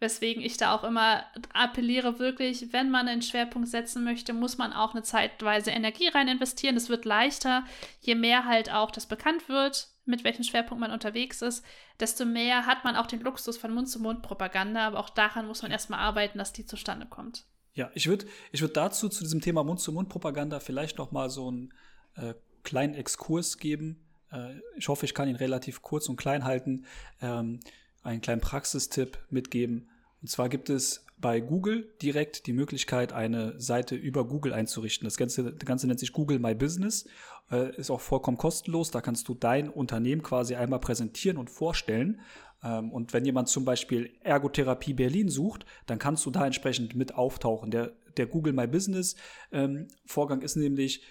Weswegen 0.00 0.42
ich 0.42 0.56
da 0.56 0.74
auch 0.74 0.82
immer 0.82 1.24
appelliere, 1.52 2.18
wirklich, 2.18 2.72
wenn 2.72 2.90
man 2.90 3.06
einen 3.06 3.22
Schwerpunkt 3.22 3.68
setzen 3.68 4.02
möchte, 4.02 4.32
muss 4.32 4.58
man 4.58 4.72
auch 4.72 4.92
eine 4.92 5.02
zeitweise 5.02 5.70
Energie 5.70 6.08
rein 6.08 6.28
investieren. 6.28 6.76
Es 6.76 6.88
wird 6.88 7.04
leichter, 7.04 7.64
je 8.00 8.16
mehr 8.16 8.44
halt 8.44 8.72
auch 8.72 8.90
das 8.90 9.06
bekannt 9.06 9.48
wird, 9.48 9.88
mit 10.06 10.24
welchem 10.24 10.44
Schwerpunkt 10.44 10.80
man 10.80 10.90
unterwegs 10.90 11.42
ist, 11.42 11.64
desto 12.00 12.24
mehr 12.24 12.66
hat 12.66 12.84
man 12.84 12.96
auch 12.96 13.06
den 13.06 13.20
Luxus 13.20 13.56
von 13.56 13.72
Mund-zu-Mund-Propaganda. 13.72 14.86
Aber 14.86 14.98
auch 14.98 15.10
daran 15.10 15.46
muss 15.46 15.62
man 15.62 15.70
erstmal 15.70 16.00
arbeiten, 16.00 16.38
dass 16.38 16.52
die 16.52 16.66
zustande 16.66 17.06
kommt. 17.06 17.44
Ja, 17.74 17.90
ich 17.94 18.06
würde 18.06 18.26
ich 18.52 18.60
würd 18.60 18.76
dazu, 18.76 19.08
zu 19.08 19.24
diesem 19.24 19.40
Thema 19.40 19.64
Mund-zu-Mund-Propaganda, 19.64 20.60
vielleicht 20.60 20.98
noch 20.98 21.10
mal 21.10 21.30
so 21.30 21.48
einen 21.48 21.74
äh, 22.16 22.34
kleinen 22.62 22.94
Exkurs 22.94 23.58
geben. 23.58 24.04
Äh, 24.30 24.54
ich 24.76 24.88
hoffe, 24.88 25.06
ich 25.06 25.14
kann 25.14 25.28
ihn 25.28 25.36
relativ 25.36 25.82
kurz 25.82 26.08
und 26.08 26.16
klein 26.16 26.44
halten. 26.44 26.86
Ähm, 27.20 27.60
einen 28.02 28.20
kleinen 28.20 28.40
Praxistipp 28.40 29.18
mitgeben. 29.30 29.88
Und 30.20 30.28
zwar 30.28 30.48
gibt 30.48 30.70
es 30.70 31.03
bei 31.24 31.40
Google 31.40 31.90
direkt 32.02 32.46
die 32.46 32.52
Möglichkeit, 32.52 33.14
eine 33.14 33.58
Seite 33.58 33.94
über 33.94 34.28
Google 34.28 34.52
einzurichten. 34.52 35.06
Das 35.06 35.16
Ganze, 35.16 35.54
das 35.54 35.64
Ganze 35.64 35.86
nennt 35.86 35.98
sich 35.98 36.12
Google 36.12 36.38
My 36.38 36.54
Business, 36.54 37.06
äh, 37.50 37.74
ist 37.76 37.90
auch 37.90 38.02
vollkommen 38.02 38.36
kostenlos. 38.36 38.90
Da 38.90 39.00
kannst 39.00 39.26
du 39.28 39.32
dein 39.32 39.70
Unternehmen 39.70 40.22
quasi 40.22 40.54
einmal 40.54 40.80
präsentieren 40.80 41.38
und 41.38 41.48
vorstellen. 41.48 42.20
Ähm, 42.62 42.92
und 42.92 43.14
wenn 43.14 43.24
jemand 43.24 43.48
zum 43.48 43.64
Beispiel 43.64 44.12
Ergotherapie 44.20 44.92
Berlin 44.92 45.30
sucht, 45.30 45.64
dann 45.86 45.98
kannst 45.98 46.26
du 46.26 46.30
da 46.30 46.44
entsprechend 46.44 46.94
mit 46.94 47.14
auftauchen. 47.14 47.70
Der, 47.70 47.92
der 48.18 48.26
Google 48.26 48.52
My 48.52 48.66
Business 48.66 49.16
ähm, 49.50 49.88
Vorgang 50.04 50.42
ist 50.42 50.56
nämlich, 50.56 51.04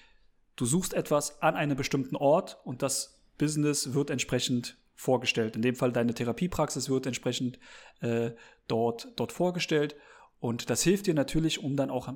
du 0.58 0.66
suchst 0.66 0.94
etwas 0.94 1.42
an 1.42 1.56
einem 1.56 1.76
bestimmten 1.76 2.18
Ort 2.18 2.60
und 2.66 2.84
das 2.84 3.20
Business 3.40 3.96
wird 3.96 4.12
entsprechend 4.12 4.78
vorgestellt. 4.96 5.56
In 5.56 5.62
dem 5.62 5.76
Fall 5.76 5.92
deine 5.92 6.14
Therapiepraxis 6.14 6.90
wird 6.90 7.06
entsprechend 7.06 7.60
äh, 8.02 8.32
dort, 8.68 9.14
dort 9.16 9.32
vorgestellt. 9.32 9.96
Und 10.40 10.70
das 10.70 10.84
hilft 10.84 11.08
dir 11.08 11.14
natürlich, 11.14 11.64
um 11.64 11.76
dann 11.76 11.90
auch 11.90 12.10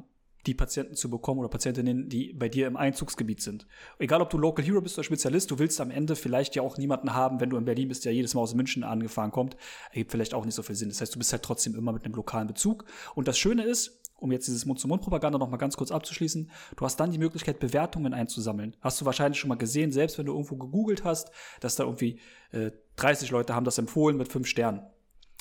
die 0.48 0.54
Patienten 0.54 0.96
zu 0.96 1.10
bekommen 1.10 1.40
oder 1.40 1.50
Patientinnen, 1.50 2.10
die 2.10 2.34
bei 2.34 2.50
dir 2.50 2.68
im 2.68 2.78
Einzugsgebiet 2.78 3.42
sind. 3.42 3.68
Egal, 4.00 4.22
ob 4.22 4.30
du 4.30 4.38
Local 4.38 4.66
Hero 4.66 4.82
bist 4.82 4.98
oder 4.98 5.04
Spezialist, 5.04 5.52
du 5.52 5.60
willst 5.60 5.80
am 5.82 5.92
Ende 5.92 6.16
vielleicht 6.16 6.56
ja 6.56 6.62
auch 6.62 6.78
niemanden 6.78 7.14
haben, 7.14 7.40
wenn 7.40 7.50
du 7.50 7.58
in 7.58 7.66
Berlin 7.66 7.90
bist, 7.90 8.06
der 8.06 8.14
jedes 8.14 8.34
Mal 8.34 8.42
aus 8.42 8.56
München 8.56 8.84
angefahren 8.84 9.32
kommt. 9.32 9.58
Ergibt 9.92 10.12
vielleicht 10.12 10.34
auch 10.34 10.46
nicht 10.46 10.56
so 10.56 10.64
viel 10.64 10.76
Sinn. 10.76 10.90
Das 10.90 11.02
heißt, 11.02 11.14
du 11.14 11.20
bist 11.20 11.32
halt 11.32 11.44
trotzdem 11.44 11.76
immer 11.76 11.92
mit 11.92 12.06
einem 12.06 12.16
lokalen 12.16 12.48
Bezug. 12.48 12.86
Und 13.16 13.28
das 13.28 13.38
Schöne 13.38 13.64
ist, 13.64 14.02
um 14.20 14.32
jetzt 14.32 14.48
dieses 14.48 14.66
Mund-zu-Mund-Propaganda 14.66 15.38
noch 15.38 15.50
mal 15.50 15.58
ganz 15.58 15.78
kurz 15.78 15.92
abzuschließen, 15.92 16.50
du 16.76 16.86
hast 16.86 17.00
dann 17.00 17.12
die 17.12 17.20
Möglichkeit, 17.20 17.60
Bewertungen 17.60 18.14
einzusammeln. 18.14 18.76
Hast 18.82 19.00
du 19.00 19.06
wahrscheinlich 19.06 19.40
schon 19.40 19.50
mal 19.50 19.56
gesehen, 19.56 19.92
selbst 19.92 20.18
wenn 20.18 20.26
du 20.26 20.34
irgendwo 20.34 20.56
gegoogelt 20.56 21.04
hast, 21.04 21.30
dass 21.60 21.76
da 21.76 21.84
irgendwie 21.84 22.20
äh, 22.52 22.72
30 22.96 23.30
Leute 23.32 23.54
haben 23.54 23.66
das 23.66 23.78
empfohlen 23.78 24.18
mit 24.18 24.32
fünf 24.32 24.48
Sternen. 24.48 24.82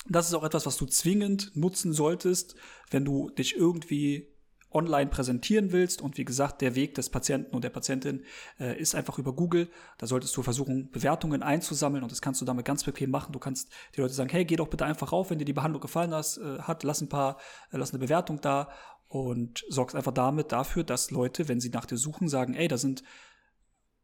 Das 0.09 0.27
ist 0.27 0.33
auch 0.33 0.43
etwas, 0.43 0.65
was 0.65 0.77
du 0.77 0.85
zwingend 0.85 1.55
nutzen 1.55 1.93
solltest, 1.93 2.55
wenn 2.89 3.03
du 3.03 3.29
dich 3.29 3.55
irgendwie 3.55 4.27
online 4.71 5.09
präsentieren 5.09 5.71
willst. 5.71 6.01
Und 6.01 6.17
wie 6.17 6.25
gesagt, 6.25 6.61
der 6.61 6.75
Weg 6.75 6.95
des 6.95 7.09
Patienten 7.09 7.55
und 7.55 7.63
der 7.63 7.69
Patientin 7.69 8.23
äh, 8.59 8.79
ist 8.79 8.95
einfach 8.95 9.17
über 9.17 9.33
Google. 9.33 9.69
Da 9.97 10.07
solltest 10.07 10.35
du 10.37 10.43
versuchen, 10.43 10.89
Bewertungen 10.91 11.43
einzusammeln 11.43 12.03
und 12.03 12.11
das 12.11 12.21
kannst 12.21 12.41
du 12.41 12.45
damit 12.45 12.65
ganz 12.65 12.83
bequem 12.83 13.09
machen. 13.09 13.33
Du 13.33 13.39
kannst 13.39 13.69
die 13.95 14.01
Leute 14.01 14.13
sagen, 14.13 14.29
hey, 14.29 14.45
geh 14.45 14.55
doch 14.55 14.67
bitte 14.67 14.85
einfach 14.85 15.11
rauf, 15.11 15.29
wenn 15.29 15.39
dir 15.39 15.45
die 15.45 15.53
Behandlung 15.53 15.81
gefallen 15.81 16.13
has, 16.13 16.37
äh, 16.37 16.59
hat, 16.59 16.83
lass 16.83 17.01
ein 17.01 17.09
paar, 17.09 17.37
äh, 17.71 17.77
lass 17.77 17.91
eine 17.91 17.99
Bewertung 17.99 18.41
da 18.41 18.69
und 19.07 19.63
sorgst 19.69 19.95
einfach 19.95 20.13
damit 20.13 20.51
dafür, 20.51 20.83
dass 20.83 21.11
Leute, 21.11 21.47
wenn 21.47 21.61
sie 21.61 21.69
nach 21.69 21.85
dir 21.85 21.97
suchen, 21.97 22.27
sagen, 22.27 22.53
ey, 22.53 22.67
da 22.67 22.77
sind 22.77 23.03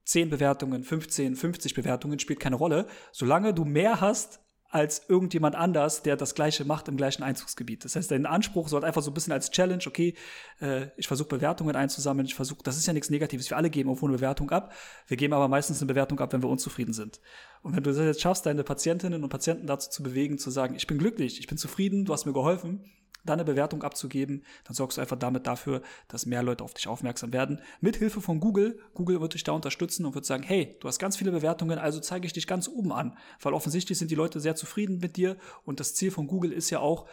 10 0.05 0.29
Bewertungen, 0.29 0.83
15, 0.83 1.35
50 1.35 1.73
Bewertungen, 1.73 2.19
spielt 2.19 2.39
keine 2.39 2.55
Rolle. 2.55 2.87
Solange 3.11 3.53
du 3.53 3.63
mehr 3.63 4.01
hast 4.01 4.42
als 4.73 5.07
irgendjemand 5.07 5.55
anders, 5.55 6.01
der 6.01 6.17
das 6.17 6.33
Gleiche 6.33 6.65
macht 6.65 6.87
im 6.87 6.97
gleichen 6.97 7.21
Einzugsgebiet. 7.21 7.85
Das 7.85 7.95
heißt, 7.95 8.09
dein 8.09 8.25
Anspruch 8.25 8.67
sollte 8.69 8.87
einfach 8.87 9.03
so 9.03 9.11
ein 9.11 9.13
bisschen 9.13 9.31
als 9.31 9.51
Challenge, 9.51 9.83
okay, 9.85 10.15
äh, 10.61 10.87
ich 10.97 11.07
versuche 11.07 11.27
Bewertungen 11.27 11.75
einzusammeln, 11.75 12.25
ich 12.25 12.33
versuche, 12.33 12.63
das 12.63 12.75
ist 12.77 12.87
ja 12.87 12.93
nichts 12.93 13.11
Negatives, 13.11 13.47
wir 13.51 13.57
alle 13.57 13.69
geben 13.69 13.89
irgendwo 13.89 14.07
eine 14.07 14.15
Bewertung 14.15 14.49
ab, 14.49 14.73
wir 15.07 15.15
geben 15.15 15.33
aber 15.33 15.47
meistens 15.47 15.79
eine 15.79 15.87
Bewertung 15.87 16.19
ab, 16.19 16.33
wenn 16.33 16.41
wir 16.41 16.49
unzufrieden 16.49 16.93
sind. 16.93 17.21
Und 17.61 17.75
wenn 17.75 17.83
du 17.83 17.91
es 17.91 17.97
jetzt 17.97 18.21
schaffst, 18.21 18.47
deine 18.47 18.63
Patientinnen 18.63 19.23
und 19.23 19.29
Patienten 19.29 19.67
dazu 19.67 19.91
zu 19.91 20.01
bewegen, 20.01 20.39
zu 20.39 20.49
sagen, 20.49 20.73
ich 20.73 20.87
bin 20.87 20.97
glücklich, 20.97 21.39
ich 21.39 21.45
bin 21.45 21.59
zufrieden, 21.59 22.05
du 22.05 22.11
hast 22.11 22.25
mir 22.25 22.33
geholfen, 22.33 22.83
dann 23.23 23.39
eine 23.39 23.45
Bewertung 23.45 23.83
abzugeben, 23.83 24.43
dann 24.65 24.75
sorgst 24.75 24.97
du 24.97 25.01
einfach 25.01 25.17
damit 25.17 25.47
dafür, 25.47 25.81
dass 26.07 26.25
mehr 26.25 26.43
Leute 26.43 26.63
auf 26.63 26.73
dich 26.73 26.87
aufmerksam 26.87 27.33
werden. 27.33 27.61
Mit 27.79 27.97
Hilfe 27.97 28.21
von 28.21 28.39
Google. 28.39 28.79
Google 28.93 29.21
wird 29.21 29.33
dich 29.33 29.43
da 29.43 29.53
unterstützen 29.53 30.05
und 30.05 30.15
wird 30.15 30.25
sagen, 30.25 30.43
hey, 30.43 30.77
du 30.81 30.87
hast 30.87 30.99
ganz 30.99 31.17
viele 31.17 31.31
Bewertungen, 31.31 31.79
also 31.79 31.99
zeige 31.99 32.25
ich 32.25 32.33
dich 32.33 32.47
ganz 32.47 32.67
oben 32.67 32.91
an. 32.91 33.17
Weil 33.41 33.53
offensichtlich 33.53 33.97
sind 33.97 34.11
die 34.11 34.15
Leute 34.15 34.39
sehr 34.39 34.55
zufrieden 34.55 34.99
mit 34.99 35.17
dir 35.17 35.37
und 35.63 35.79
das 35.79 35.95
Ziel 35.95 36.11
von 36.11 36.27
Google 36.27 36.51
ist 36.51 36.69
ja 36.69 36.79
auch, 36.79 37.07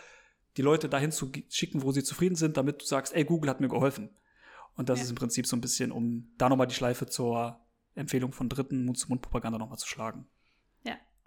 die 0.57 0.63
Leute 0.63 0.89
dahin 0.89 1.13
zu 1.13 1.31
schicken, 1.49 1.83
wo 1.83 1.93
sie 1.93 2.03
zufrieden 2.03 2.35
sind, 2.35 2.57
damit 2.57 2.83
du 2.83 2.87
sagst, 2.87 3.15
ey, 3.15 3.25
Google 3.25 3.51
hat 3.51 3.61
mir 3.61 3.69
geholfen. 3.69 4.11
Und 4.75 4.89
das 4.89 4.99
ja. 4.99 5.05
ist 5.05 5.11
im 5.11 5.17
Prinzip 5.17 5.47
so 5.47 5.57
ein 5.57 5.61
bisschen, 5.61 5.93
um 5.93 6.33
da 6.39 6.49
nochmal 6.49 6.67
die 6.67 6.75
Schleife 6.75 7.07
zur 7.07 7.61
Empfehlung 7.95 8.33
von 8.33 8.49
Dritten 8.49 8.85
Mund-zu-Mund-Propaganda 8.85 9.59
nochmal 9.59 9.79
zu 9.79 9.87
schlagen. 9.87 10.27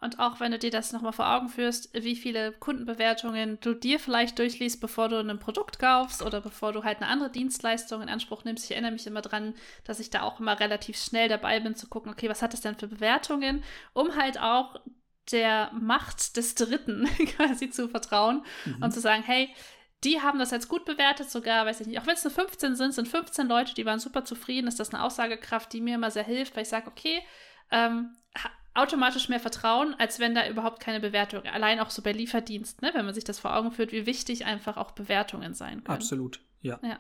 Und 0.04 0.20
auch 0.20 0.42
wenn 0.42 0.52
du 0.52 0.60
dir 0.60 0.70
das 0.70 0.92
nochmal 0.92 1.14
vor 1.14 1.34
Augen 1.34 1.48
führst, 1.48 1.90
wie 1.94 2.18
viele 2.18 2.52
Kundenbewertungen 2.52 3.58
du 3.62 3.74
dir 3.74 4.00
vielleicht 4.00 4.38
durchliest, 4.38 4.82
bevor 4.82 5.08
du 5.08 5.18
ein 5.18 5.40
Produkt 5.40 5.80
kaufst 5.80 6.22
oder 6.22 6.42
bevor 6.42 6.74
du 6.74 6.84
halt 6.84 6.98
eine 6.98 7.10
andere 7.10 7.30
Dienstleistung 7.30 8.02
in 8.02 8.10
Anspruch 8.10 8.44
nimmst. 8.44 8.66
Ich 8.66 8.72
erinnere 8.72 8.92
mich 8.92 9.08
immer 9.08 9.22
dran, 9.22 9.56
dass 9.86 10.02
ich 10.02 10.10
da 10.10 10.24
auch 10.24 10.42
immer 10.42 10.60
relativ 10.60 10.98
schnell 10.98 11.30
dabei 11.30 11.62
bin 11.62 11.76
zu 11.76 11.88
gucken, 11.88 12.12
okay, 12.12 12.28
was 12.28 12.42
hat 12.42 12.52
das 12.52 12.60
denn 12.60 12.76
für 12.76 12.88
Bewertungen, 12.88 13.64
um 13.94 14.16
halt 14.18 14.40
auch 14.42 14.76
der 15.32 15.72
Macht 15.72 16.36
des 16.36 16.56
Dritten 16.56 17.06
quasi 17.38 17.70
zu 17.70 17.88
vertrauen 17.88 18.44
mhm. 18.66 18.84
und 18.84 18.92
zu 18.92 19.00
sagen, 19.00 19.24
hey, 19.24 19.56
die 20.04 20.22
haben 20.22 20.38
das 20.38 20.52
jetzt 20.52 20.68
gut 20.68 20.84
bewertet, 20.84 21.30
sogar, 21.30 21.66
weiß 21.66 21.80
ich 21.80 21.88
nicht, 21.88 22.00
auch 22.02 22.08
wenn 22.08 22.16
es 22.16 22.26
nur 22.26 22.32
15 22.32 22.76
sind, 22.76 22.94
sind 22.94 23.08
15 23.08 23.48
Leute, 23.48 23.74
die 23.74 23.86
waren 23.86 24.00
super 24.00 24.26
zufrieden, 24.26 24.68
ist 24.68 24.82
das 24.82 24.94
eine 24.94 25.02
Aussagekraft, 25.02 25.72
die 25.72 25.80
mir 25.80 25.96
immer 25.96 26.12
sehr 26.12 26.26
hilft, 26.26 26.58
weil 26.58 26.64
ich 26.64 26.70
sage, 26.70 26.88
okay, 26.88 27.22
ähm, 27.72 28.14
automatisch 28.74 29.30
mehr 29.30 29.40
Vertrauen, 29.40 29.96
als 30.00 30.20
wenn 30.20 30.34
da 30.34 30.48
überhaupt 30.48 30.80
keine 30.80 31.00
Bewertung. 31.00 31.44
Allein 31.46 31.80
auch 31.80 31.90
so 31.90 32.02
bei 32.02 32.12
Lieferdienst, 32.12 32.82
ne? 32.82 32.92
wenn 32.94 33.06
man 33.06 33.14
sich 33.14 33.24
das 33.24 33.40
vor 33.40 33.56
Augen 33.56 33.72
führt, 33.72 33.92
wie 33.92 34.06
wichtig 34.06 34.46
einfach 34.46 34.78
auch 34.78 34.92
Bewertungen 34.92 35.54
sein 35.54 35.84
können. 35.84 35.98
Absolut, 35.98 36.40
ja. 36.62 36.80
ja. 36.82 37.00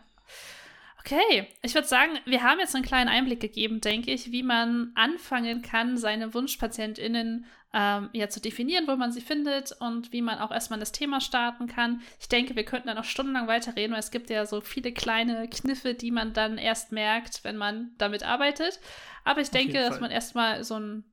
Okay, 0.99 1.47
ich 1.61 1.73
würde 1.73 1.87
sagen, 1.87 2.11
wir 2.25 2.43
haben 2.43 2.59
jetzt 2.59 2.75
einen 2.75 2.85
kleinen 2.85 3.09
Einblick 3.09 3.41
gegeben, 3.41 3.81
denke 3.81 4.11
ich, 4.11 4.31
wie 4.31 4.43
man 4.43 4.91
anfangen 4.95 5.61
kann, 5.61 5.97
seine 5.97 6.33
WunschpatientInnen 6.33 7.45
ähm, 7.73 8.09
ja 8.13 8.29
zu 8.29 8.39
definieren, 8.39 8.87
wo 8.87 8.95
man 8.95 9.11
sie 9.11 9.19
findet 9.19 9.73
und 9.79 10.13
wie 10.13 10.21
man 10.21 10.39
auch 10.39 10.51
erstmal 10.51 10.79
das 10.79 10.93
Thema 10.93 11.19
starten 11.19 11.67
kann. 11.67 12.01
Ich 12.21 12.29
denke, 12.29 12.55
wir 12.55 12.63
könnten 12.63 12.87
da 12.87 12.93
noch 12.93 13.03
stundenlang 13.03 13.47
weiterreden, 13.47 13.91
weil 13.91 13.99
es 13.99 14.11
gibt 14.11 14.29
ja 14.29 14.45
so 14.45 14.61
viele 14.61 14.93
kleine 14.93 15.49
Kniffe, 15.49 15.93
die 15.93 16.11
man 16.11 16.31
dann 16.31 16.57
erst 16.57 16.93
merkt, 16.93 17.43
wenn 17.43 17.57
man 17.57 17.91
damit 17.97 18.23
arbeitet. 18.23 18.79
Aber 19.25 19.41
ich 19.41 19.47
Auf 19.47 19.53
denke, 19.53 19.79
dass 19.79 19.99
man 19.99 20.11
erstmal 20.11 20.63
so 20.63 20.79
ein 20.79 21.03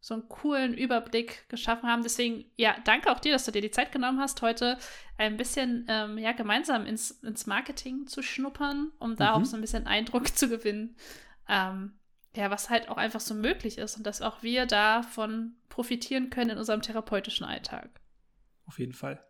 so 0.00 0.14
einen 0.14 0.28
coolen 0.28 0.74
Überblick 0.74 1.48
geschaffen 1.48 1.88
haben. 1.88 2.02
Deswegen, 2.02 2.50
ja, 2.56 2.74
danke 2.84 3.10
auch 3.10 3.20
dir, 3.20 3.32
dass 3.32 3.44
du 3.44 3.52
dir 3.52 3.60
die 3.60 3.70
Zeit 3.70 3.92
genommen 3.92 4.18
hast, 4.18 4.40
heute 4.40 4.78
ein 5.18 5.36
bisschen 5.36 5.84
ähm, 5.88 6.16
ja, 6.16 6.32
gemeinsam 6.32 6.86
ins, 6.86 7.10
ins 7.10 7.46
Marketing 7.46 8.06
zu 8.06 8.22
schnuppern, 8.22 8.92
um 8.98 9.16
da 9.16 9.36
mhm. 9.36 9.42
auch 9.42 9.44
so 9.44 9.56
ein 9.56 9.60
bisschen 9.60 9.86
Eindruck 9.86 10.28
zu 10.36 10.48
gewinnen, 10.48 10.96
ähm, 11.48 11.92
ja, 12.34 12.50
was 12.50 12.70
halt 12.70 12.88
auch 12.88 12.96
einfach 12.96 13.20
so 13.20 13.34
möglich 13.34 13.76
ist 13.76 13.96
und 13.96 14.06
dass 14.06 14.22
auch 14.22 14.42
wir 14.42 14.64
davon 14.64 15.56
profitieren 15.68 16.30
können 16.30 16.50
in 16.50 16.58
unserem 16.58 16.80
therapeutischen 16.80 17.44
Alltag. 17.44 17.90
Auf 18.66 18.78
jeden 18.78 18.94
Fall. 18.94 19.22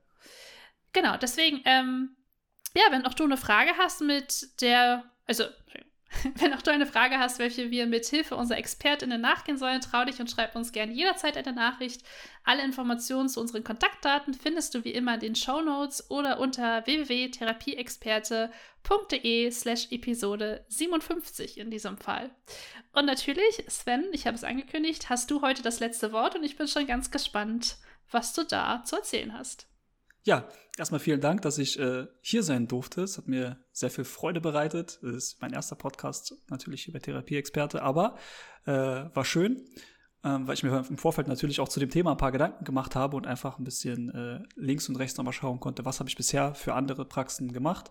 Genau, 0.93 1.17
deswegen, 1.17 1.63
ähm, 1.65 2.17
ja, 2.75 2.83
wenn 2.91 3.07
auch 3.07 3.15
du 3.15 3.25
eine 3.25 3.37
Frage 3.37 3.73
hast 3.77 4.03
mit 4.03 4.61
der, 4.61 5.05
also 5.27 5.45
Wenn 6.37 6.55
auch 6.55 6.63
du 6.63 6.73
eine 6.73 6.87
Frage 6.87 7.19
hast, 7.19 7.39
welche 7.39 7.71
wir 7.71 7.87
mit 7.87 8.07
Hilfe 8.07 8.35
unserer 8.35 8.59
ExpertInnen 8.59 9.21
nachgehen 9.21 9.59
sollen, 9.59 9.81
trau 9.81 10.05
dich 10.05 10.19
und 10.21 10.29
schreib 10.31 10.57
uns 10.57 10.73
gerne 10.73 10.93
jederzeit 10.93 11.37
eine 11.37 11.53
Nachricht. 11.53 12.03
Alle 12.45 12.65
Informationen 12.65 13.29
zu 13.29 13.41
unseren 13.41 13.63
Kontaktdaten 13.63 14.35
findest 14.35 14.75
du 14.75 14.83
wie 14.85 14.91
immer 14.91 15.15
in 15.15 15.21
den 15.21 15.37
Show 15.37 15.61
Notes 15.61 16.11
oder 16.11 16.41
unter 16.41 16.85
www.therapieexperte.de 16.87 19.53
slash 19.53 19.93
Episode 19.93 20.65
57 20.69 21.59
in 21.59 21.71
diesem 21.71 21.97
Fall. 21.97 22.31
Und 22.93 23.07
natürlich, 23.07 23.65
Sven, 23.69 24.09
ich 24.13 24.27
habe 24.27 24.37
es 24.37 24.43
angekündigt, 24.43 25.11
hast 25.11 25.31
du 25.31 25.43
heute 25.43 25.63
das 25.63 25.79
letzte 25.79 26.11
Wort 26.13 26.35
und 26.35 26.43
ich 26.43 26.57
bin 26.57 26.67
schon 26.67 26.89
ganz 26.89 27.13
gespannt, 27.13 27.77
was 28.11 28.33
du 28.33 28.43
da 28.43 28.83
zu 28.85 28.97
erzählen 28.97 29.33
hast. 29.33 29.70
Ja, 30.23 30.49
erstmal 30.77 31.01
vielen 31.01 31.21
Dank, 31.21 31.43
dass 31.43 31.57
ich 31.57 31.79
äh, 31.79 32.07
hier 32.21 32.43
sein 32.43 32.69
durfte. 32.69 33.03
Es 33.03 33.17
hat 33.17 33.27
mir 33.27 33.59
sehr 33.73 33.91
viel 33.91 34.05
Freude 34.05 34.41
bereitet. 34.41 34.99
Das 35.03 35.15
ist 35.15 35.41
mein 35.41 35.53
erster 35.53 35.77
Podcast 35.77 36.35
natürlich 36.49 36.89
über 36.89 37.01
Therapieexperte, 37.01 37.83
aber 37.83 38.17
äh, 38.67 38.73
war 38.73 39.25
schön, 39.25 39.65
ähm, 40.23 40.47
weil 40.47 40.55
ich 40.55 40.63
mir 40.63 40.85
im 40.87 40.99
Vorfeld 40.99 41.27
natürlich 41.27 41.59
auch 41.61 41.69
zu 41.69 41.81
dem 41.81 41.89
Thema 41.89 42.11
ein 42.11 42.19
paar 42.19 42.33
Gedanken 42.33 42.65
gemacht 42.65 42.95
habe 42.97 43.17
und 43.17 43.27
einfach 43.27 43.59
ein 43.59 43.65
bisschen 43.65 44.11
äh, 44.11 44.43
links 44.57 44.91
und 44.91 44.97
rechts 44.97 45.17
nochmal 45.17 45.33
schauen 45.33 45.59
konnte, 45.59 45.87
was 45.87 46.01
habe 46.01 46.11
ich 46.11 46.17
bisher 46.17 46.55
für 46.55 46.75
andere 46.75 47.07
Praxen 47.07 47.53
gemacht. 47.53 47.91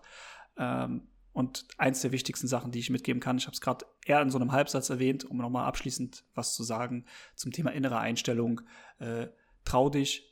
Ähm, 0.56 1.08
und 1.32 1.66
eins 1.78 2.00
der 2.00 2.12
wichtigsten 2.12 2.46
Sachen, 2.46 2.70
die 2.70 2.80
ich 2.80 2.90
mitgeben 2.90 3.20
kann, 3.20 3.38
ich 3.38 3.46
habe 3.46 3.54
es 3.54 3.60
gerade 3.60 3.86
eher 4.04 4.20
in 4.20 4.30
so 4.30 4.38
einem 4.38 4.52
Halbsatz 4.52 4.90
erwähnt, 4.90 5.24
um 5.24 5.38
nochmal 5.38 5.66
abschließend 5.66 6.24
was 6.34 6.54
zu 6.54 6.62
sagen 6.62 7.06
zum 7.34 7.50
Thema 7.50 7.70
innere 7.70 7.98
Einstellung. 7.98 8.60
Äh, 8.98 9.28
trau 9.64 9.90
dich, 9.90 10.29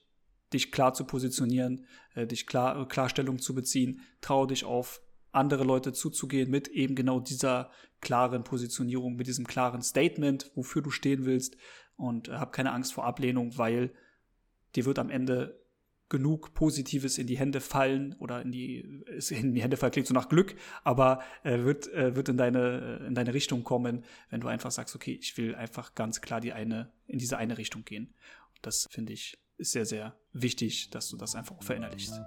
dich 0.53 0.73
klar 0.73 0.95
zu 0.95 1.05
positionieren, 1.05 1.87
äh, 2.15 2.27
dich 2.27 2.47
klar, 2.47 2.81
äh, 2.81 2.87
Klarstellung 2.87 3.39
zu 3.39 3.55
beziehen, 3.55 4.01
traue 4.21 4.47
dich 4.47 4.65
auf 4.65 5.01
andere 5.33 5.65
Leute 5.65 5.93
zuzugehen 5.93 6.51
mit 6.51 6.69
eben 6.69 6.95
genau 6.95 7.21
dieser 7.21 7.71
klaren 8.01 8.45
Positionierung, 8.45 9.17
mit 9.17 9.27
diesem 9.27 9.47
klaren 9.47 9.83
Statement, 9.83 10.51
wofür 10.55 10.83
du 10.83 10.91
stehen 10.91 11.25
willst 11.25 11.57
und 11.97 12.29
äh, 12.29 12.33
hab 12.33 12.53
keine 12.53 12.73
Angst 12.73 12.93
vor 12.93 13.05
Ablehnung, 13.05 13.59
weil 13.59 13.93
dir 14.75 14.85
wird 14.87 14.99
am 14.99 15.11
Ende 15.11 15.61
genug 16.09 16.55
Positives 16.55 17.19
in 17.19 17.27
die 17.27 17.39
Hände 17.39 17.61
fallen 17.61 18.15
oder 18.19 18.41
in 18.41 18.51
die, 18.51 19.05
in 19.31 19.55
die 19.55 19.63
Hände 19.63 19.77
fallen 19.77 19.93
klingt 19.93 20.09
so 20.09 20.15
nach 20.15 20.29
Glück, 20.29 20.55
aber 20.83 21.23
äh, 21.43 21.65
wird, 21.65 21.93
äh, 21.93 22.17
wird 22.17 22.31
in 22.31 22.39
deine, 22.39 23.05
in 23.07 23.15
deine 23.15 23.35
Richtung 23.35 23.63
kommen, 23.63 24.05
wenn 24.31 24.41
du 24.41 24.49
einfach 24.49 24.71
sagst, 24.71 24.95
okay, 24.95 25.19
ich 25.21 25.37
will 25.37 25.55
einfach 25.55 25.95
ganz 25.95 26.21
klar 26.21 26.41
die 26.41 26.53
eine, 26.53 26.91
in 27.07 27.19
diese 27.19 27.37
eine 27.37 27.59
Richtung 27.59 27.85
gehen. 27.85 28.15
Und 28.55 28.59
das 28.63 28.89
finde 28.91 29.13
ich 29.13 29.39
ist 29.59 29.73
sehr, 29.73 29.85
sehr 29.85 30.17
wichtig, 30.33 30.91
dass 30.91 31.09
du 31.09 31.17
das 31.17 31.35
einfach 31.35 31.57
auch 31.57 31.63
verinnerlichst. 31.63 32.21